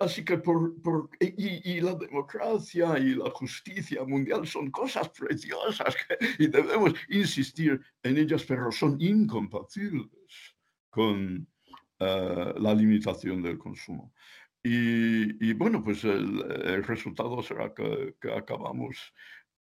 Así 0.00 0.24
que 0.24 0.38
por, 0.38 1.10
y, 1.20 1.80
la 1.80 1.94
democracia 1.94 2.98
y 2.98 3.14
la 3.14 3.30
justicia 3.30 4.04
mundial 4.04 4.46
son 4.46 4.70
cosas 4.70 5.10
preciosas 5.10 5.94
y 6.38 6.46
debemos 6.46 6.94
insistir 7.08 7.80
en 8.02 8.16
ellas, 8.16 8.44
pero 8.44 8.72
son 8.72 9.00
incompatibles 9.00 10.08
con 10.90 11.46
eh, 11.98 12.54
la 12.58 12.74
limitación 12.74 13.42
del 13.42 13.58
consumo. 13.58 14.12
Y, 14.62 15.52
bueno, 15.52 15.84
pues 15.84 16.02
el, 16.02 16.82
resultado 16.82 17.40
será 17.40 17.72
que, 17.72 18.16
acabamos 18.36 19.12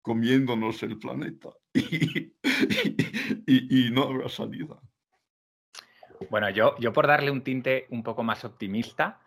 comiéndonos 0.03 0.83
el 0.85 0.99
planeta 0.99 1.49
y, 1.75 2.33
y 3.47 3.91
no 3.91 4.05
habrá 4.05 4.29
salida. 4.29 4.81
Bueno, 6.31 6.51
yo, 6.51 6.77
yo 6.79 6.93
por 6.93 7.07
darle 7.07 7.31
un 7.31 7.43
tinte 7.43 7.87
un 7.91 8.03
poco 8.03 8.23
más 8.23 8.45
optimista, 8.45 9.21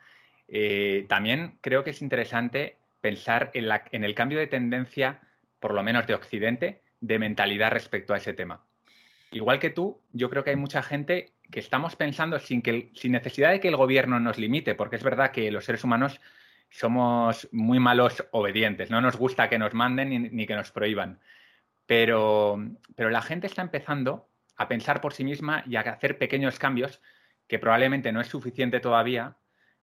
eh, 0.47 1.05
también 1.09 1.57
creo 1.61 1.83
que 1.83 1.91
es 1.91 2.01
interesante 2.01 2.77
pensar 3.01 3.51
en, 3.53 3.67
la, 3.67 3.83
en, 3.91 4.03
el 4.03 4.15
cambio 4.15 4.39
de 4.39 4.47
tendencia, 4.47 5.21
por 5.59 5.73
lo 5.73 5.83
menos 5.83 6.07
de 6.07 6.13
Occidente, 6.13 6.81
de 7.01 7.19
mentalidad 7.19 7.71
respecto 7.71 8.13
a 8.13 8.17
ese 8.17 8.33
tema. 8.33 8.63
Igual 9.31 9.59
que 9.59 9.69
tú, 9.69 10.01
yo 10.13 10.29
creo 10.29 10.43
que 10.43 10.51
hay 10.51 10.55
mucha 10.55 10.81
gente 10.81 11.33
que 11.51 11.59
estamos 11.59 11.95
pensando 11.95 12.39
sin, 12.39 12.61
que, 12.61 12.91
sin 12.93 13.11
necesidad 13.11 13.51
de 13.51 13.59
que 13.59 13.67
el 13.67 13.75
gobierno 13.75 14.19
nos 14.19 14.37
limite, 14.37 14.75
porque 14.75 14.95
es 14.95 15.03
verdad 15.03 15.31
que 15.31 15.51
los 15.51 15.65
seres 15.65 15.83
humanos 15.83 16.19
somos 16.69 17.47
muy 17.51 17.79
malos 17.79 18.25
obedientes, 18.31 18.89
no 18.89 19.01
nos 19.01 19.17
gusta 19.17 19.49
que 19.49 19.59
nos 19.59 19.73
manden 19.73 20.09
ni, 20.09 20.19
ni 20.19 20.47
que 20.47 20.55
nos 20.55 20.71
prohíban. 20.71 21.19
Pero, 21.85 22.59
pero 22.95 23.09
la 23.09 23.21
gente 23.21 23.47
está 23.47 23.61
empezando 23.61 24.27
a 24.57 24.67
pensar 24.67 25.01
por 25.01 25.13
sí 25.13 25.23
misma 25.23 25.63
y 25.65 25.75
a 25.75 25.81
hacer 25.81 26.17
pequeños 26.17 26.59
cambios, 26.59 27.01
que 27.47 27.59
probablemente 27.59 28.11
no 28.11 28.21
es 28.21 28.27
suficiente 28.27 28.79
todavía, 28.79 29.37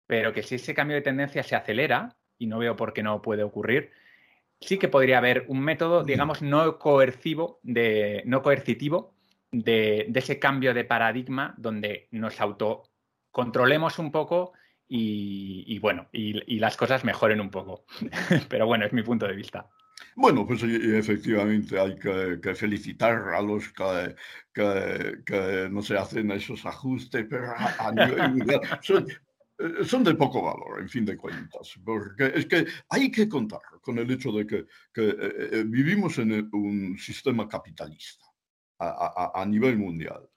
pero 0.07 0.33
que 0.33 0.43
si 0.43 0.57
ese 0.57 0.75
cambio 0.75 0.97
de 0.97 1.03
tendencia 1.03 1.43
se 1.43 1.57
acelera, 1.57 2.17
y 2.39 2.47
no 2.47 2.59
veo 2.59 2.77
por 2.77 2.93
qué 2.93 3.03
no 3.03 3.23
puede 3.23 3.43
ocurrir, 3.43 3.93
sí 4.61 4.79
que 4.79 4.89
podría 4.89 5.19
haber 5.19 5.45
un 5.49 5.61
método, 5.61 6.05
digamos, 6.05 6.43
no 6.43 6.79
coercivo, 6.79 7.61
de, 7.63 8.23
no 8.27 8.43
coercitivo, 8.43 9.15
de, 9.51 10.11
ese 10.15 10.39
cambio 10.39 10.75
de 10.75 10.85
paradigma 10.85 11.55
donde 11.57 12.09
nos 12.11 12.41
autocontrolemos 12.41 13.99
un 13.99 14.11
poco 14.11 14.53
y, 14.87 15.79
bueno, 15.81 16.09
y, 16.13 16.59
las 16.59 16.77
cosas 16.77 17.05
mejoren 17.05 17.41
un 17.41 17.51
poco. 17.51 17.85
Pero 18.49 18.67
bueno, 18.67 18.85
es 18.87 18.93
mi 18.93 19.03
punto 19.03 19.27
de 19.27 19.35
vista. 19.35 19.69
Bueno, 20.17 20.47
pues 20.47 20.63
efectivamente 20.63 21.79
hay 21.79 21.97
que, 21.97 22.55
felicitar 22.55 23.35
a 23.35 23.43
los 23.43 23.69
que, 23.73 24.15
que, 24.53 25.69
no 25.71 25.83
se 25.83 25.97
hacen 25.97 26.31
esos 26.31 26.65
ajustes, 26.65 27.27
pero 27.29 27.53
a, 27.57 27.91
nivel 27.93 28.61
eh, 29.59 29.85
son, 29.85 30.05
de 30.05 30.15
poco 30.15 30.43
valor, 30.43 30.81
en 30.81 30.89
fin 30.89 31.05
de 31.05 31.17
cuentas, 31.17 31.75
porque 31.85 32.33
es 32.35 32.47
que 32.47 32.65
hay 32.89 33.11
que 33.11 33.29
contar 33.29 33.61
con 33.83 33.99
el 33.99 34.11
hecho 34.11 34.31
de 34.31 34.47
que, 34.47 34.59
eh, 34.59 34.67
eh, 34.97 35.65
vivimos 35.67 36.19
en 36.19 36.49
un 36.53 36.97
sistema 36.99 37.49
capitalista. 37.49 38.25
A, 38.77 39.47
nivel 39.47 39.79
mundial. 39.79 40.29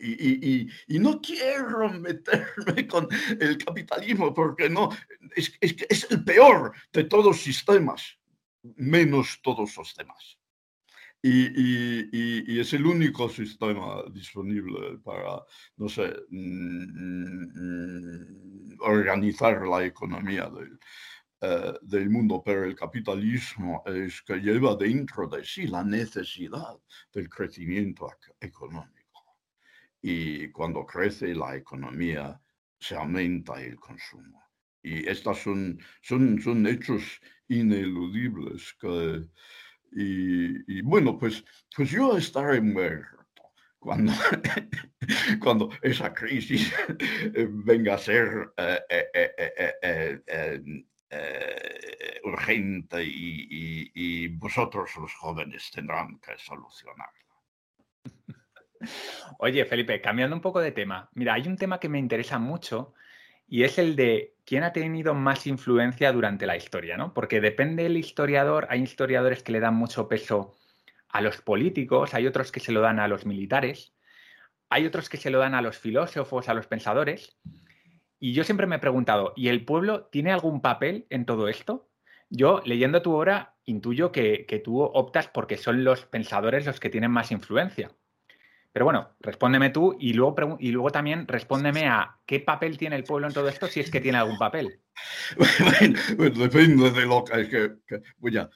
y, 0.00 0.66
y, 0.88 0.98
no 0.98 1.20
quiero 1.20 1.88
meterme 2.00 2.88
con 2.88 3.06
el 3.38 3.56
capitalismo 3.58 4.34
porque 4.34 4.68
no, 4.68 4.88
es, 5.36 5.52
es, 5.60 5.76
es 5.88 6.10
el 6.10 6.24
peor 6.24 6.72
de 6.92 7.04
todos 7.04 7.24
los 7.26 7.40
sistemas 7.40 8.18
menos 8.76 9.40
todos 9.42 9.76
los 9.76 9.94
demás. 9.94 10.38
y, 11.22 12.60
es 12.60 12.72
el 12.72 12.86
único 12.86 13.28
sistema 13.28 14.02
disponible 14.12 14.98
para, 15.04 15.42
no 15.76 15.88
sé, 15.88 16.14
mm, 16.30 17.46
mm, 17.54 18.76
organizar 18.80 19.66
la 19.66 19.84
economía 19.84 20.48
del, 20.50 20.78
eh, 21.42 21.74
del 21.82 22.08
mundo, 22.08 22.42
pero 22.44 22.64
el 22.64 22.74
capitalismo 22.74 23.82
es 23.84 24.22
que 24.22 24.36
lleva 24.36 24.74
dentro 24.74 25.28
de 25.28 25.44
sí 25.44 25.66
la 25.66 25.84
necesidad 25.84 26.78
del 27.12 27.28
crecimiento 27.28 28.08
económico. 28.40 29.36
Y 30.00 30.50
cuando 30.50 30.86
crece 30.86 31.34
la 31.34 31.54
economía, 31.56 32.40
se 32.80 32.96
aumenta 32.96 33.60
el 33.62 33.76
consumo. 33.76 34.42
Y 34.82 35.06
estos 35.06 35.38
son, 35.42 35.78
son, 36.00 36.40
son 36.40 36.66
hechos 36.66 37.20
ineludibles 37.48 38.74
que 38.80 39.26
y, 39.98 40.82
bueno, 40.82 41.18
pues, 41.18 41.42
pues 41.74 41.90
yo 41.90 42.16
estaré 42.18 42.60
muerto 42.60 43.16
cuando, 43.78 44.12
cuando 45.40 45.70
esa 45.80 46.12
crisis 46.12 46.74
venga 47.48 47.94
a 47.94 47.98
ser 47.98 48.52
eh, 48.58 48.80
eh, 48.90 50.22
eh, 51.08 52.20
urgente 52.24 53.02
y, 53.02 53.90
y, 53.94 54.28
vosotros 54.28 54.90
los 54.96 55.14
jóvenes 55.14 55.70
tendrán 55.70 56.18
que 56.18 56.36
solucionarla. 56.36 57.12
Oye, 59.38 59.64
Felipe, 59.64 60.00
cambiando 60.02 60.36
un 60.36 60.42
poco 60.42 60.60
de 60.60 60.72
tema. 60.72 61.08
Mira, 61.14 61.34
hay 61.34 61.48
un 61.48 61.56
tema 61.56 61.80
que 61.80 61.88
me 61.88 61.98
interesa 61.98 62.38
mucho 62.38 62.92
y 63.48 63.62
es 63.62 63.78
el 63.78 63.96
de 63.96 64.34
quién 64.44 64.64
ha 64.64 64.72
tenido 64.72 65.14
más 65.14 65.46
influencia 65.46 66.12
durante 66.12 66.46
la 66.46 66.56
historia, 66.56 66.96
¿no? 66.96 67.14
Porque 67.14 67.40
depende 67.40 67.84
del 67.84 67.96
historiador, 67.96 68.66
hay 68.70 68.82
historiadores 68.82 69.42
que 69.42 69.52
le 69.52 69.60
dan 69.60 69.74
mucho 69.74 70.08
peso 70.08 70.56
a 71.08 71.20
los 71.20 71.40
políticos, 71.40 72.14
hay 72.14 72.26
otros 72.26 72.52
que 72.52 72.60
se 72.60 72.72
lo 72.72 72.80
dan 72.80 72.98
a 72.98 73.08
los 73.08 73.26
militares, 73.26 73.94
hay 74.68 74.86
otros 74.86 75.08
que 75.08 75.16
se 75.16 75.30
lo 75.30 75.38
dan 75.38 75.54
a 75.54 75.62
los 75.62 75.78
filósofos, 75.78 76.48
a 76.48 76.54
los 76.54 76.66
pensadores. 76.66 77.38
Y 78.18 78.32
yo 78.32 78.44
siempre 78.44 78.66
me 78.66 78.76
he 78.76 78.80
preguntado, 78.80 79.32
¿y 79.36 79.48
el 79.48 79.64
pueblo 79.64 80.06
tiene 80.06 80.32
algún 80.32 80.60
papel 80.60 81.06
en 81.10 81.26
todo 81.26 81.48
esto? 81.48 81.88
Yo, 82.28 82.62
leyendo 82.64 83.02
tu 83.02 83.12
obra, 83.14 83.54
intuyo 83.64 84.10
que, 84.10 84.46
que 84.46 84.58
tú 84.58 84.82
optas 84.82 85.28
porque 85.28 85.56
son 85.56 85.84
los 85.84 86.06
pensadores 86.06 86.66
los 86.66 86.80
que 86.80 86.90
tienen 86.90 87.10
más 87.10 87.30
influencia. 87.30 87.92
Pero 88.76 88.84
bueno, 88.84 89.08
respóndeme 89.20 89.70
tú 89.70 89.96
y 89.98 90.12
luego, 90.12 90.58
y 90.60 90.70
luego 90.70 90.90
también 90.90 91.26
respóndeme 91.26 91.88
a 91.88 92.18
qué 92.26 92.40
papel 92.40 92.76
tiene 92.76 92.96
el 92.96 93.04
pueblo 93.04 93.26
en 93.26 93.32
todo 93.32 93.48
esto, 93.48 93.68
si 93.68 93.80
es 93.80 93.90
que 93.90 94.02
tiene 94.02 94.18
algún 94.18 94.36
papel. 94.36 94.82
Bueno, 95.38 95.98
depende 96.38 96.90
de 96.90 97.06
lo 97.06 97.24
que, 97.24 97.72
voy 98.18 98.36
a, 98.36 98.50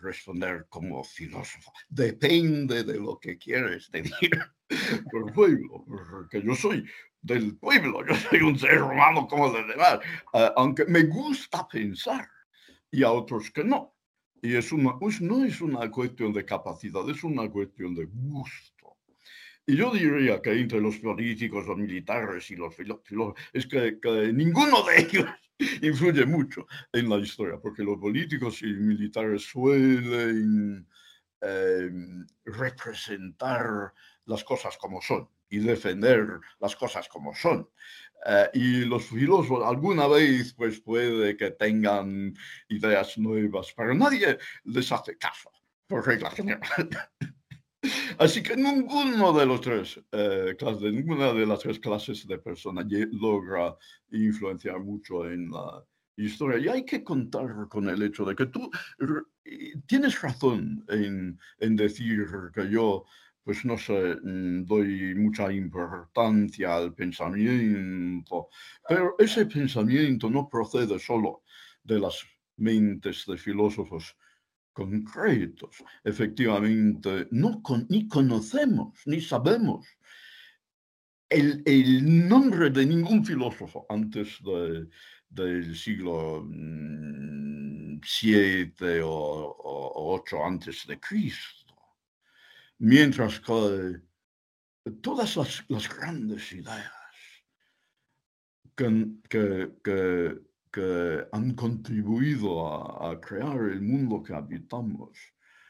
responder 0.00 0.64
como 0.70 1.04
filósofo. 1.04 1.70
Depende 1.90 2.82
de 2.82 2.98
lo 2.98 3.18
que 3.18 3.36
quieres 3.36 3.90
decir 3.90 4.30
por 5.12 5.34
pueblo, 5.34 5.84
porque 5.86 6.40
yo 6.40 6.54
soy 6.54 6.82
del 7.20 7.58
pueblo, 7.58 8.06
yo 8.06 8.14
soy 8.14 8.40
un 8.40 8.58
ser 8.58 8.80
humano 8.82 9.28
como 9.28 9.48
los 9.48 9.68
demás, 9.68 10.00
eh, 10.32 10.50
aunque 10.56 10.86
me 10.86 11.02
gusta 11.02 11.68
pensar 11.68 12.26
y 12.90 13.02
a 13.02 13.12
otros 13.12 13.50
que 13.50 13.64
no. 13.64 13.94
Y 14.40 14.56
es 14.56 14.72
una, 14.72 14.98
pues 14.98 15.20
no 15.20 15.44
es 15.44 15.60
una 15.60 15.90
cuestión 15.90 16.32
de 16.32 16.46
capacidad, 16.46 17.06
es 17.10 17.22
una 17.22 17.50
cuestión 17.50 17.94
de 17.94 18.06
gusto. 18.06 18.77
Y 19.68 19.76
yo 19.76 19.90
diría 19.90 20.40
que 20.40 20.58
entre 20.58 20.80
los 20.80 20.96
políticos, 20.96 21.66
los 21.66 21.76
militares 21.76 22.50
y 22.50 22.56
los 22.56 22.74
filósofos, 22.74 23.34
es 23.52 23.66
que, 23.66 23.98
ninguno 24.32 24.82
de 24.84 25.02
ellos 25.02 25.26
influye 25.82 26.24
mucho 26.24 26.66
en 26.90 27.06
la 27.10 27.18
historia, 27.18 27.58
porque 27.60 27.82
los 27.82 27.98
políticos 27.98 28.62
y 28.62 28.72
militares 28.72 29.42
suelen 29.42 30.88
em, 31.42 32.26
representar 32.46 33.92
las 34.24 34.42
cosas 34.42 34.78
como 34.78 35.02
son 35.02 35.28
y 35.50 35.58
defender 35.58 36.40
las 36.60 36.74
cosas 36.74 37.06
como 37.06 37.34
son. 37.34 37.68
Eh, 38.24 38.48
y 38.54 38.84
los 38.86 39.04
filósofos 39.04 39.66
alguna 39.66 40.06
vez 40.06 40.54
pues 40.54 40.80
puede 40.80 41.36
que 41.36 41.50
tengan 41.50 42.34
ideas 42.70 43.18
nuevas, 43.18 43.74
pero 43.76 43.94
nadie 43.94 44.38
les 44.64 44.90
hace 44.90 45.18
caso, 45.18 45.52
por 45.86 46.06
regla 46.06 46.30
general. 46.30 46.88
Así 48.18 48.42
que 48.42 48.56
ninguno 48.56 49.32
de 49.32 49.46
los 49.46 49.60
tres 49.60 50.00
eh, 50.12 50.54
clases, 50.58 50.92
ninguna 50.92 51.32
de 51.32 51.46
las 51.46 51.60
tres 51.60 51.78
clases 51.78 52.26
de 52.26 52.38
personas 52.38 52.86
logra 53.12 53.76
influenciar 54.10 54.80
mucho 54.80 55.28
en 55.28 55.50
la 55.50 55.84
historia. 56.16 56.58
Y 56.58 56.68
hay 56.68 56.84
que 56.84 57.04
contar 57.04 57.68
con 57.68 57.88
el 57.88 58.02
hecho 58.02 58.24
de 58.24 58.34
que 58.34 58.46
tú 58.46 58.70
tienes 59.86 60.20
razón 60.20 60.84
en, 60.88 61.38
en 61.58 61.76
decir 61.76 62.26
que 62.54 62.70
yo, 62.70 63.04
pues 63.42 63.64
no 63.64 63.76
sé, 63.78 64.16
mm, 64.22 64.64
doy 64.64 65.14
mucha 65.14 65.52
importancia 65.52 66.76
al 66.76 66.94
pensamiento, 66.94 68.48
pero 68.88 69.14
ese 69.18 69.46
pensamiento 69.46 70.30
no 70.30 70.48
procede 70.48 70.98
solo 70.98 71.42
de 71.82 72.00
las 72.00 72.24
mentes 72.56 73.24
de 73.26 73.36
filósofos 73.36 74.16
concretos. 74.78 75.82
Efectivamente, 76.04 77.26
no 77.32 77.60
ni 77.88 78.06
conocemos, 78.06 79.00
ni 79.06 79.20
sabemos 79.20 79.84
el, 81.28 82.28
nombre 82.28 82.70
de 82.70 82.86
ningún 82.86 83.24
filósofo 83.24 83.84
antes 83.88 84.38
del 85.28 85.76
siglo 85.76 86.44
VII 86.44 88.00
mm, 88.00 89.02
o, 89.02 90.22
VIII 90.24 90.42
antes 90.44 90.86
de 90.86 91.00
Cristo. 91.00 91.74
Mientras 92.78 93.40
que 93.40 94.00
todas 95.02 95.36
las, 95.36 95.88
grandes 95.88 96.52
ideas 96.52 96.92
que 98.76 99.08
que 99.28 100.47
han 101.32 101.54
contribuido 101.54 103.02
a, 103.06 103.20
crear 103.20 103.58
el 103.70 103.80
mundo 103.80 104.22
que 104.22 104.34
habitamos 104.34 105.18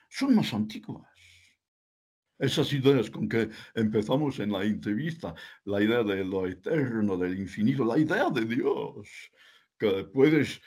son 0.08 0.34
más 0.34 0.52
antiguas. 0.54 1.06
Esas 2.38 2.72
ideas 2.72 3.10
con 3.10 3.28
que 3.28 3.50
empezamos 3.74 4.38
en 4.38 4.52
la 4.52 4.64
entrevista, 4.64 5.34
la 5.64 5.82
idea 5.82 6.02
de 6.04 6.24
lo 6.24 6.46
eterno, 6.46 7.16
del 7.16 7.38
infinito, 7.38 7.84
la 7.84 7.98
idea 7.98 8.30
de 8.30 8.44
Dios, 8.44 9.08
que 9.76 10.04
puedes 10.04 10.60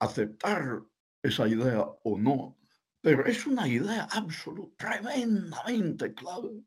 aceptar 0.00 0.82
esa 1.22 1.48
idea 1.48 1.80
o 2.02 2.18
no, 2.18 2.58
pero 3.00 3.24
es 3.24 3.46
una 3.46 3.68
idea 3.68 4.08
absoluta, 4.10 5.00
tremendamente 5.00 6.12
clave 6.14 6.64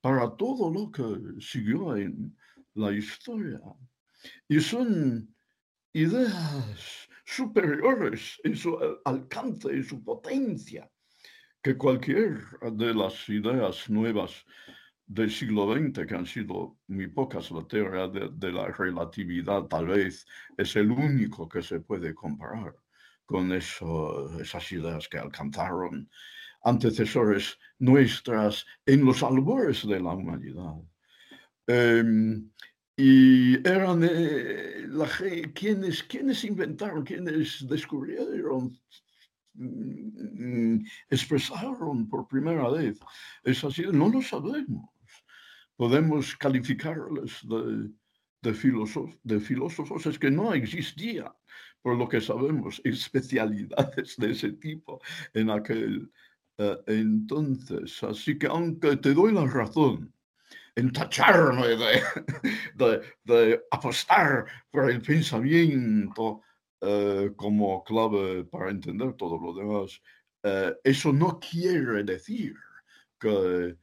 para 0.00 0.30
todo 0.36 0.70
lo 0.70 0.90
que 0.90 1.40
siguió 1.40 1.96
en 1.96 2.36
la 2.74 2.92
historia. 2.92 3.60
Y 4.48 4.60
son 4.60 5.31
ideas 5.92 7.08
superiores 7.24 8.40
en 8.44 8.56
su 8.56 8.78
alcance, 9.04 9.76
y 9.76 9.82
su 9.82 10.02
potencia, 10.02 10.90
que 11.62 11.76
cualquier 11.76 12.40
de 12.72 12.94
las 12.94 13.28
ideas 13.28 13.88
nuevas 13.88 14.44
del 15.06 15.30
siglo 15.30 15.72
XX, 15.72 16.06
que 16.06 16.14
han 16.14 16.26
sido 16.26 16.78
muy 16.88 17.06
pocas, 17.08 17.50
la 17.50 17.66
teoría 17.66 18.08
de, 18.08 18.52
la 18.52 18.68
relatividad 18.68 19.64
tal 19.64 19.88
vez 19.88 20.26
es 20.56 20.74
el 20.76 20.90
único 20.90 21.48
que 21.48 21.62
se 21.62 21.80
puede 21.80 22.14
comparar 22.14 22.74
con 23.26 23.52
esas 23.52 24.72
ideas 24.72 25.08
que 25.08 25.18
alcanzaron 25.18 26.08
antecesores 26.64 27.58
nuestras 27.78 28.64
en 28.86 29.04
los 29.04 29.22
albores 29.22 29.86
de 29.86 30.00
la 30.00 30.14
humanidad. 30.14 30.76
Em, 31.66 32.50
y 32.96 33.56
eran 33.66 34.02
eh, 34.04 34.86
la, 34.88 35.08
quienes, 35.54 36.02
quienes 36.02 36.44
inventaron, 36.44 37.04
quienes 37.04 37.66
descubrieron, 37.66 38.78
mm, 39.54 40.84
expresaron 41.08 42.08
por 42.08 42.28
primera 42.28 42.68
vez 42.70 42.98
es 43.44 43.64
así, 43.64 43.84
no 43.92 44.08
lo 44.08 44.20
sabemos. 44.20 44.90
Podemos 45.76 46.36
calificarles 46.36 47.40
de, 47.42 47.88
de, 48.42 48.52
de 49.22 49.40
filósofos, 49.40 50.06
es 50.06 50.18
que 50.18 50.30
no 50.30 50.52
existía, 50.52 51.34
por 51.80 51.96
lo 51.96 52.08
que 52.08 52.20
sabemos, 52.20 52.80
especialidades 52.84 54.16
de 54.16 54.32
ese 54.32 54.52
tipo 54.52 55.00
en 55.32 55.50
aquel 55.50 56.12
eh, 56.58 56.76
entonces. 56.86 58.02
Así 58.02 58.38
que 58.38 58.46
aunque 58.46 58.96
te 58.96 59.14
doy 59.14 59.32
la 59.32 59.46
razón, 59.46 60.12
en 60.74 60.92
tacharme 60.92 61.76
de, 63.24 63.62
apostar 63.70 64.46
por 64.70 64.90
el 64.90 65.02
pensamiento 65.02 66.42
eh, 66.80 67.30
como 67.36 67.84
clave 67.84 68.44
para 68.44 68.70
entender 68.70 69.12
todo 69.14 69.38
lo 69.38 69.54
demás. 69.54 70.00
Eh, 70.42 70.74
eso 70.82 71.12
no 71.12 71.38
quiere 71.38 72.02
decir 72.04 72.54
que 73.18 73.76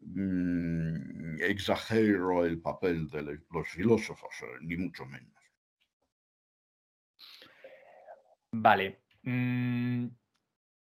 mm, 0.00 1.40
exagero 1.40 2.44
el 2.44 2.60
papel 2.60 3.08
de 3.08 3.40
los 3.50 3.68
filósofos, 3.68 4.34
eh, 4.42 4.58
ni 4.62 4.76
mucho 4.76 5.06
menos. 5.06 5.32
Vale. 8.52 9.00
Mm, 9.22 10.08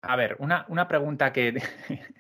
A 0.03 0.17
ver, 0.17 0.37
una, 0.41 0.89
pregunta 0.89 1.33
que 1.33 1.55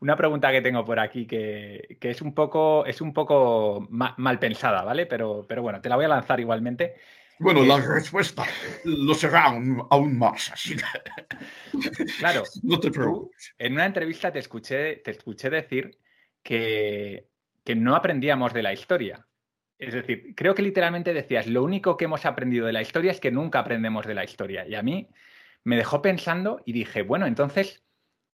una 0.00 0.16
pregunta 0.16 0.50
que 0.52 0.62
tengo 0.62 0.84
por 0.84 0.98
aquí 0.98 1.26
que, 1.26 1.98
es 2.00 2.22
un 2.22 2.34
poco, 2.34 2.84
es 2.86 3.00
un 3.00 3.12
poco 3.12 3.86
mal 3.90 4.38
pensada, 4.38 4.82
¿vale? 4.82 5.06
Pero, 5.06 5.44
pero 5.48 5.62
bueno, 5.62 5.80
te 5.80 5.88
la 5.88 5.96
voy 5.96 6.04
a 6.04 6.08
lanzar 6.08 6.40
igualmente. 6.40 6.94
Bueno, 7.38 7.64
la 7.64 7.78
respuesta 7.78 8.44
lo 8.84 9.14
será 9.14 9.44
aún, 9.44 10.18
más, 10.18 10.52
así 10.52 10.74
Claro. 12.18 12.44
no 12.62 12.80
te 12.80 12.90
preocupes. 12.90 13.54
En 13.58 13.74
una 13.74 13.86
entrevista 13.86 14.32
te 14.32 14.38
escuché, 14.38 14.96
te 14.96 15.10
escuché 15.10 15.50
decir 15.50 15.98
que, 16.42 17.28
que 17.62 17.74
no 17.74 17.94
aprendíamos 17.94 18.54
de 18.54 18.62
la 18.62 18.72
historia. 18.72 19.26
Es 19.78 19.92
decir, 19.92 20.34
creo 20.34 20.54
que 20.54 20.62
literalmente 20.62 21.12
decías, 21.12 21.46
lo 21.46 21.62
único 21.62 21.98
que 21.98 22.06
hemos 22.06 22.24
aprendido 22.24 22.66
de 22.66 22.72
la 22.72 22.80
historia 22.80 23.10
es 23.10 23.20
que 23.20 23.30
nunca 23.30 23.58
aprendemos 23.58 24.06
de 24.06 24.14
la 24.14 24.24
historia. 24.24 24.66
Y 24.66 24.74
a 24.74 24.82
mí 24.82 25.08
me 25.64 25.76
dejó 25.76 26.00
pensando 26.00 26.62
y 26.64 26.72
dije, 26.72 27.02
bueno, 27.02 27.26
entonces, 27.26 27.84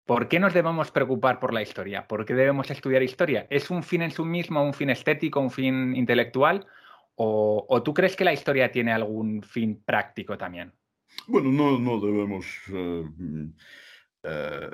¿por 0.05 0.27
qué 0.27 0.39
nos 0.39 0.53
debemos 0.53 0.91
preocupar 0.91 1.39
por 1.39 1.53
la 1.53 1.61
historia? 1.61 2.07
¿Por 2.07 2.25
qué 2.25 2.33
debemos 2.33 2.69
estudiar 2.69 3.03
historia? 3.03 3.47
¿Es 3.49 3.69
un 3.69 3.83
fin 3.83 4.01
en 4.01 4.11
sí 4.11 4.21
mismo, 4.23 4.63
un 4.63 4.73
fin 4.73 4.89
estético, 4.89 5.39
un 5.39 5.51
fin 5.51 5.95
intelectual? 5.95 6.65
¿O, 7.15 7.81
tú 7.83 7.93
crees 7.93 8.15
que 8.15 8.23
la 8.23 8.33
historia 8.33 8.71
tiene 8.71 8.91
algún 8.91 9.43
fin 9.43 9.83
práctico 9.83 10.37
también? 10.37 10.73
Bueno, 11.27 11.51
no, 11.51 11.77
no 11.77 11.99
debemos 11.99 12.47
eh, 12.69 13.05
eh, 14.23 14.69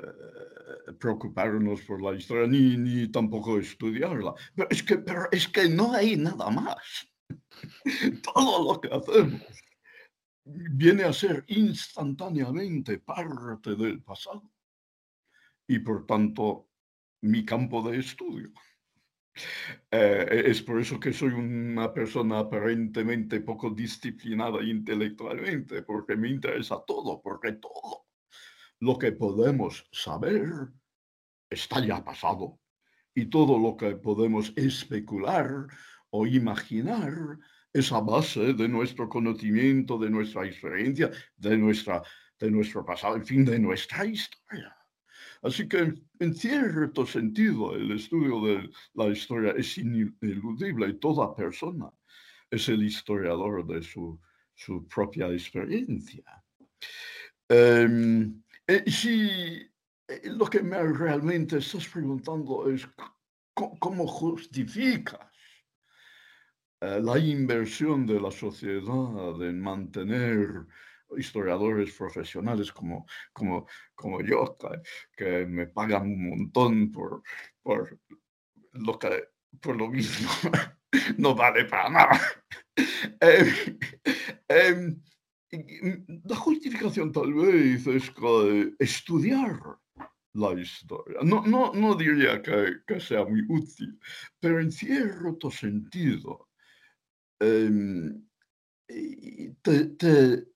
preocuparnos 0.98 1.82
por 1.82 2.00
la 2.00 2.16
historia 2.16 2.46
ni, 2.46 2.76
ni, 2.78 3.08
tampoco 3.08 3.58
estudiarla. 3.58 4.32
Pero 4.54 4.68
es, 4.70 4.82
que, 4.82 4.96
pero 4.98 5.28
es 5.30 5.46
que 5.48 5.68
no 5.68 5.92
hay 5.92 6.16
nada 6.16 6.48
más. 6.48 7.08
Todo 8.34 8.72
lo 8.72 8.80
que 8.80 8.88
hacemos 8.88 9.42
viene 10.44 11.04
a 11.04 11.12
ser 11.12 11.44
instantáneamente 11.48 12.98
parte 12.98 13.74
del 13.76 14.00
pasado 14.00 14.50
y 15.68 15.78
por 15.78 16.06
tanto 16.06 16.68
mi 17.22 17.44
campo 17.44 17.88
de 17.88 17.98
estudio. 17.98 18.50
Eh, 19.90 20.42
es 20.46 20.62
por 20.62 20.80
eso 20.80 20.98
que 20.98 21.12
soy 21.12 21.32
una 21.32 21.92
persona 21.92 22.40
aparentemente 22.40 23.40
poco 23.40 23.70
disciplinada 23.70 24.62
intelectualmente, 24.62 25.82
porque 25.82 26.16
me 26.16 26.28
interesa 26.28 26.82
todo, 26.84 27.20
porque 27.22 27.52
todo 27.52 28.06
lo 28.80 28.98
que 28.98 29.12
podemos 29.12 29.88
saber 29.92 30.48
está 31.50 31.84
ya 31.84 32.04
pasado 32.04 32.58
y 33.14 33.26
todo 33.26 33.58
lo 33.58 33.76
que 33.76 33.96
podemos 33.96 34.52
especular 34.56 35.66
o 36.10 36.26
imaginar 36.26 37.38
es 37.72 37.92
a 37.92 38.00
base 38.00 38.54
de 38.54 38.68
nuestro 38.68 39.08
conocimiento, 39.08 39.98
de 39.98 40.10
nuestra 40.10 40.46
experiencia, 40.46 41.10
de, 41.36 41.56
nuestra, 41.56 42.02
de 42.38 42.50
nuestro 42.50 42.84
pasado, 42.84 43.16
en 43.16 43.26
fin, 43.26 43.44
de 43.44 43.58
nuestra 43.58 44.04
historia. 44.04 44.77
Así 45.42 45.68
que, 45.68 45.94
en 46.18 46.34
cierto 46.34 47.06
sentido, 47.06 47.74
el 47.74 47.92
estudio 47.92 48.40
de 48.44 48.70
la 48.94 49.06
historia 49.08 49.52
es 49.52 49.78
ineludible 49.78 50.88
y 50.88 50.98
toda 50.98 51.34
persona 51.34 51.90
es 52.50 52.68
el 52.68 52.82
historiador 52.82 53.66
de 53.66 53.82
su, 53.82 54.18
propia 54.92 55.28
experiencia. 55.28 56.24
Em, 57.48 58.42
eh, 58.66 58.90
si 58.90 59.70
eh, 60.08 60.22
lo 60.24 60.46
que 60.46 60.62
me 60.62 60.82
realmente 60.82 61.58
estás 61.58 61.86
preguntando 61.88 62.68
es 62.70 62.86
cómo 63.54 64.06
justificas 64.06 65.28
eh, 66.80 67.00
la 67.02 67.18
inversión 67.18 68.06
de 68.06 68.20
la 68.20 68.30
sociedad 68.30 69.42
en 69.42 69.60
mantener 69.60 70.66
historiadores 71.16 71.92
profesionales 71.94 72.72
como, 72.72 73.06
como, 73.32 73.66
como 73.94 74.20
yo, 74.22 74.56
que, 75.16 75.46
me 75.46 75.66
pagan 75.66 76.02
un 76.02 76.28
montón 76.30 76.90
por, 76.90 77.22
por, 77.62 77.98
lo, 78.72 78.98
que, 78.98 79.28
por 79.60 79.76
lo 79.76 79.88
mismo 79.88 80.30
no 81.18 81.34
vale 81.34 81.64
para 81.64 81.88
nada. 81.88 82.20
Em, 83.20 85.02
em, 85.50 86.04
la 86.24 86.36
justificación 86.36 87.12
tal 87.12 87.34
vez 87.34 87.86
es 87.86 88.10
que 88.10 88.74
estudiar 88.78 89.60
la 90.34 90.52
historia. 90.60 91.18
No, 91.22 91.44
no, 91.44 91.72
no 91.74 91.94
diría 91.94 92.40
que, 92.40 92.76
que, 92.86 93.00
sea 93.00 93.24
muy 93.24 93.42
útil, 93.48 93.98
pero 94.40 94.60
en 94.60 94.70
cierto 94.70 95.50
sentido 95.50 96.48
em, 97.40 98.24
te, 99.62 99.86
te 99.96 100.46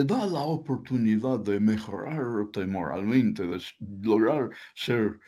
da 0.00 0.26
la 0.26 0.40
oportunidad 0.40 1.40
de 1.40 1.60
mejorarte 1.60 2.66
moralmente, 2.66 3.46
de 3.46 3.60
lograr 4.02 4.50
ser 4.74 5.18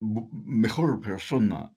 mejor 0.00 1.00
persona. 1.00 1.70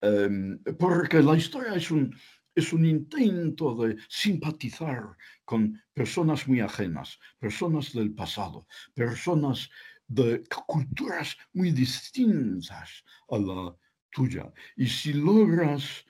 Em, 0.00 0.58
porque 0.78 1.22
la 1.22 1.36
historia 1.36 1.74
es 1.74 1.90
un, 1.90 2.14
es 2.54 2.72
un 2.72 2.84
intento 2.84 3.74
de 3.74 3.96
simpatizar 4.08 5.16
con 5.44 5.80
personas 5.92 6.46
muy 6.48 6.60
ajenas, 6.60 7.18
personas 7.38 7.92
del 7.92 8.14
pasado, 8.14 8.66
personas 8.94 9.68
de 10.06 10.44
culturas 10.66 11.36
muy 11.52 11.70
distintas 11.72 13.04
a 13.28 13.38
la 13.38 13.76
tuya. 14.10 14.52
Y 14.76 14.86
si 14.86 15.12
logras 15.12 16.04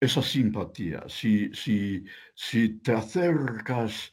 esa 0.00 0.22
simpatía, 0.22 1.04
si, 1.08 1.50
si, 1.54 2.04
si 2.34 2.80
te 2.80 2.92
acercas 2.92 4.12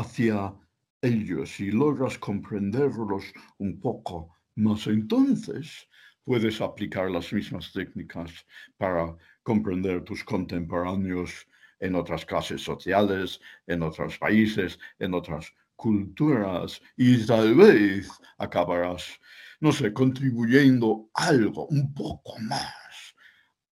hacia 0.00 0.54
ellos 1.02 1.60
y 1.60 1.70
logras 1.70 2.18
comprenderlos 2.18 3.24
un 3.58 3.78
poco 3.80 4.34
más, 4.54 4.86
entonces 4.86 5.88
puedes 6.24 6.60
aplicar 6.60 7.10
las 7.10 7.32
mismas 7.32 7.70
técnicas 7.72 8.46
para 8.78 9.14
comprender 9.42 10.02
tus 10.02 10.24
contemporáneos 10.24 11.46
en 11.80 11.94
otras 11.94 12.24
clases 12.24 12.62
sociales, 12.62 13.40
en 13.66 13.82
otros 13.82 14.18
países, 14.18 14.78
en 14.98 15.14
otras 15.14 15.52
culturas 15.76 16.80
y 16.96 17.26
tal 17.26 17.54
vez 17.54 18.08
acabarás, 18.38 19.18
no 19.60 19.70
sé, 19.72 19.92
contribuyendo 19.92 21.10
algo, 21.14 21.66
un 21.66 21.92
poco 21.92 22.38
más 22.38 23.14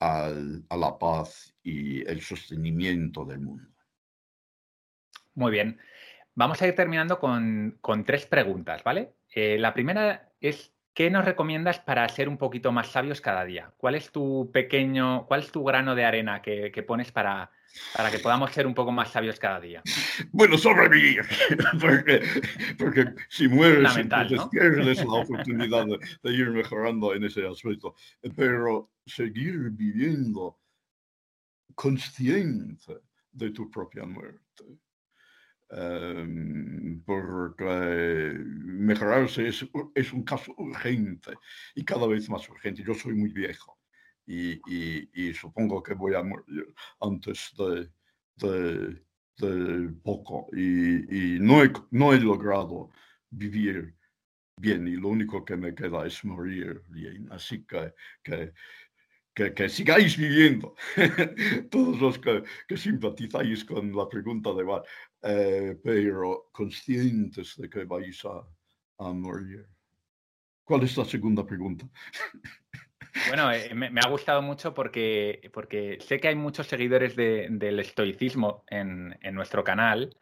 al, 0.00 0.64
a 0.68 0.76
la 0.76 0.98
paz 0.98 1.54
y 1.62 2.06
el 2.06 2.20
sostenimiento 2.20 3.24
del 3.24 3.40
mundo. 3.40 3.68
Muy 5.34 5.52
bien. 5.52 5.78
Vamos 6.38 6.62
a 6.62 6.68
ir 6.68 6.76
terminando 6.76 7.18
con, 7.18 7.80
tres 8.06 8.24
preguntas, 8.24 8.84
¿vale? 8.84 9.12
Eh, 9.34 9.58
la 9.58 9.74
primera 9.74 10.30
es, 10.40 10.72
¿qué 10.94 11.10
nos 11.10 11.24
recomiendas 11.24 11.80
para 11.80 12.08
ser 12.08 12.28
un 12.28 12.38
poquito 12.38 12.70
más 12.70 12.92
sabios 12.92 13.20
cada 13.20 13.44
día? 13.44 13.74
¿Cuál 13.76 13.96
es 13.96 14.12
tu 14.12 14.48
pequeño, 14.52 15.26
cuál 15.26 15.40
es 15.40 15.50
tu 15.50 15.64
grano 15.64 15.96
de 15.96 16.04
arena 16.04 16.40
que, 16.40 16.84
pones 16.86 17.10
para, 17.10 17.50
para 17.92 18.12
que 18.12 18.20
podamos 18.20 18.52
ser 18.52 18.68
un 18.68 18.74
poco 18.74 18.92
más 18.92 19.10
sabios 19.10 19.40
cada 19.40 19.58
día? 19.58 19.82
Bueno, 20.30 20.56
sobrevivir, 20.56 21.22
porque, 21.80 22.22
porque 22.78 23.06
si 23.28 23.48
mueres, 23.48 23.96
entonces 23.96 24.40
pierdes 24.48 24.98
la 25.04 25.14
oportunidad 25.14 25.86
de, 26.22 26.32
ir 26.32 26.50
mejorando 26.50 27.16
en 27.16 27.24
ese 27.24 27.44
aspecto. 27.48 27.96
Pero 28.36 28.92
seguir 29.04 29.70
viviendo 29.70 30.56
consciente 31.74 33.00
de 33.32 33.50
tu 33.50 33.68
propia 33.68 34.04
muerte 34.04 34.78
Em, 35.70 37.02
porque 37.04 38.34
mejorarse 38.42 39.48
es, 39.48 39.66
es, 39.94 40.12
un 40.14 40.22
caso 40.24 40.54
urgente 40.56 41.32
y 41.74 41.84
cada 41.84 42.06
vez 42.06 42.28
más 42.30 42.48
urgente. 42.48 42.82
Yo 42.82 42.94
soy 42.94 43.14
muy 43.14 43.32
viejo 43.32 43.78
y, 44.26 44.60
y, 44.66 45.34
supongo 45.34 45.82
que 45.82 45.94
voy 45.94 46.14
a 46.14 46.22
morir 46.22 46.74
antes 47.00 47.52
de, 47.58 47.90
de, 48.36 49.02
de 49.36 49.88
poco 50.02 50.48
y, 50.52 51.34
y, 51.36 51.40
no, 51.40 51.62
he, 51.62 51.70
no 51.90 52.14
he 52.14 52.20
logrado 52.20 52.90
vivir 53.30 53.94
bien 54.56 54.88
y 54.88 54.92
lo 54.92 55.08
único 55.08 55.44
que 55.44 55.56
me 55.56 55.74
queda 55.74 56.06
es 56.06 56.24
morir 56.24 56.82
bien. 56.88 57.28
Así 57.30 57.64
que, 57.64 57.94
que 58.22 58.52
que, 59.54 59.68
sigáis 59.68 60.16
viviendo, 60.16 60.74
todos 61.70 62.00
los 62.00 62.18
que, 62.18 62.42
que, 62.66 62.76
simpatizáis 62.76 63.64
con 63.64 63.94
la 63.94 64.08
pregunta 64.08 64.52
de 64.52 64.64
Val, 64.64 64.82
eh, 65.22 65.78
pero 65.82 66.48
conscientes 66.52 67.56
de 67.56 67.68
que 67.68 67.84
vais 67.84 68.24
a, 68.24 69.04
a, 69.04 69.12
morir. 69.12 69.66
¿Cuál 70.64 70.82
es 70.82 70.96
la 70.96 71.04
segunda 71.04 71.44
pregunta? 71.46 71.86
Bueno, 73.28 73.50
eh, 73.50 73.74
me, 73.74 74.00
ha 74.00 74.08
gustado 74.08 74.42
mucho 74.42 74.74
porque, 74.74 75.50
porque 75.52 75.98
sé 76.00 76.20
que 76.20 76.28
hay 76.28 76.34
muchos 76.34 76.66
seguidores 76.66 77.16
del 77.16 77.80
estoicismo 77.80 78.64
en, 78.68 79.18
en, 79.22 79.34
nuestro 79.34 79.64
canal 79.64 80.16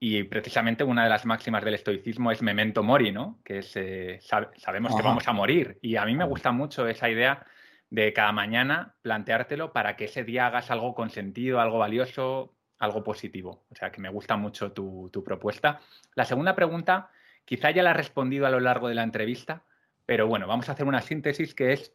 y 0.00 0.24
precisamente 0.24 0.84
una 0.84 1.04
de 1.04 1.10
las 1.10 1.24
máximas 1.26 1.64
del 1.64 1.74
estoicismo 1.74 2.32
es 2.32 2.42
memento 2.42 2.82
mori, 2.82 3.12
¿no? 3.12 3.40
Que 3.44 3.58
es, 3.58 3.76
eh, 3.76 4.18
sabemos 4.20 4.96
que 4.96 5.02
vamos 5.02 5.26
a 5.28 5.32
morir 5.32 5.78
y 5.80 5.96
a 5.96 6.04
mí 6.04 6.14
me 6.14 6.24
gusta 6.24 6.50
mucho 6.50 6.86
esa 6.88 7.08
idea 7.08 7.46
de 7.90 8.12
cada 8.12 8.32
mañana 8.32 8.96
planteártelo 9.02 9.72
para 9.72 9.96
que 9.96 10.06
ese 10.06 10.24
día 10.24 10.46
hagas 10.46 10.70
algo 10.70 10.94
con 10.94 11.10
sentido, 11.10 11.60
algo 11.60 11.78
valioso, 11.78 12.53
algo 12.78 13.02
positivo. 13.02 13.64
O 13.70 13.74
sea 13.74 13.90
que 13.90 14.00
me 14.00 14.08
gusta 14.08 14.36
mucho 14.36 14.72
tu, 14.72 15.10
propuesta. 15.24 15.80
La 16.14 16.24
segunda 16.24 16.54
pregunta 16.54 17.10
Quizá 17.44 17.70
ya 17.70 17.82
la 17.82 17.90
has 17.90 17.96
respondido 17.96 18.46
a 18.46 18.50
lo 18.50 18.60
largo 18.60 18.88
de 18.88 18.94
la 18.94 19.02
entrevista, 19.02 19.64
pero 20.06 20.26
bueno, 20.26 20.46
vamos 20.46 20.68
a 20.68 20.72
hacer 20.72 20.86
una 20.86 21.02
síntesis 21.02 21.54
que 21.54 21.72
es, 21.72 21.92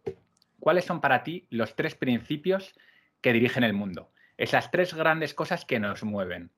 ¿cuáles 0.59 0.86
son 0.86 1.01
para 1.01 1.23
ti 1.23 1.47
los 1.49 1.75
tres 1.75 1.95
principios 1.95 2.75
que 3.21 3.34
dirigen 3.34 3.63
el 3.63 3.73
mundo? 3.73 4.11
Esas 4.38 4.69
tres 4.69 4.93
grandes 4.93 5.34
cosas 5.34 5.65
que 5.65 5.80
nos 5.80 6.03
mueven. 6.03 6.51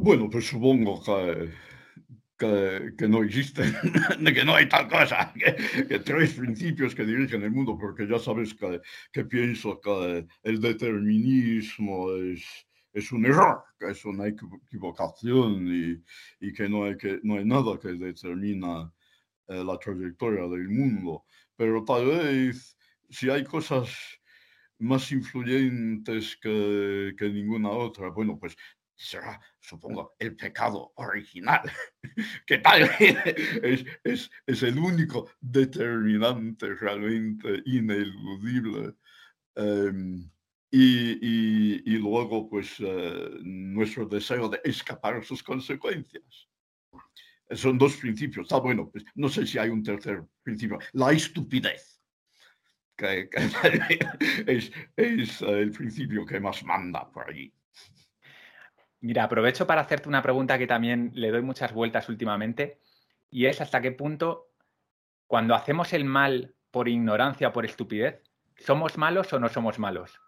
Bueno, 0.00 0.28
pues 0.30 0.48
supongo 0.48 1.02
que 1.02 1.50
que, 2.40 3.06
no 3.06 3.22
existen, 3.22 3.70
que 4.34 4.44
no 4.44 4.54
hay 4.54 4.66
tal 4.68 4.88
cosa, 4.88 5.32
que, 5.88 5.98
tres 5.98 6.34
principios 6.34 6.94
que 6.94 7.04
dirigen 7.04 7.42
el 7.42 7.50
mundo, 7.50 7.76
porque 7.78 8.06
ya 8.08 8.18
sabes 8.18 8.54
que, 8.54 8.80
que 9.12 9.24
pienso 9.26 9.78
que 9.78 10.26
el 10.42 10.60
determinismo 10.60 12.12
es, 12.14 12.42
es 12.94 13.12
un 13.12 13.26
error, 13.26 13.62
que 13.78 13.90
es 13.90 14.04
una 14.06 14.26
equivocación 14.26 15.68
y, 15.68 16.02
y 16.40 16.52
que, 16.52 16.68
no 16.68 16.84
hay 16.84 16.96
que 16.96 17.20
no 17.22 17.34
hay 17.36 17.44
nada 17.44 17.78
que 17.78 17.88
determina 17.88 18.90
eh, 19.48 19.62
la 19.62 19.78
trayectoria 19.78 20.48
del 20.48 20.70
mundo. 20.70 21.24
Pero 21.56 21.84
tal 21.84 22.06
vez 22.06 22.76
si 23.10 23.28
hay 23.28 23.44
cosas 23.44 23.90
más 24.78 25.12
influyentes 25.12 26.38
que, 26.40 27.12
que 27.18 27.28
ninguna 27.28 27.68
otra, 27.68 28.08
bueno, 28.08 28.38
pues 28.38 28.56
será, 29.00 29.40
supongo, 29.58 30.14
el 30.18 30.36
pecado 30.36 30.92
original, 30.96 31.62
que 32.46 32.58
tal 32.58 32.82
es, 32.98 33.86
es, 34.04 34.30
es 34.46 34.62
el 34.62 34.78
único 34.78 35.30
determinante 35.40 36.74
realmente 36.74 37.62
ineludible. 37.64 38.94
Em, 39.56 40.30
y, 40.70 41.98
luego, 41.98 42.48
pues, 42.48 42.78
uh, 42.78 43.38
nuestro 43.42 44.06
deseo 44.06 44.48
de 44.48 44.60
escapar 44.64 45.24
sus 45.24 45.42
consecuencias. 45.42 46.48
Son 47.52 47.76
dos 47.76 47.96
principios. 47.96 48.46
Ah, 48.52 48.60
bueno, 48.60 48.88
pues 48.88 49.04
no 49.14 49.28
sé 49.28 49.46
si 49.46 49.58
hay 49.58 49.70
un 49.70 49.82
tercer 49.82 50.22
principio. 50.42 50.78
La 50.92 51.10
estupidez, 51.10 52.00
que, 52.96 53.28
que 53.28 53.40
es, 54.46 54.70
es 54.96 55.42
el 55.42 55.72
principio 55.72 56.24
que 56.24 56.38
más 56.38 56.62
manda 56.62 57.10
por 57.10 57.28
allí. 57.28 57.52
Mira, 59.00 59.24
aprovecho 59.24 59.66
para 59.66 59.80
hacerte 59.80 60.08
una 60.08 60.22
pregunta 60.22 60.58
que 60.58 60.66
también 60.66 61.10
le 61.14 61.30
doy 61.30 61.42
muchas 61.42 61.72
vueltas 61.72 62.08
últimamente, 62.08 62.78
y 63.30 63.46
es 63.46 63.60
hasta 63.60 63.80
qué 63.80 63.92
punto, 63.92 64.50
cuando 65.26 65.54
hacemos 65.54 65.92
el 65.92 66.04
mal 66.04 66.54
por 66.70 66.88
ignorancia 66.88 67.48
o 67.48 67.52
por 67.52 67.64
estupidez, 67.64 68.22
¿somos 68.56 68.98
malos 68.98 69.32
o 69.32 69.40
no 69.40 69.48
somos 69.48 69.78
malos? 69.78 70.20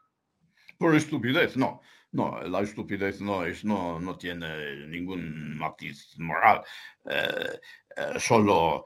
Por 0.78 0.94
estupidez, 0.94 1.56
no. 1.56 1.82
No, 2.12 2.40
la 2.42 2.60
estupidez 2.60 3.20
no, 3.22 3.44
es, 3.44 3.64
no, 3.64 3.98
no 3.98 4.16
tiene 4.18 4.86
ningún 4.86 5.56
matiz 5.56 6.14
moral. 6.18 6.62
Eh, 7.08 7.58
eh, 7.96 8.18
solo, 8.18 8.84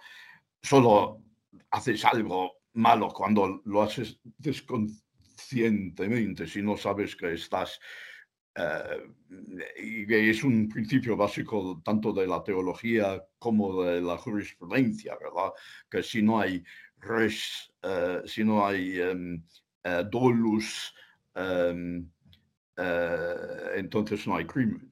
haces 1.70 2.05
algo 2.05 2.59
malo 2.74 3.09
cuando 3.09 3.62
lo 3.64 3.82
haces 3.82 4.20
desconscientemente, 4.22 6.47
si 6.47 6.62
no 6.62 6.76
sabes 6.76 7.16
que 7.16 7.32
estás 7.32 7.80
y 9.78 10.14
es 10.14 10.42
un 10.44 10.68
principio 10.68 11.16
básico 11.16 11.82
tanto 11.84 12.12
de 12.12 12.26
la 12.26 12.42
teología 12.42 13.22
como 13.38 13.82
de 13.82 14.00
la 14.00 14.16
jurisprudencia, 14.16 15.16
¿verdad? 15.20 15.52
Que 15.90 16.02
si 16.02 16.22
no 16.22 16.40
hay 16.40 16.64
res, 16.98 17.72
eh, 17.82 18.22
si 18.24 18.44
no 18.44 18.66
hay 18.66 19.00
um, 19.00 19.42
uh, 19.84 20.02
dolus, 20.11 20.94
um, 21.34 22.09
uh, 22.78 23.74
entonces 23.74 24.26
no 24.26 24.36
hay 24.36 24.46
crimen. 24.46 24.90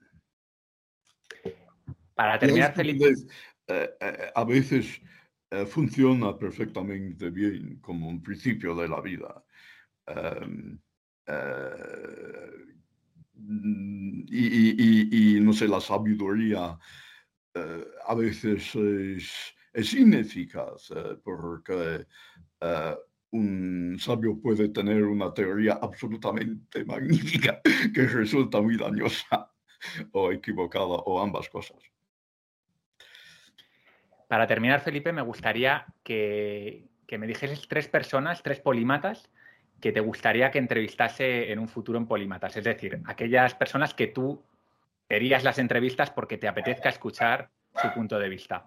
Para 2.15 2.39
terminar, 2.39 2.75
Felipe. 2.75 3.15
a 4.35 4.45
veces 4.45 5.01
funciona 5.67 6.37
perfectamente 6.37 7.31
bien 7.31 7.81
como 7.81 8.09
un 8.09 8.23
principio 8.23 8.75
de 8.75 8.89
la 8.89 9.01
vida. 9.01 9.45
Um, 10.07 10.79
Mm, 11.27 12.74
y, 13.37 15.39
no 15.41 15.53
sé, 15.53 15.69
la 15.69 15.81
sabiduría 15.81 16.79
eh, 17.55 17.85
a 18.07 18.15
veces 18.15 18.75
es, 18.75 19.95
ineficaz 19.95 20.91
eh, 20.95 21.17
porque 21.23 22.07
eh, 22.61 22.97
un 23.31 23.97
sabio 23.99 24.41
puede 24.41 24.69
tener 24.69 25.05
una 25.05 25.35
teoría 25.35 25.79
absolutamente 25.83 26.85
magnífica 26.85 27.61
que 27.95 28.07
resulta 28.07 28.61
muy 28.61 28.77
dañosa 28.77 29.51
o 30.13 30.33
equivocada 30.33 30.85
o 30.85 31.21
ambas 31.21 31.49
cosas. 31.49 31.79
Para 34.29 34.47
terminar, 34.47 34.81
Felipe, 34.81 35.13
me 35.13 35.23
gustaría 35.23 35.85
que, 36.03 36.89
que 37.07 37.19
me 37.19 37.27
dijeses 37.27 37.69
tres 37.69 37.89
personas, 37.89 38.43
tres 38.43 38.61
polímatas 38.61 39.31
que 39.85 39.93
te 39.93 40.01
gustaría 40.01 40.51
que 40.51 40.59
entrevistase 40.59 41.53
en 41.53 41.59
un 41.59 41.69
futuro 41.69 41.99
en 41.99 42.07
Polímatas? 42.07 42.57
Es 42.57 42.65
decir, 42.65 43.03
aquellas 43.05 43.55
personas 43.55 43.93
que 43.93 44.07
tú 44.07 44.43
verías 45.07 45.45
las 45.45 45.59
entrevistas 45.59 46.11
porque 46.11 46.39
te 46.39 46.49
apetezca 46.49 46.89
escuchar 46.89 47.51
su 47.75 47.93
punto 47.93 48.19
de 48.19 48.31
vista. 48.31 48.65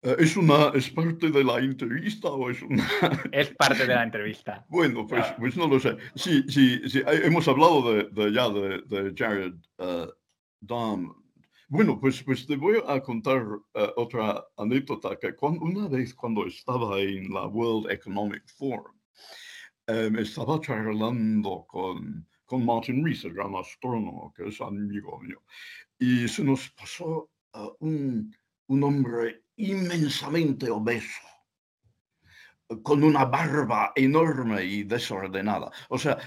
Eh, 0.00 0.16
¿Es, 0.20 0.38
una, 0.38 0.70
¿Es 0.72 0.88
parte 0.88 1.30
de 1.30 1.44
la 1.44 1.58
entrevista 1.58 2.28
o 2.28 2.48
es 2.48 2.62
una...? 2.62 2.82
Es 3.30 3.50
parte 3.50 3.86
de 3.86 3.94
la 3.94 4.04
entrevista. 4.04 4.64
bueno, 4.70 5.06
pues, 5.06 5.26
pues 5.38 5.54
no 5.54 5.68
lo 5.68 5.78
sé. 5.80 5.98
Sí, 6.14 6.42
sí, 6.48 6.88
sí 6.88 7.02
hemos 7.06 7.46
hablado 7.46 7.92
de, 7.92 8.32
ya 8.32 8.48
de, 8.48 9.12
Jared 9.14 9.52
uh, 9.76 11.12
Bueno, 11.68 12.00
pues, 12.00 12.22
pues 12.22 12.46
te 12.46 12.56
voy 12.56 12.78
a 12.88 13.00
contar 13.02 13.44
eh, 13.74 13.92
otra 13.96 14.46
anécdota 14.56 15.14
que 15.20 15.34
una 15.42 15.88
vez 15.88 16.14
cuando 16.14 16.46
estaba 16.46 17.00
en 17.00 17.30
la 17.34 17.46
World 17.48 17.90
Economic 17.90 18.42
Forum, 18.56 18.95
me 19.86 20.22
estaba 20.22 20.60
charlando 20.60 21.64
con, 21.68 22.26
con 22.44 22.64
Martin 22.64 23.04
Rees, 23.04 23.24
el 23.24 23.34
gran 23.34 23.54
astrónomo, 23.54 24.32
que 24.34 24.48
es 24.48 24.60
amigo 24.60 25.20
mío, 25.20 25.42
y 25.98 26.26
se 26.28 26.42
nos 26.44 26.70
pasó 26.70 27.30
un, 27.80 28.34
un 28.66 28.82
hombre 28.82 29.44
inmensamente 29.56 30.70
obeso, 30.70 31.22
con 32.82 33.04
una 33.04 33.24
barba 33.24 33.92
enorme 33.94 34.64
y 34.64 34.82
desordenada. 34.84 35.70
O 35.88 35.98
sea, 35.98 36.18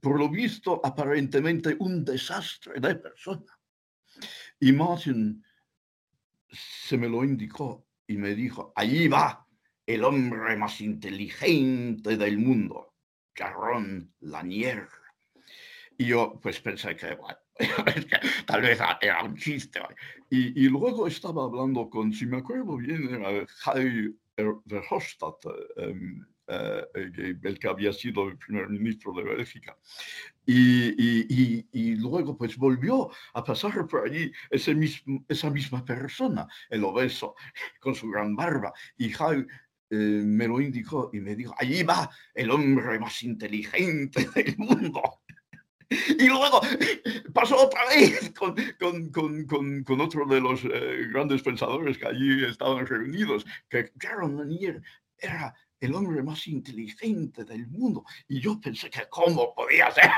por 0.00 0.18
lo 0.18 0.28
visto, 0.28 0.80
aparentemente 0.84 1.76
un 1.78 2.04
desastre 2.04 2.80
de 2.80 2.94
persona. 2.94 3.58
Y 4.58 4.72
Martin 4.72 5.44
se 6.48 6.96
me 6.96 7.08
lo 7.08 7.24
indicó 7.24 7.86
y 8.06 8.16
me 8.16 8.34
dijo, 8.34 8.72
allí 8.74 9.08
va 9.08 9.46
el 9.86 10.04
hombre 10.04 10.56
más 10.56 10.80
inteligente 10.80 12.16
del 12.16 12.38
mundo. 12.38 12.92
Jarrón 13.34 14.12
Lanier. 14.20 14.88
Y 15.98 16.06
yo 16.06 16.38
pues 16.42 16.60
pensé 16.60 16.96
que, 16.96 17.16
tal 18.46 18.62
vez 18.62 18.78
era 19.00 19.22
un 19.22 19.36
chiste. 19.36 19.80
Y, 20.30 20.68
luego 20.68 21.06
estaba 21.06 21.44
hablando 21.44 21.88
con, 21.90 22.12
si 22.12 22.26
me 22.26 22.38
acuerdo 22.38 22.76
bien, 22.76 23.14
era 23.14 23.46
Jaime 23.46 24.14
Verhofstadt, 24.64 25.44
em, 25.76 26.24
eh, 26.48 26.84
el 27.42 27.58
que 27.58 27.68
había 27.68 27.92
sido 27.92 28.28
el 28.28 28.38
primer 28.38 28.68
ministro 28.68 29.12
de 29.12 29.24
Bélgica. 29.24 29.76
Y, 30.46 31.96
luego 31.96 32.36
pues 32.36 32.56
volvió 32.56 33.10
a 33.34 33.44
pasar 33.44 33.86
por 33.86 34.06
allí 34.06 34.32
ese 34.50 34.74
mismo, 34.74 35.24
esa 35.28 35.50
misma 35.50 35.84
persona, 35.84 36.46
el 36.70 36.82
obeso, 36.84 37.34
con 37.78 37.94
su 37.94 38.08
gran 38.10 38.34
barba. 38.34 38.72
Y 38.96 39.10
Jaime 39.10 39.46
eh, 39.92 40.22
me 40.24 40.48
lo 40.48 40.58
indicó 40.58 41.10
y 41.12 41.20
me 41.20 41.36
dijo, 41.36 41.54
allí 41.58 41.82
va 41.82 42.08
el 42.34 42.50
hombre 42.50 42.98
más 42.98 43.22
inteligente 43.24 44.26
del 44.34 44.56
mundo. 44.56 45.02
Y 45.90 46.26
luego 46.28 46.62
pasó 47.34 47.66
otra 47.66 47.86
vez 47.88 48.32
con, 48.32 48.54
con, 49.10 49.44
con, 49.44 49.84
con 49.84 50.00
otro 50.00 50.24
de 50.24 50.40
los 50.40 50.64
eh, 50.64 51.08
grandes 51.12 51.42
pensadores 51.42 51.98
que 51.98 52.06
allí 52.06 52.42
estaban 52.46 52.86
reunidos, 52.86 53.44
que 53.68 53.92
Jaron 54.00 54.38
Lanier 54.38 54.80
era 55.18 55.54
el 55.78 55.94
hombre 55.94 56.22
más 56.22 56.46
inteligente 56.46 57.44
del 57.44 57.66
mundo. 57.66 58.06
Y 58.28 58.40
yo 58.40 58.58
pensé 58.58 58.88
que 58.88 59.02
cómo 59.10 59.54
podía 59.54 59.90
ser. 59.90 60.10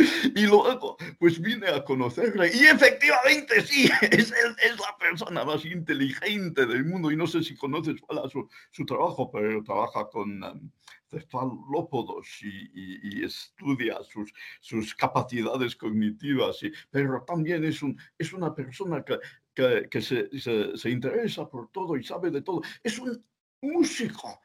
Y 0.34 0.46
luego, 0.46 0.96
pues 1.18 1.40
vine 1.40 1.68
a 1.68 1.84
conocerle. 1.84 2.50
Y 2.54 2.64
efectivamente 2.64 3.62
sí, 3.62 3.88
es, 4.02 4.32
es, 4.32 4.78
la 4.78 4.96
persona 4.98 5.44
más 5.44 5.64
inteligente 5.64 6.66
del 6.66 6.84
mundo. 6.84 7.10
Y 7.10 7.16
no 7.16 7.26
sé 7.26 7.42
si 7.42 7.56
conoces 7.56 7.96
su, 8.30 8.48
su 8.70 8.86
trabajo, 8.86 9.30
pero 9.30 9.62
trabaja 9.62 10.08
con 10.08 10.42
um, 10.42 10.70
cefalópodos 11.08 12.28
y, 12.42 13.18
y, 13.18 13.24
estudia 13.24 13.98
sus, 14.02 14.32
sus 14.60 14.94
capacidades 14.94 15.74
cognitivas, 15.74 16.62
y, 16.62 16.72
pero 16.90 17.24
también 17.26 17.64
es, 17.64 17.82
un, 17.82 17.98
es 18.16 18.32
una 18.32 18.54
persona 18.54 19.04
que, 19.04 19.18
que, 19.52 19.88
que 19.90 20.00
se, 20.00 20.30
se, 20.38 20.76
se 20.76 20.90
interesa 20.90 21.48
por 21.48 21.68
todo 21.70 21.96
y 21.96 22.04
sabe 22.04 22.30
de 22.30 22.42
todo. 22.42 22.62
Es 22.82 22.98
un 22.98 23.24
músico 23.60 24.40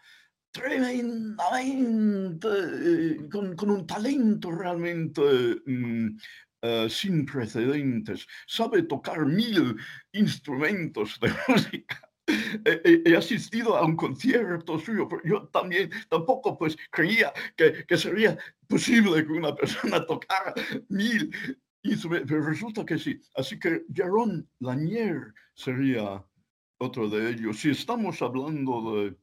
tremendamente, 0.55 2.47
eh, 2.47 3.29
con, 3.29 3.69
un 3.69 3.85
talento 3.85 4.51
realmente 4.51 5.21
mm, 5.65 6.17
eh, 6.61 6.87
sin 6.89 7.25
precedentes, 7.25 8.25
sabe 8.47 8.83
tocar 8.83 9.25
mil 9.25 9.75
instrumentos 10.13 11.19
de 11.19 11.29
música. 11.49 12.09
He, 12.65 13.15
asistido 13.15 13.77
a 13.77 13.85
un 13.85 13.95
concierto 13.95 14.79
suyo, 14.79 15.07
pero 15.07 15.21
yo 15.25 15.47
también 15.49 15.91
tampoco 16.09 16.57
pues 16.57 16.75
creía 16.89 17.31
que, 17.55 17.85
que 17.85 17.97
sería 17.97 18.35
posible 18.67 19.23
que 19.23 19.31
una 19.31 19.53
persona 19.53 20.03
tocara 20.07 20.53
mil 20.87 21.29
instrumentos, 21.83 22.29
pero 22.29 22.47
resulta 22.47 22.83
que 22.85 22.97
sí. 22.97 23.21
Así 23.35 23.59
que 23.59 23.83
Jaron 23.93 24.49
Lanier 24.59 25.33
sería 25.53 26.25
otro 26.79 27.09
de 27.09 27.29
ellos. 27.29 27.59
Si 27.59 27.69
estamos 27.69 28.21
hablando 28.21 29.03
de, 29.03 29.15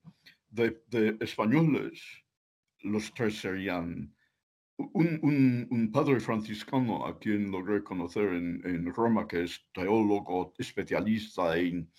de, 0.53 1.17
españoles, 1.21 2.03
los 2.81 3.13
tres 3.15 3.41
serían 3.41 4.15
un, 4.77 5.69
un, 5.71 5.93
padre 5.93 6.21
franciscano 6.21 7.07
a 7.07 7.19
quien 7.19 7.51
logré 7.51 7.83
conocer 7.83 8.33
en, 8.33 8.61
en 8.65 8.93
Roma, 8.93 9.27
que 9.27 9.45
es 9.45 9.65
teólogo 9.73 10.55
especialista 10.59 11.57
en, 11.57 11.91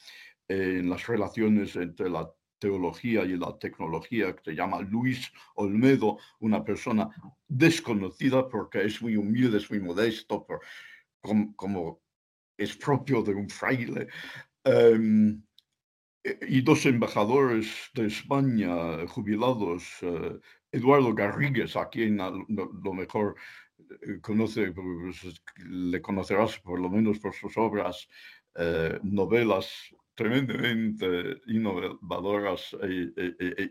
en 0.48 0.90
las 0.90 1.08
relaciones 1.08 1.76
entre 1.76 2.10
la 2.10 2.30
teología 2.60 3.24
y 3.26 3.36
la 3.36 3.58
tecnología, 3.58 4.36
que 4.36 4.52
se 4.52 4.56
llama 4.56 4.82
Luis 4.82 5.32
Olmedo, 5.56 6.18
una 6.40 6.64
persona 6.64 7.10
desconocida 7.48 8.48
porque 8.48 8.84
es 8.86 9.02
muy 9.02 9.18
humilde, 9.18 9.58
es 9.58 9.70
muy 9.70 9.80
modesto, 9.80 10.46
por, 10.46 10.62
como, 11.56 12.02
es 12.58 12.76
propio 12.78 13.22
de 13.22 13.34
un 13.34 13.50
fraile. 13.50 14.08
Em, 14.64 15.44
y 16.24 16.62
dos 16.62 16.86
embajadores 16.86 17.90
de 17.94 18.08
España 18.08 19.08
jubilados, 19.08 19.84
eh, 20.02 20.40
Eduardo 20.72 21.14
Garrigues, 21.14 21.76
a 21.76 21.90
quien 21.90 22.22
a 22.22 22.30
lo, 22.30 22.94
mejor 22.94 23.36
eh, 23.80 24.20
conoce, 24.22 24.72
pues, 24.72 25.42
le 25.58 26.02
conocerás 26.02 26.60
por 26.60 26.80
lo 26.80 26.90
menos 26.90 27.20
por 27.20 27.34
sus 27.34 27.58
obras, 27.58 28.08
eh, 28.56 29.00
novelas 29.04 29.94
tremendamente 30.16 31.42
innovadoras 31.48 32.76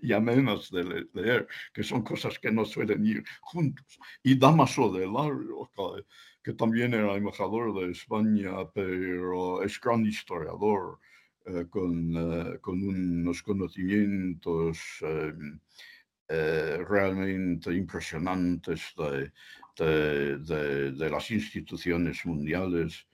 y 0.02 0.12
amenas 0.12 0.70
de 0.72 1.06
leer, 1.14 1.46
que 1.72 1.84
son 1.84 2.02
cosas 2.02 2.36
que 2.40 2.50
no 2.50 2.64
suelen 2.64 3.06
ir 3.06 3.22
juntos. 3.40 3.96
Y 4.24 4.36
Damaso 4.36 4.90
de 4.90 5.06
Lario, 5.06 5.70
que 6.42 6.52
también 6.54 6.94
era 6.94 7.14
embajador 7.14 7.72
de 7.80 7.92
España, 7.92 8.68
pero 8.74 9.62
es 9.62 9.80
gran 9.80 10.04
historiador, 10.04 10.98
con, 11.70 12.16
eh, 12.16 12.58
con, 12.60 12.82
unos 12.82 13.42
conocimientos 13.42 14.78
em, 15.02 15.58
eh, 16.28 16.78
realmente 16.88 17.74
impresionantes 17.74 18.94
de, 18.96 20.38
de, 20.38 21.10
las 21.10 21.30
instituciones 21.30 22.24
mundiales. 22.24 23.06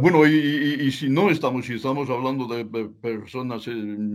bueno, 0.00 0.26
y, 0.26 0.90
si 0.92 1.08
no 1.08 1.30
estamos, 1.30 1.66
si 1.66 1.74
estamos 1.74 2.10
hablando 2.10 2.46
de 2.46 2.64
personas 3.00 3.66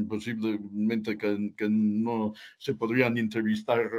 posiblemente 0.07 1.17
que, 1.17 1.53
que, 1.57 1.67
no 1.69 2.33
se 2.59 2.75
podrían 2.75 3.17
entrevistar 3.17 3.89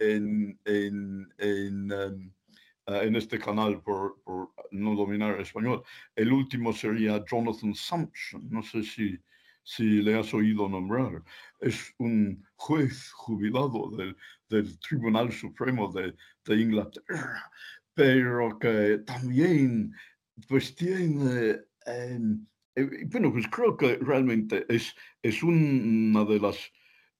en, 0.00 0.58
em, 0.64 1.28
eh, 1.38 1.70
en 2.88 3.16
este 3.16 3.38
canal 3.38 3.82
por, 3.82 4.20
por, 4.22 4.52
no 4.70 4.94
dominar 4.94 5.40
español. 5.40 5.82
El 6.14 6.32
último 6.32 6.72
sería 6.72 7.24
Jonathan 7.24 7.74
Sumption, 7.74 8.48
no 8.50 8.62
sé 8.62 8.82
si, 8.82 9.18
si 9.62 10.02
le 10.02 10.18
has 10.18 10.32
oído 10.32 10.68
nombrar. 10.68 11.22
Es 11.60 11.94
un 11.98 12.44
juez 12.56 13.10
jubilado 13.12 13.90
del, 13.96 14.16
del 14.48 14.78
Tribunal 14.80 15.32
Supremo 15.32 15.92
de, 15.92 16.14
de, 16.44 16.60
Inglaterra, 16.60 17.50
pero 17.94 18.58
que 18.58 18.98
también 19.06 19.92
pues 20.48 20.74
tiene... 20.74 21.58
Eh, 21.86 22.18
bueno, 23.06 23.32
pues 23.32 23.48
creo 23.48 23.76
que 23.76 23.96
realmente 23.96 24.64
es, 24.68 24.94
es 25.22 25.42
una 25.42 26.24
de 26.24 26.38
las 26.38 26.70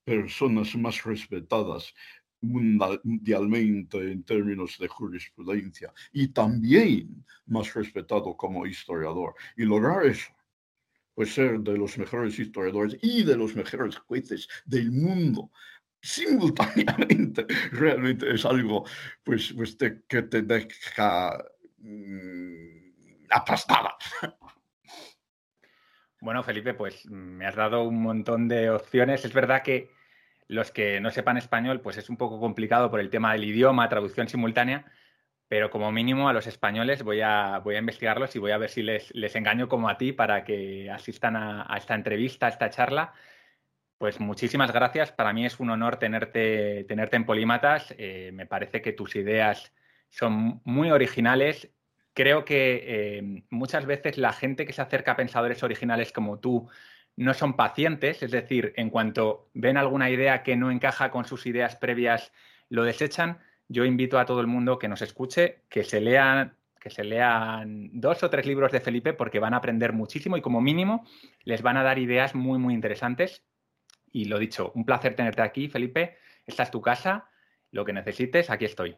personas 0.04 0.74
más 0.76 1.04
respetadas 1.04 1.92
mundialmente 2.41 3.99
en 3.99 4.22
términos 4.22 4.76
de 4.78 4.89
jurisprudencia 4.89 5.93
y 6.12 6.28
también 6.28 7.24
más 7.47 7.72
respetado 7.74 8.36
como 8.36 8.66
historiador. 8.66 9.34
Y 9.57 9.64
lograr 9.64 10.07
eso, 10.07 10.32
pues 11.14 11.34
ser 11.34 11.61
de 11.61 11.76
los 11.76 11.99
mejores 11.99 12.39
historiadores 12.39 12.97
y 13.03 13.24
de 13.24 13.36
los 13.36 13.55
mejores 13.55 13.97
jueces 13.99 14.49
del 14.64 14.93
mundo 14.93 15.51
simultáneamente, 16.01 17.47
realmente 17.72 18.30
es 18.32 18.45
algo 18.45 18.84
pues, 19.24 19.53
pues 19.53 19.76
que 19.76 20.22
te 20.22 20.43
deja 20.43 21.45
mm, 21.78 23.26
aplastada. 23.30 23.97
Bueno, 26.20 26.43
Felipe, 26.43 26.74
pues 26.74 27.07
me 27.07 27.47
has 27.47 27.55
dado 27.55 27.84
un 27.84 28.03
montón 28.03 28.49
de 28.49 28.70
opciones. 28.70 29.24
Es 29.24 29.32
verdad 29.32 29.62
que 29.62 29.91
los 30.49 30.72
que 30.72 31.01
no 31.01 31.11
sepan 31.11 31.36
español, 31.36 31.80
pues 31.80 31.99
es 31.99 32.11
un 32.11 32.16
poco 32.16 32.40
complicado 32.40 32.90
por 32.90 33.01
el 33.01 33.11
tema 33.11 33.32
del 33.32 33.44
idioma, 33.44 33.88
traducción 33.88 34.28
simultánea, 34.28 34.86
pero 35.46 35.70
como 35.70 35.92
mínimo 35.92 36.28
a 36.28 36.32
los 36.32 36.46
españoles 36.46 37.03
voy 37.03 37.20
a, 37.20 37.59
voy 37.59 37.76
a 37.76 37.78
investigarlos 37.78 38.34
y 38.34 38.38
voy 38.38 38.53
a 38.53 38.59
ver 38.59 38.70
si 38.70 38.82
les, 38.82 39.14
les 39.14 39.36
engaño 39.36 39.68
como 39.68 39.88
a 39.88 39.99
ti 39.99 40.12
para 40.12 40.44
que 40.44 40.90
asistan 40.90 41.36
a, 41.36 41.74
esta 41.76 41.94
entrevista, 41.94 42.46
a 42.46 42.49
esta 42.51 42.70
charla. 42.70 43.12
Pues 43.99 44.20
muchísimas 44.20 44.72
gracias. 44.72 45.12
Para 45.12 45.32
mí 45.32 45.44
es 45.44 45.61
un 45.61 45.70
honor 45.70 45.96
tenerte, 45.96 46.84
tenerte 46.84 47.16
en 47.16 47.26
Polímatas. 47.26 47.94
Eh, 47.99 48.30
me 48.32 48.46
parece 48.46 48.80
que 48.80 48.92
tus 48.92 49.16
ideas 49.16 49.72
son 50.09 50.61
muy 50.64 50.90
originales. 50.90 51.70
Creo 52.14 52.44
que 52.44 52.84
eh, 52.86 53.44
muchas 53.51 53.86
veces 53.86 54.18
la 54.18 54.32
gente 54.32 54.66
que 54.66 54.72
se 54.72 54.82
acerca 54.82 55.12
a 55.12 55.16
pensadores 55.16 55.62
originales 55.62 56.12
como 56.12 56.38
tú 56.38 56.68
no 57.18 57.34
son 57.34 57.56
pacientes, 57.56 58.22
es 58.22 58.30
decir, 58.30 58.72
en 58.76 58.90
cuanto 58.90 59.48
ven 59.52 59.76
alguna 59.76 60.08
idea 60.08 60.44
que 60.44 60.56
no 60.56 60.70
encaja 60.70 61.10
con 61.10 61.24
sus 61.24 61.46
ideas 61.46 61.74
previas, 61.74 62.32
lo 62.68 62.84
desechan. 62.84 63.38
Yo 63.68 63.84
invito 63.84 64.20
a 64.20 64.24
todo 64.24 64.40
el 64.40 64.46
mundo 64.46 64.78
que 64.78 64.86
nos 64.86 65.02
escuche, 65.02 65.62
que 65.68 65.82
se 65.82 66.00
lean 66.00 66.54
que 66.80 66.90
se 66.90 67.02
lean 67.02 67.90
dos 67.92 68.22
o 68.22 68.30
tres 68.30 68.46
libros 68.46 68.70
de 68.70 68.78
Felipe 68.78 69.12
porque 69.12 69.40
van 69.40 69.52
a 69.52 69.56
aprender 69.56 69.92
muchísimo 69.92 70.36
y 70.36 70.40
como 70.40 70.60
mínimo 70.60 71.04
les 71.42 71.60
van 71.60 71.76
a 71.76 71.82
dar 71.82 71.98
ideas 71.98 72.36
muy, 72.36 72.56
muy 72.60 72.72
interesantes. 72.72 73.42
Y 74.12 74.26
lo 74.26 74.38
dicho, 74.38 74.70
un 74.76 74.84
placer 74.84 75.16
tenerte 75.16 75.42
aquí, 75.42 75.68
Felipe. 75.68 76.18
Esta 76.46 76.62
es 76.62 76.70
tu 76.70 76.80
casa. 76.80 77.30
Lo 77.72 77.84
que 77.84 77.92
necesites, 77.92 78.48
aquí 78.48 78.64
estoy 78.64 78.96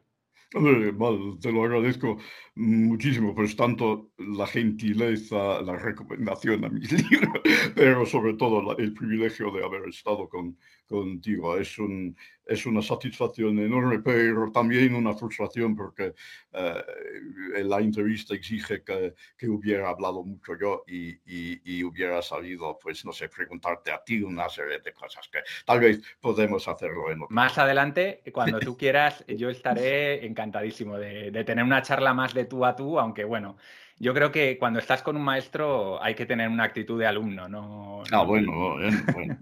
te 0.51 1.53
lo 1.53 1.65
agradezco 1.65 2.19
muchísimo, 2.57 3.35
pues 3.35 3.55
tanto 3.55 4.11
la 4.19 4.47
gentileza, 4.47 5.63
la 5.63 5.77
recomendación 5.77 6.65
a 6.65 6.69
mis 6.69 6.91
libros, 7.11 7.41
pero 7.75 8.05
sobre 8.05 8.35
todo 8.35 8.77
el 8.77 8.93
privilegio 8.93 9.53
de 9.53 9.65
haber 9.65 9.89
estado 9.89 10.29
con, 10.29 10.59
contigo. 10.91 11.57
Es, 11.57 11.79
un, 11.79 12.17
es 12.45 12.67
una 12.67 12.83
satisfacción 12.83 13.59
enorme, 13.61 14.01
pero 14.01 14.51
también 14.51 14.95
una 14.95 15.15
frustración 15.15 15.77
porque 15.77 16.15
eh, 16.53 17.63
la 17.63 17.79
entrevista 17.79 18.35
exige 18.35 18.83
que, 18.83 19.15
que, 19.39 19.49
hubiera 19.49 19.89
hablado 19.89 20.25
mucho 20.25 20.59
yo 20.61 20.83
y, 20.89 21.17
y, 21.25 21.85
hubiera 21.85 22.21
sabido, 22.23 22.77
pues 22.83 23.05
no 23.05 23.13
sé, 23.13 23.29
preguntarte 23.29 23.93
a 23.93 24.03
ti 24.03 24.21
una 24.21 24.49
serie 24.49 24.81
de 24.81 24.93
cosas 24.93 25.29
que 25.29 25.39
tal 25.65 25.79
vez 25.79 26.03
podemos 26.21 26.67
hacerlo 26.67 27.11
en 27.11 27.23
otro 27.23 27.35
Más 27.35 27.57
adelante, 27.57 28.23
cuando 28.33 28.59
tú 28.61 28.77
quieras, 28.77 29.25
yo 29.29 29.49
estaré 29.49 30.27
encantadísimo 30.27 30.99
de, 30.99 31.31
de 31.31 31.45
tener 31.45 31.65
una 31.65 31.83
charla 31.83 32.13
más 32.15 32.35
de 32.35 32.47
tú 32.47 32.65
a 32.65 32.75
tú, 32.75 32.99
aunque 32.99 33.23
bueno, 33.25 33.57
yo 34.01 34.15
creo 34.15 34.33
que 34.33 34.59
cuando 34.59 34.79
estás 34.79 35.03
con 35.03 35.17
un 35.17 35.23
maestro 35.23 36.03
hay 36.03 36.15
que 36.15 36.25
tener 36.25 36.49
una 36.49 36.65
actitud 36.65 36.99
de 36.99 37.07
alumno, 37.07 37.49
¿no? 37.49 38.03
Ah, 38.11 38.23
bueno, 38.23 38.77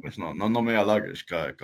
pues 0.02 0.18
no, 0.18 0.34
no, 0.34 0.62
me 0.62 0.76
halagues, 0.76 1.24
que, 1.24 1.54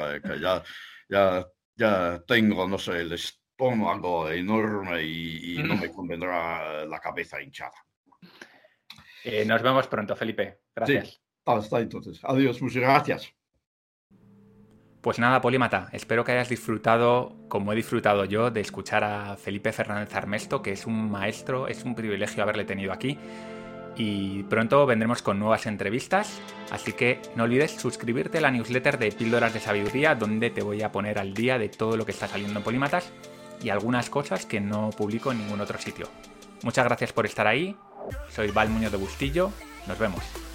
ya, 0.41 0.63
ya, 1.09 1.45
ya 1.75 2.23
tengo, 2.25 2.69
no 2.69 2.79
sé, 2.79 3.01
el 3.01 3.13
estómago 3.13 4.31
enorme 4.31 5.03
y, 5.03 5.61
no 5.65 5.77
me 5.77 5.91
convendrá 5.91 6.87
la 6.87 7.01
cabeza 7.01 7.43
hinchada. 7.43 7.75
Eh, 9.25 9.45
nos 9.45 9.61
vemos 9.61 9.89
pronto, 9.89 10.15
Felipe. 10.15 10.61
Gracias. 10.75 11.09
Sí, 11.09 11.21
hasta 11.47 11.81
entonces. 11.81 12.21
Adiós, 12.23 12.63
muchas 12.63 12.83
gracias. 12.83 13.35
Pues 15.05 15.19
nada, 15.19 15.43
Polímata, 15.43 15.91
espero 15.93 16.25
que 16.25 16.33
hayas 16.33 16.49
disfrutado, 16.49 17.37
como 17.49 17.75
he 17.75 17.77
disfrutado 17.77 18.25
yo, 18.25 18.51
de 18.51 18.63
escuchar 18.63 19.05
a 19.05 19.37
Felipe 19.37 19.71
Fernández 19.71 20.15
Armesto, 20.15 20.63
que 20.63 20.73
es 20.73 20.87
un 20.87 21.11
maestro, 21.11 21.69
es 21.69 21.85
un 21.85 21.95
privilegio 21.95 22.43
haberle 22.43 22.65
tenido 22.65 22.91
aquí. 22.91 23.19
Y 23.99 24.45
pronto 24.45 24.87
vendremos 24.87 25.21
con 25.21 25.39
nuevas 25.39 25.67
entrevistas, 25.67 26.41
así 26.71 26.95
que 26.95 27.21
no 27.37 27.45
olvides 27.45 27.73
suscribirte 27.73 28.39
a 28.39 28.41
la 28.41 28.51
newsletter 28.51 28.99
de 28.99 29.13
Píldoras 29.13 29.53
de 29.53 29.61
Sabiduría, 29.61 30.15
donde 30.15 30.49
te 30.49 30.63
voy 30.63 30.81
a 30.81 30.91
poner 30.91 31.19
al 31.19 31.35
día 31.35 31.59
de 31.59 31.69
todo 31.69 31.99
lo 31.99 32.07
que 32.07 32.13
está 32.13 32.27
saliendo 32.27 32.59
en 32.61 32.65
Polímatas 32.65 33.13
y 33.63 33.69
algunas 33.69 34.09
cosas 34.09 34.47
que 34.47 34.63
no 34.63 34.89
publico 34.89 35.33
en 35.33 35.39
ningún 35.41 35.61
otro 35.61 35.77
sitio. 35.79 36.09
Muchas 36.63 36.87
gracias 36.87 37.13
por 37.13 37.27
estar 37.27 37.47
ahí, 37.47 37.77
soy 38.31 38.51
Val 38.53 38.71
Muñoz 38.71 38.93
de 38.93 38.97
Bustillo, 38.97 39.51
nos 39.87 39.99
vemos. 39.99 40.54